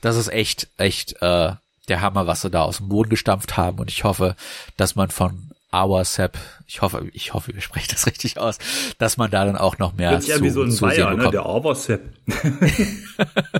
das 0.00 0.16
ist 0.16 0.28
echt, 0.28 0.68
echt 0.78 1.20
äh, 1.20 1.52
der 1.88 2.00
Hammer, 2.00 2.26
was 2.26 2.40
sie 2.40 2.50
da 2.50 2.62
aus 2.62 2.78
dem 2.78 2.88
Boden 2.88 3.10
gestampft 3.10 3.56
haben. 3.56 3.78
Und 3.78 3.90
ich 3.90 4.04
hoffe, 4.04 4.36
dass 4.76 4.94
man 4.94 5.10
von 5.10 5.50
Awasep, 5.74 6.38
ich 6.66 6.82
hoffe, 6.82 7.08
ich 7.12 7.34
hoffe, 7.34 7.54
wir 7.54 7.60
sprechen 7.60 7.88
das 7.90 8.06
richtig 8.06 8.38
aus, 8.38 8.58
dass 8.98 9.16
man 9.16 9.30
da 9.30 9.44
dann 9.44 9.56
auch 9.56 9.78
noch 9.78 9.94
mehr 9.94 10.10
Hört 10.10 10.26
ja 10.26 10.36
zu, 10.36 10.44
wie 10.44 10.50
so 10.50 10.62
ein 10.62 10.70
zu 10.70 10.82
Bayer, 10.82 11.14
ne? 11.14 11.30
der 11.30 11.44
Awasep. 11.44 12.02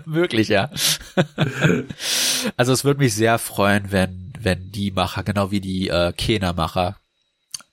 Möglich, 0.07 0.49
ja. 0.49 0.71
also 2.57 2.73
es 2.73 2.85
würde 2.85 3.01
mich 3.01 3.15
sehr 3.15 3.39
freuen, 3.39 3.91
wenn, 3.93 4.33
wenn 4.41 4.71
die 4.71 4.91
Macher, 4.91 5.23
genau 5.23 5.51
wie 5.51 5.61
die 5.61 5.89
äh, 5.89 6.13
Kena-Macher, 6.13 6.97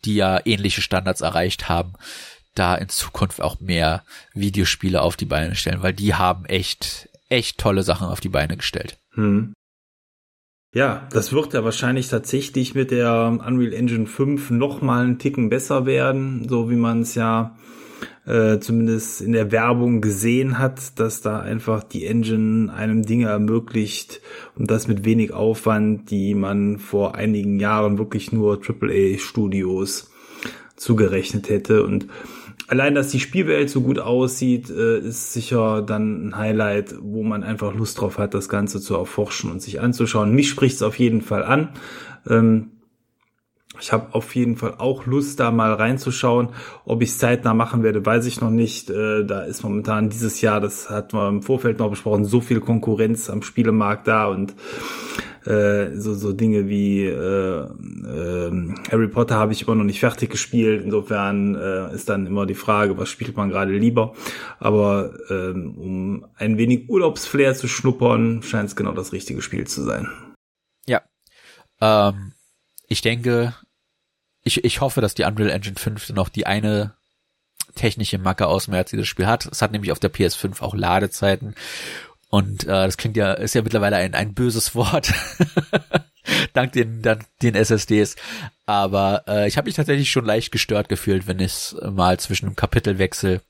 die 0.06 0.16
ja 0.16 0.40
ähnliche 0.46 0.82
Standards 0.82 1.22
erreicht 1.22 1.70
haben, 1.70 1.94
da 2.56 2.76
in 2.76 2.90
Zukunft 2.90 3.42
auch 3.42 3.60
mehr 3.60 4.04
Videospiele 4.34 5.02
auf 5.02 5.16
die 5.16 5.26
Beine 5.26 5.56
stellen, 5.56 5.84
weil 5.84 5.94
die 5.94 6.16
haben 6.16 6.46
echt, 6.46 7.10
echt 7.30 7.58
tolle 7.58 7.84
Sachen 7.84 8.08
auf 8.08 8.20
die 8.20 8.30
Beine 8.30 8.58
gestellt. 8.58 8.98
Hm. 9.14 9.54
Ja, 10.74 11.06
das 11.12 11.34
wird 11.34 11.54
ja 11.54 11.66
wahrscheinlich 11.66 12.08
tatsächlich 12.08 12.76
mit 12.76 12.92
der 12.92 13.38
Unreal 13.46 13.74
Engine 13.74 14.06
5 14.06 14.52
noch 14.52 14.82
mal 14.82 15.04
einen 15.04 15.20
Ticken 15.20 15.50
besser 15.50 15.86
werden, 15.86 16.48
so 16.48 16.70
wie 16.70 16.78
man 16.78 17.02
es 17.02 17.14
ja 17.14 17.58
äh, 18.26 18.58
zumindest 18.60 19.20
in 19.20 19.34
der 19.34 19.52
Werbung 19.52 20.00
gesehen 20.00 20.60
hat, 20.60 20.98
dass 20.98 21.20
da 21.20 21.42
einfach 21.42 21.84
die 21.84 22.06
Engine 22.06 22.74
einem 22.74 23.04
Dinge 23.04 23.28
ermöglicht 23.28 24.22
und 24.56 24.72
das 24.72 24.88
mit 24.88 25.04
wenig 25.04 25.34
Aufwand, 25.34 26.10
die 26.10 26.36
man 26.36 26.78
vor 26.78 27.16
einigen 27.16 27.60
Jahren 27.60 27.98
wirklich 27.98 28.32
nur 28.32 28.62
AAA-Studios 28.66 30.10
zugerechnet 30.78 31.50
hätte. 31.50 31.84
Und 31.84 32.08
allein, 32.72 32.96
dass 32.96 33.10
die 33.10 33.20
Spielwelt 33.20 33.70
so 33.70 33.82
gut 33.82 34.00
aussieht, 34.00 34.70
äh, 34.70 35.00
ist 35.00 35.34
sicher 35.34 35.82
dann 35.82 36.30
ein 36.30 36.38
Highlight, 36.38 36.96
wo 37.02 37.22
man 37.22 37.44
einfach 37.44 37.76
Lust 37.76 38.00
drauf 38.00 38.18
hat, 38.18 38.34
das 38.34 38.48
Ganze 38.48 38.80
zu 38.80 38.96
erforschen 38.96 39.52
und 39.52 39.62
sich 39.62 39.82
anzuschauen. 39.82 40.34
Mich 40.34 40.50
spricht 40.50 40.76
es 40.76 40.82
auf 40.82 40.98
jeden 40.98 41.22
Fall 41.22 41.44
an. 41.44 41.70
Ähm, 42.30 42.72
ich 43.80 43.92
habe 43.92 44.16
auf 44.16 44.36
jeden 44.36 44.56
Fall 44.56 44.76
auch 44.78 45.06
Lust, 45.06 45.42
da 45.42 45.52
mal 45.52 45.74
reinzuschauen. 45.74 46.50
Ob 46.86 47.02
ich 47.02 47.18
zeitnah 47.18 47.54
machen 47.54 47.84
werde, 47.84 48.06
weiß 48.06 48.26
ich 48.26 48.40
noch 48.40 48.52
nicht. 48.52 48.90
Äh, 48.90 49.26
da 49.26 49.42
ist 49.42 49.64
momentan 49.64 50.10
dieses 50.10 50.40
Jahr, 50.40 50.62
das 50.62 50.90
hatten 50.90 51.18
wir 51.18 51.28
im 51.28 51.42
Vorfeld 51.42 51.80
noch 51.80 51.90
besprochen, 51.90 52.24
so 52.24 52.40
viel 52.40 52.62
Konkurrenz 52.62 53.30
am 53.30 53.42
Spielemarkt 53.42 54.08
da 54.08 54.28
und 54.28 54.56
äh, 55.46 55.96
so, 55.96 56.14
so 56.14 56.34
Dinge 56.34 56.68
wie 56.68 57.06
äh, 57.06 57.64
äh, 57.64 58.74
Harry 58.92 59.08
Potter 59.08 59.36
habe 59.36 59.54
ich 59.54 59.64
immer 59.64 59.76
noch 59.76 59.84
nicht 59.84 60.00
fertig 60.00 60.30
gespielt. 60.30 60.84
Insofern 60.84 61.56
äh, 61.56 61.94
ist 61.94 62.10
dann 62.10 62.28
immer 62.28 62.46
die 62.46 62.56
Frage, 62.56 62.98
was 62.98 63.10
spielt 63.10 63.36
man 63.36 63.50
gerade 63.50 63.76
lieber. 63.76 64.14
Aber 64.60 65.14
ähm, 65.30 65.76
um 65.78 66.26
ein 66.36 66.58
wenig 66.58 66.90
Urlaubsflair 66.90 67.56
zu 67.56 67.68
schnuppern, 67.68 68.44
scheint 68.44 68.70
es 68.70 68.76
genau 68.76 68.92
das 68.92 69.14
richtige 69.14 69.42
Spiel 69.42 69.66
zu 69.66 69.84
sein. 69.84 70.08
Ja. 70.86 71.02
Ähm, 71.82 72.34
ich 72.88 73.02
denke, 73.02 73.56
ich, 74.44 74.64
ich 74.64 74.82
hoffe, 74.82 75.02
dass 75.02 75.16
die 75.16 75.24
Unreal 75.24 75.50
Engine 75.50 75.76
5 75.78 76.10
noch 76.10 76.30
die 76.30 76.46
eine 76.46 76.96
technische 77.76 78.18
Macke 78.18 78.48
ausmerzt, 78.48 78.92
die 78.92 78.98
das 78.98 79.08
Spiel 79.08 79.28
hat. 79.28 79.46
Es 79.46 79.62
hat 79.62 79.72
nämlich 79.72 79.92
auf 79.92 80.00
der 80.00 80.12
PS5 80.12 80.62
auch 80.62 80.76
Ladezeiten. 80.76 81.56
Und 82.32 82.64
äh, 82.64 82.68
das 82.68 82.96
klingt 82.96 83.18
ja, 83.18 83.34
ist 83.34 83.56
ja 83.56 83.62
mittlerweile 83.62 83.98
ein, 83.98 84.16
ein 84.16 84.34
böses 84.34 84.74
Wort. 84.74 85.14
dank 86.54 86.72
den, 86.72 87.02
dank 87.02 87.26
den 87.42 87.56
SSDs. 87.56 88.16
Aber 88.66 89.26
äh, 89.28 89.50
ich 89.50 89.58
habe 89.58 89.66
mich 89.66 89.76
tatsächlich 89.76 90.10
schon 90.10 90.26
leicht 90.26 90.52
gestört 90.52 90.88
gefühlt, 90.88 91.28
wenn 91.28 91.42
es 91.42 91.76
mal 91.84 92.18
zwischen 92.20 92.46
einem 92.46 92.56
Kapitelwechsel 92.56 93.42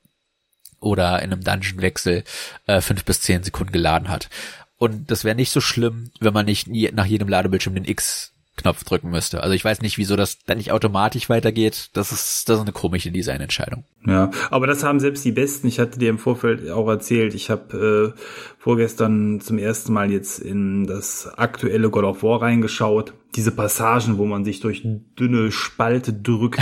oder 0.80 1.22
in 1.22 1.32
einem 1.32 1.44
Dungeonwechsel 1.44 2.24
äh, 2.66 2.82
fünf 2.82 3.06
bis 3.06 3.22
zehn 3.22 3.44
Sekunden 3.44 3.72
geladen 3.72 4.10
hat. 4.10 4.30
Und 4.78 5.12
das 5.12 5.24
wäre 5.24 5.36
nicht 5.36 5.52
so 5.52 5.62
schlimm, 5.62 6.10
wenn 6.20 6.34
man 6.34 6.48
nicht 6.48 6.68
nach 6.68 7.06
jedem 7.06 7.30
Ladebildschirm 7.30 7.76
den 7.76 7.86
X 7.86 8.34
Knopf 8.58 8.84
drücken 8.84 9.10
müsste. 9.10 9.42
Also 9.42 9.56
ich 9.56 9.64
weiß 9.64 9.82
nicht, 9.82 9.98
wieso 9.98 10.16
das 10.16 10.40
dann 10.46 10.58
nicht 10.58 10.72
automatisch 10.72 11.30
weitergeht. 11.30 11.90
Das 11.94 12.12
ist, 12.12 12.48
das 12.48 12.58
ist 12.58 12.62
eine 12.62 12.74
komische 12.74 13.12
Designentscheidung. 13.12 13.86
Ja, 14.06 14.30
aber 14.50 14.68
das 14.68 14.84
haben 14.84 15.00
selbst 15.00 15.24
die 15.26 15.32
Besten. 15.32 15.68
Ich 15.68 15.80
hatte 15.80 16.00
dir 16.00 16.10
im 16.10 16.20
Vorfeld 16.20 16.70
auch 16.70 16.88
erzählt, 16.88 17.34
ich 17.34 17.50
habe 17.50 18.14
äh, 18.18 18.20
vorgestern 18.60 19.40
zum 19.40 19.58
ersten 19.58 19.94
Mal 19.94 20.12
jetzt 20.12 20.40
in 20.40 20.86
das 20.86 21.28
aktuelle 21.38 21.90
God 21.90 22.04
of 22.04 22.24
War 22.24 22.42
reingeschaut. 22.42 23.14
Diese 23.36 23.52
Passagen, 23.52 24.18
wo 24.18 24.26
man 24.26 24.44
sich 24.44 24.60
durch 24.60 24.84
dünne 25.18 25.52
Spalte 25.52 26.14
drückt, 26.14 26.62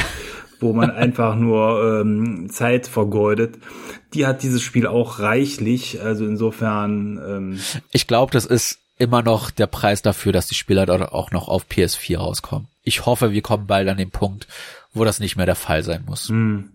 wo 0.59 0.73
man 0.73 0.91
einfach 0.91 1.35
nur 1.35 2.01
ähm, 2.01 2.49
Zeit 2.49 2.87
vergeudet. 2.87 3.57
Die 4.13 4.27
hat 4.27 4.43
dieses 4.43 4.61
Spiel 4.61 4.85
auch 4.85 5.19
reichlich. 5.19 6.01
Also 6.01 6.25
insofern. 6.25 7.19
Ähm, 7.25 7.59
ich 7.91 8.07
glaube, 8.07 8.31
das 8.31 8.45
ist 8.45 8.79
immer 8.99 9.23
noch 9.23 9.49
der 9.49 9.65
Preis 9.65 10.01
dafür, 10.03 10.31
dass 10.31 10.47
die 10.47 10.55
Spieler 10.55 10.85
dort 10.85 11.01
auch 11.13 11.31
noch 11.31 11.47
auf 11.47 11.65
PS4 11.65 12.17
rauskommen. 12.17 12.67
Ich 12.83 13.05
hoffe, 13.05 13.31
wir 13.31 13.41
kommen 13.41 13.65
bald 13.65 13.87
an 13.87 13.97
den 13.97 14.11
Punkt, 14.11 14.47
wo 14.93 15.03
das 15.05 15.19
nicht 15.19 15.37
mehr 15.37 15.45
der 15.45 15.55
Fall 15.55 15.83
sein 15.83 16.03
muss. 16.05 16.29
Hm. 16.29 16.71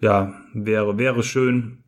Ja, 0.00 0.34
wäre, 0.52 0.98
wäre 0.98 1.22
schön. 1.22 1.78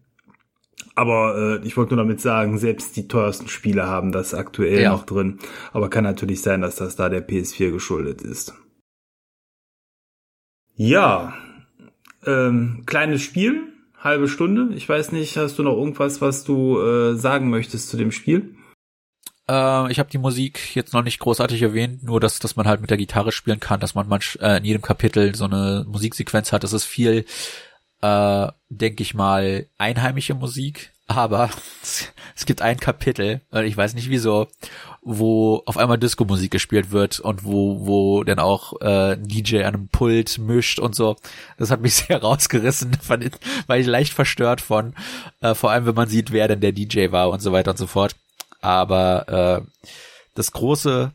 Aber 0.94 1.60
äh, 1.62 1.66
ich 1.66 1.76
wollte 1.76 1.94
nur 1.94 2.02
damit 2.02 2.22
sagen, 2.22 2.58
selbst 2.58 2.96
die 2.96 3.06
teuersten 3.06 3.48
Spiele 3.48 3.86
haben 3.86 4.12
das 4.12 4.32
aktuell 4.32 4.80
ja. 4.80 4.92
noch 4.92 5.04
drin. 5.04 5.38
Aber 5.74 5.90
kann 5.90 6.04
natürlich 6.04 6.40
sein, 6.40 6.62
dass 6.62 6.76
das 6.76 6.96
da 6.96 7.10
der 7.10 7.26
PS4 7.26 7.70
geschuldet 7.70 8.22
ist. 8.22 8.54
Ja, 10.74 11.34
ähm, 12.24 12.84
kleines 12.86 13.20
Spiel, 13.20 13.74
halbe 13.98 14.26
Stunde. 14.26 14.74
Ich 14.74 14.88
weiß 14.88 15.12
nicht, 15.12 15.36
hast 15.36 15.58
du 15.58 15.62
noch 15.62 15.76
irgendwas, 15.76 16.22
was 16.22 16.44
du 16.44 16.80
äh, 16.80 17.14
sagen 17.16 17.50
möchtest 17.50 17.90
zu 17.90 17.98
dem 17.98 18.10
Spiel? 18.10 18.55
Äh, 19.48 19.90
ich 19.90 19.98
habe 19.98 20.10
die 20.10 20.18
Musik 20.18 20.74
jetzt 20.74 20.92
noch 20.92 21.02
nicht 21.02 21.18
großartig 21.18 21.62
erwähnt, 21.62 22.02
nur 22.02 22.20
dass, 22.20 22.38
dass 22.38 22.56
man 22.56 22.66
halt 22.66 22.80
mit 22.80 22.90
der 22.90 22.96
Gitarre 22.96 23.32
spielen 23.32 23.60
kann, 23.60 23.80
dass 23.80 23.94
man 23.94 24.08
manch, 24.08 24.38
äh, 24.40 24.58
in 24.58 24.64
jedem 24.64 24.82
Kapitel 24.82 25.34
so 25.34 25.44
eine 25.44 25.84
Musiksequenz 25.88 26.52
hat. 26.52 26.64
Das 26.64 26.72
ist 26.72 26.84
viel, 26.84 27.24
äh, 28.02 28.48
denke 28.68 29.02
ich 29.02 29.14
mal, 29.14 29.66
einheimische 29.78 30.34
Musik. 30.34 30.92
Aber 31.08 31.50
es 32.34 32.46
gibt 32.46 32.62
ein 32.62 32.78
Kapitel, 32.78 33.40
ich 33.64 33.76
weiß 33.76 33.94
nicht 33.94 34.10
wieso, 34.10 34.48
wo 35.02 35.62
auf 35.64 35.76
einmal 35.76 35.98
Disco-Musik 35.98 36.50
gespielt 36.50 36.90
wird 36.90 37.20
und 37.20 37.44
wo, 37.44 37.86
wo 37.86 38.24
dann 38.24 38.40
auch 38.40 38.80
äh, 38.80 39.16
DJ 39.16 39.58
an 39.58 39.74
einem 39.74 39.88
Pult 39.88 40.38
mischt 40.38 40.80
und 40.80 40.96
so. 40.96 41.16
Das 41.58 41.70
hat 41.70 41.80
mich 41.80 41.94
sehr 42.08 42.20
rausgerissen, 42.20 42.96
war 43.68 43.78
ich 43.78 43.86
leicht 43.86 44.14
verstört 44.14 44.60
von, 44.60 44.94
äh, 45.40 45.54
vor 45.54 45.70
allem 45.70 45.86
wenn 45.86 45.94
man 45.94 46.08
sieht, 46.08 46.32
wer 46.32 46.48
denn 46.48 46.60
der 46.60 46.72
DJ 46.72 47.12
war 47.12 47.30
und 47.30 47.40
so 47.40 47.52
weiter 47.52 47.70
und 47.70 47.78
so 47.78 47.86
fort. 47.86 48.16
Aber 48.66 49.62
äh, 49.62 49.84
das 50.34 50.50
große 50.50 51.12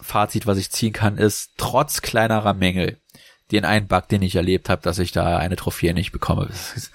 Fazit, 0.00 0.46
was 0.46 0.56
ich 0.56 0.70
ziehen 0.70 0.94
kann, 0.94 1.18
ist, 1.18 1.50
trotz 1.58 2.00
kleinerer 2.00 2.54
Mängel, 2.54 2.96
den 3.52 3.66
einen 3.66 3.88
Bug, 3.88 4.08
den 4.08 4.22
ich 4.22 4.36
erlebt 4.36 4.70
habe, 4.70 4.80
dass 4.80 4.98
ich 4.98 5.12
da 5.12 5.36
eine 5.36 5.56
Trophäe 5.56 5.92
nicht 5.92 6.12
bekomme. 6.12 6.48
Das 6.74 6.90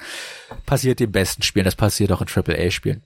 passiert 0.65 0.99
den 0.99 1.11
besten 1.11 1.43
Spielen, 1.43 1.65
das 1.65 1.75
passiert 1.75 2.11
auch 2.11 2.21
in 2.21 2.27
AAA-Spielen. 2.27 3.03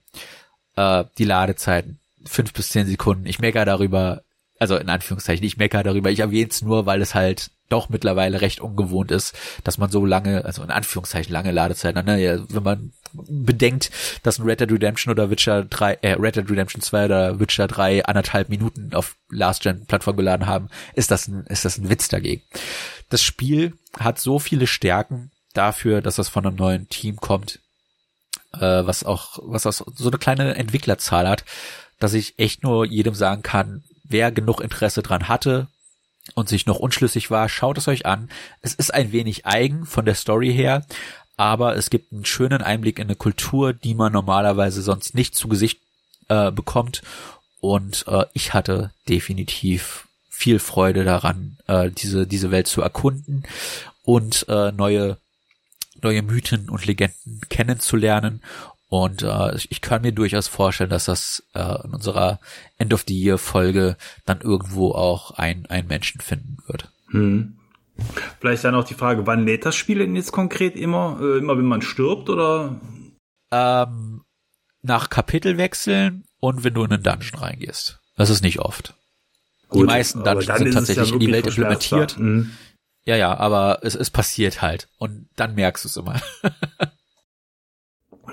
Äh, 0.77 1.03
die 1.17 1.25
Ladezeiten, 1.25 1.99
fünf 2.23 2.53
bis 2.53 2.69
zehn 2.69 2.87
Sekunden. 2.87 3.25
Ich 3.25 3.39
meckere 3.39 3.65
darüber, 3.65 4.21
also 4.63 4.78
in 4.78 4.89
Anführungszeichen, 4.89 5.45
ich 5.45 5.58
meckere 5.58 5.84
darüber. 5.84 6.10
Ich 6.10 6.19
erwähne 6.19 6.49
es 6.49 6.62
nur, 6.62 6.86
weil 6.86 7.02
es 7.02 7.13
halt 7.13 7.52
doch 7.67 7.89
mittlerweile 7.89 8.39
recht 8.39 8.62
ungewohnt 8.62 9.12
ist, 9.12 9.36
dass 9.65 9.78
man 9.78 9.91
so 9.91 10.06
lange, 10.06 10.45
also 10.45 10.63
in 10.63 10.71
Anführungszeichen 10.71 11.34
lange 11.34 11.52
Ladezeiten. 11.52 12.06
Ne? 12.06 12.45
Wenn 12.47 12.63
man 12.63 12.93
bedenkt, 13.12 13.91
dass 14.23 14.39
ein 14.39 14.45
Red 14.45 14.62
Dead 14.62 14.71
Redemption 14.71 15.12
oder 15.12 15.30
Witcher 15.30 15.65
3, 15.65 15.95
äh, 15.95 16.13
Red 16.13 16.38
Dead 16.38 16.49
Redemption 16.49 16.82
2 16.82 17.06
oder 17.06 17.39
Witcher 17.41 17.67
3 17.67 18.06
anderthalb 18.06 18.47
Minuten 18.47 18.93
auf 18.93 19.17
Last-Gen-Plattform 19.30 20.15
geladen 20.15 20.47
haben, 20.47 20.69
ist 20.93 21.12
das 21.12 21.28
ein, 21.28 21.45
ist 21.47 21.65
das 21.65 21.78
ein 21.78 21.89
Witz 21.89 22.08
dagegen. 22.08 22.41
Das 23.10 23.21
Spiel 23.21 23.73
hat 23.99 24.17
so 24.17 24.39
viele 24.39 24.65
Stärken 24.65 25.32
dafür, 25.54 26.02
dass 26.02 26.15
das 26.15 26.30
von 26.30 26.45
einem 26.45 26.56
neuen 26.56 26.88
Team 26.88 27.17
kommt, 27.17 27.60
äh, 28.54 28.86
was 28.86 29.04
auch, 29.04 29.39
was 29.41 29.65
auch 29.65 29.86
so 29.93 30.08
eine 30.08 30.17
kleine 30.19 30.56
Entwicklerzahl 30.56 31.28
hat, 31.28 31.43
dass 31.99 32.13
ich 32.13 32.39
echt 32.39 32.63
nur 32.63 32.86
jedem 32.86 33.13
sagen 33.13 33.41
kann, 33.41 33.84
wer 34.03 34.31
genug 34.31 34.61
Interesse 34.61 35.01
dran 35.01 35.27
hatte, 35.27 35.67
und 36.35 36.49
sich 36.49 36.65
noch 36.65 36.79
unschlüssig 36.79 37.29
war, 37.31 37.49
schaut 37.49 37.77
es 37.77 37.87
euch 37.87 38.05
an. 38.05 38.29
Es 38.61 38.73
ist 38.73 38.93
ein 38.93 39.11
wenig 39.11 39.45
eigen 39.45 39.85
von 39.85 40.05
der 40.05 40.15
Story 40.15 40.53
her, 40.53 40.85
aber 41.35 41.75
es 41.75 41.89
gibt 41.89 42.13
einen 42.13 42.25
schönen 42.25 42.61
Einblick 42.61 42.99
in 42.99 43.07
eine 43.07 43.15
Kultur, 43.15 43.73
die 43.73 43.93
man 43.93 44.13
normalerweise 44.13 44.81
sonst 44.81 45.15
nicht 45.15 45.35
zu 45.35 45.47
Gesicht 45.47 45.79
äh, 46.29 46.51
bekommt. 46.51 47.01
Und 47.59 48.05
äh, 48.07 48.25
ich 48.33 48.53
hatte 48.53 48.91
definitiv 49.09 50.07
viel 50.29 50.59
Freude 50.59 51.03
daran, 51.03 51.57
äh, 51.67 51.89
diese, 51.91 52.27
diese 52.27 52.51
Welt 52.51 52.67
zu 52.67 52.81
erkunden 52.81 53.43
und 54.03 54.45
äh, 54.49 54.71
neue, 54.71 55.17
neue 56.01 56.21
Mythen 56.21 56.69
und 56.69 56.85
Legenden 56.85 57.41
kennenzulernen. 57.49 58.41
Und 58.93 59.23
äh, 59.23 59.56
ich 59.56 59.82
kann 59.82 60.03
mir 60.03 60.11
durchaus 60.11 60.47
vorstellen, 60.47 60.91
dass 60.91 61.05
das 61.05 61.43
äh, 61.55 61.84
in 61.84 61.95
unserer 61.95 62.39
End 62.78 62.93
of 62.93 63.05
the 63.07 63.20
Year 63.20 63.39
Folge 63.39 63.97
dann 64.24 64.41
irgendwo 64.41 64.91
auch 64.91 65.32
ein, 65.32 65.65
ein 65.65 65.88
Menschen 65.88 66.22
finden 66.22 66.57
wird. 66.67 66.91
Hm. 67.09 67.57
Vielleicht 68.39 68.63
dann 68.63 68.76
auch 68.76 68.84
die 68.84 68.93
Frage, 68.93 69.26
wann 69.26 69.47
lädt 69.47 69.65
das 69.65 69.76
Spiel 69.76 69.97
denn 69.97 70.15
jetzt 70.15 70.32
konkret 70.32 70.76
immer? 70.76 71.17
Äh, 71.20 71.39
immer 71.39 71.57
wenn 71.57 71.65
man 71.65 71.82
stirbt 71.82 72.30
oder? 72.30 72.80
Ähm, 73.51 74.22
nach 74.84 75.09
Kapitelwechseln 75.09 76.26
und 76.39 76.63
wenn 76.63 76.76
du 76.76 76.84
in 76.84 76.91
einen 76.91 77.01
Dungeon 77.01 77.39
reingehst. 77.39 77.99
Das 78.15 78.30
ist 78.30 78.43
nicht 78.43 78.59
oft. 78.59 78.93
Gut, 79.70 79.82
die 79.82 79.86
meisten 79.88 80.24
Dungeons 80.24 80.59
sind 80.59 80.72
tatsächlich 80.72 81.09
ja 81.09 81.13
in 81.15 81.20
die 81.20 81.32
Welt 81.32 81.47
implementiert. 81.47 82.20
Mhm. 82.20 82.51
Ja, 83.05 83.15
ja, 83.15 83.36
aber 83.36 83.80
es, 83.82 83.95
es 83.95 84.11
passiert 84.11 84.61
halt. 84.61 84.88
Und 84.99 85.30
dann 85.36 85.55
merkst 85.55 85.84
du 85.84 85.88
es 85.88 85.97
immer. 85.97 86.22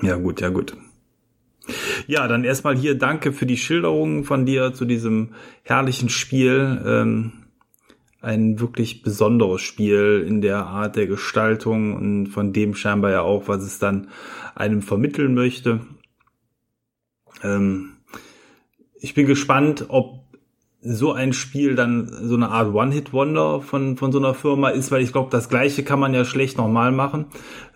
ja, 0.03 0.17
gut, 0.17 0.41
ja, 0.41 0.49
gut. 0.49 0.77
Ja, 2.07 2.27
dann 2.27 2.45
erstmal 2.45 2.77
hier 2.77 2.97
danke 2.97 3.33
für 3.33 3.47
die 3.47 3.57
Schilderungen 3.57 4.25
von 4.25 4.47
dir 4.47 4.73
zu 4.73 4.85
diesem 4.85 5.35
herrlichen 5.63 6.09
Spiel. 6.09 6.83
Ähm, 6.85 7.33
ein 8.21 8.61
wirklich 8.61 9.03
besonderes 9.03 9.63
Spiel 9.63 10.25
in 10.27 10.41
der 10.43 10.67
Art 10.67 10.97
der 10.97 11.07
Gestaltung 11.07 11.95
und 11.95 12.27
von 12.27 12.53
dem 12.53 12.75
scheinbar 12.75 13.11
ja 13.11 13.23
auch, 13.23 13.49
was 13.49 13.63
es 13.63 13.79
dann 13.79 14.09
einem 14.55 14.83
vermitteln 14.83 15.35
möchte. 15.35 15.81
Ähm, 17.43 17.93
ich 18.99 19.15
bin 19.15 19.27
gespannt, 19.27 19.87
ob 19.89 20.20
so 20.83 21.13
ein 21.13 21.33
Spiel 21.33 21.75
dann 21.75 22.09
so 22.23 22.35
eine 22.35 22.49
Art 22.49 22.73
One-Hit-Wonder 22.73 23.61
von, 23.61 23.97
von 23.97 24.13
so 24.13 24.19
einer 24.19 24.35
Firma 24.35 24.71
ist, 24.71 24.91
weil 24.91 25.03
ich 25.03 25.13
glaube, 25.13 25.31
das 25.31 25.49
gleiche 25.49 25.83
kann 25.83 26.01
man 26.01 26.15
ja 26.15 26.25
schlecht 26.25 26.57
nochmal 26.57 26.91
machen, 26.91 27.27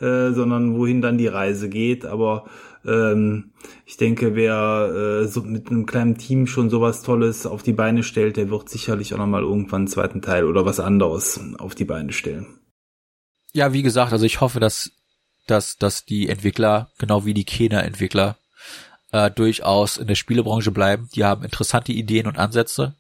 äh, 0.01 0.33
sondern 0.33 0.77
wohin 0.77 1.03
dann 1.03 1.19
die 1.19 1.27
Reise 1.27 1.69
geht. 1.69 2.07
Aber 2.07 2.45
ähm, 2.87 3.53
ich 3.85 3.99
denke, 3.99 4.35
wer 4.35 5.23
äh, 5.25 5.29
so 5.29 5.43
mit 5.43 5.69
einem 5.69 5.85
kleinen 5.85 6.17
Team 6.17 6.47
schon 6.47 6.71
sowas 6.71 7.03
Tolles 7.03 7.47
auf 7.47 7.63
die 7.63 7.75
Beine 7.75 8.03
stellt, 8.03 8.39
der 8.39 8.49
wird 8.49 8.71
sicherlich 8.71 9.13
auch 9.13 9.19
nochmal 9.19 9.43
irgendwann 9.43 9.83
einen 9.83 9.89
zweiten 9.89 10.23
Teil 10.23 10.45
oder 10.47 10.65
was 10.65 10.81
anderes 10.81 11.41
auf 11.59 11.75
die 11.75 11.85
Beine 11.85 12.13
stellen. 12.13 12.47
Ja, 13.53 13.73
wie 13.73 13.83
gesagt, 13.83 14.13
also 14.13 14.25
ich 14.25 14.41
hoffe, 14.41 14.61
dass, 14.61 14.91
dass, 15.47 15.77
dass 15.77 16.07
die 16.07 16.29
Entwickler, 16.29 16.91
genau 16.99 17.25
wie 17.27 17.35
die 17.35 17.45
Kena-Entwickler, 17.45 18.37
äh, 19.15 19.31
durchaus 19.31 19.97
in 19.97 20.09
der 20.09 20.17
Spielebranche 20.17 20.73
bleiben. 20.73 21.09
Die 21.15 21.25
haben 21.25 21.45
interessante 21.45 21.93
Ideen 21.93 22.27
und 22.27 22.37
Ansätze, 22.37 22.97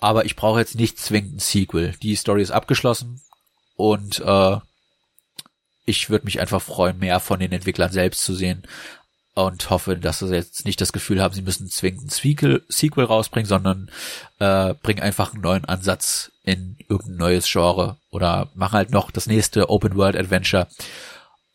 aber 0.00 0.24
ich 0.24 0.34
brauche 0.34 0.58
jetzt 0.58 0.74
nicht 0.74 0.98
zwingend 0.98 1.36
ein 1.36 1.38
Sequel. 1.38 1.94
Die 2.02 2.16
Story 2.16 2.42
ist 2.42 2.50
abgeschlossen 2.50 3.20
und 3.76 4.18
äh, 4.26 4.56
ich 5.84 6.10
würde 6.10 6.24
mich 6.24 6.40
einfach 6.40 6.60
freuen, 6.60 6.98
mehr 6.98 7.20
von 7.20 7.38
den 7.38 7.52
Entwicklern 7.52 7.92
selbst 7.92 8.24
zu 8.24 8.34
sehen 8.34 8.64
und 9.34 9.70
hoffe, 9.70 9.96
dass 9.96 10.18
sie 10.18 10.34
jetzt 10.34 10.64
nicht 10.64 10.80
das 10.80 10.92
Gefühl 10.92 11.22
haben, 11.22 11.32
sie 11.32 11.42
müssen 11.42 11.70
zwingend 11.70 12.06
ein 12.06 12.08
Sequel, 12.08 12.64
Sequel 12.68 13.04
rausbringen, 13.04 13.48
sondern 13.48 13.88
äh, 14.40 14.74
bringen 14.82 15.00
einfach 15.00 15.32
einen 15.32 15.42
neuen 15.42 15.64
Ansatz 15.64 16.32
in 16.42 16.76
irgendein 16.88 17.18
neues 17.18 17.50
Genre 17.50 17.98
oder 18.10 18.50
machen 18.56 18.74
halt 18.74 18.90
noch 18.90 19.12
das 19.12 19.28
nächste 19.28 19.70
Open 19.70 19.94
World 19.94 20.16
Adventure 20.16 20.66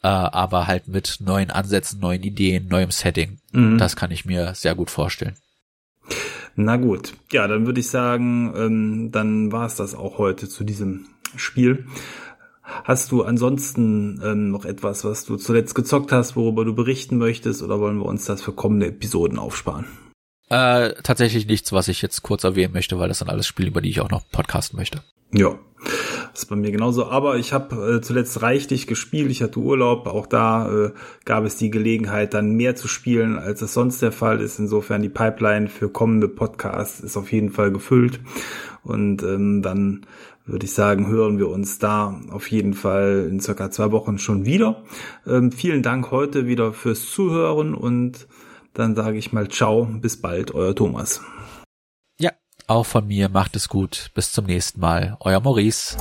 äh, 0.04 0.08
aber 0.08 0.68
halt 0.68 0.88
mit 0.88 1.18
neuen 1.20 1.52
Ansätzen, 1.52 2.00
neuen 2.00 2.24
Ideen, 2.24 2.68
neuem 2.68 2.92
Setting. 2.92 3.40
Mhm. 3.52 3.78
Das 3.78 3.96
kann 3.96 4.12
ich 4.12 4.26
mir 4.26 4.54
sehr 4.56 4.76
gut 4.76 4.90
vorstellen. 4.90 5.36
Na 6.56 6.78
gut, 6.78 7.14
ja, 7.32 7.48
dann 7.48 7.66
würde 7.68 7.80
ich 7.80 7.90
sagen, 7.90 8.54
ähm, 8.56 9.12
dann 9.12 9.52
war 9.52 9.68
es 9.68 9.76
das 9.76 9.94
auch 9.94 10.18
heute 10.18 10.50
zu 10.50 10.64
diesem 10.64 11.06
Spiel. 11.36 11.86
Hast 12.84 13.12
du 13.12 13.24
ansonsten 13.24 14.20
ähm, 14.24 14.52
noch 14.52 14.66
etwas, 14.66 15.06
was 15.06 15.24
du 15.24 15.38
zuletzt 15.38 15.76
gezockt 15.76 16.12
hast, 16.12 16.36
worüber 16.36 16.66
du 16.66 16.76
berichten 16.76 17.18
möchtest, 17.18 17.62
oder 17.62 17.80
wollen 17.80 18.00
wir 18.00 18.06
uns 18.06 18.26
das 18.26 18.42
für 18.42 18.54
kommende 18.54 18.88
Episoden 18.88 19.40
aufsparen? 19.40 19.86
Äh, 20.50 20.94
tatsächlich 21.04 21.48
nichts, 21.48 21.74
was 21.74 21.88
ich 21.88 22.02
jetzt 22.02 22.24
kurz 22.24 22.44
erwähnen 22.44 22.74
möchte, 22.74 22.98
weil 22.98 23.10
das 23.10 23.20
sind 23.20 23.30
alles 23.30 23.48
Spiele, 23.48 23.70
über 23.70 23.82
die 23.82 23.90
ich 23.90 24.02
auch 24.02 24.10
noch 24.10 24.24
podcasten 24.32 24.78
möchte. 24.78 25.02
Ja, 25.34 25.60
das 26.32 26.44
ist 26.44 26.46
bei 26.46 26.56
mir 26.56 26.72
genauso. 26.72 27.08
Aber 27.08 27.36
ich 27.38 27.52
habe 27.52 27.98
äh, 27.98 28.02
zuletzt 28.02 28.42
reichlich 28.42 28.88
gespielt. 28.88 29.30
Ich 29.30 29.42
hatte 29.42 29.60
Urlaub. 29.60 30.08
Auch 30.08 30.26
da 30.26 30.86
äh, 30.86 30.92
gab 31.26 31.44
es 31.44 31.58
die 31.58 31.70
Gelegenheit, 31.70 32.34
dann 32.34 32.52
mehr 32.52 32.76
zu 32.76 32.88
spielen, 32.88 33.38
als 33.38 33.62
es 33.62 33.74
sonst 33.74 34.02
der 34.02 34.12
Fall 34.12 34.40
ist. 34.40 34.58
Insofern 34.58 35.02
die 35.02 35.10
Pipeline 35.10 35.68
für 35.68 35.90
kommende 35.90 36.30
Podcasts 36.30 37.02
ist 37.02 37.18
auf 37.18 37.32
jeden 37.32 37.50
Fall 37.50 37.72
gefüllt. 37.72 38.22
Und 38.84 39.24
ähm, 39.24 39.62
dann 39.62 40.06
würde 40.46 40.66
ich 40.66 40.74
sagen, 40.74 41.08
hören 41.08 41.40
wir 41.40 41.50
uns 41.50 41.78
da 41.78 42.22
auf 42.32 42.50
jeden 42.50 42.74
Fall 42.74 43.28
in 43.30 43.42
circa 43.42 43.70
zwei 43.70 43.92
Wochen 43.92 44.18
schon 44.18 44.46
wieder. 44.46 44.84
Ähm, 45.28 45.52
vielen 45.52 45.84
Dank 45.84 46.10
heute 46.12 46.48
wieder 46.48 46.72
fürs 46.72 47.12
Zuhören 47.12 47.76
und 47.76 48.28
dann 48.78 48.96
sage 48.96 49.18
ich 49.18 49.34
mal 49.34 49.48
ciao, 49.50 49.86
bis 49.86 50.22
bald, 50.22 50.54
euer 50.54 50.76
Thomas. 50.76 51.22
Ja, 52.20 52.32
auch 52.68 52.86
von 52.86 53.08
mir 53.08 53.30
macht 53.30 53.56
es 53.56 53.70
gut. 53.70 54.12
Bis 54.14 54.32
zum 54.32 54.46
nächsten 54.46 54.80
Mal. 54.80 55.18
Euer 55.20 55.40
Maurice. 55.40 55.98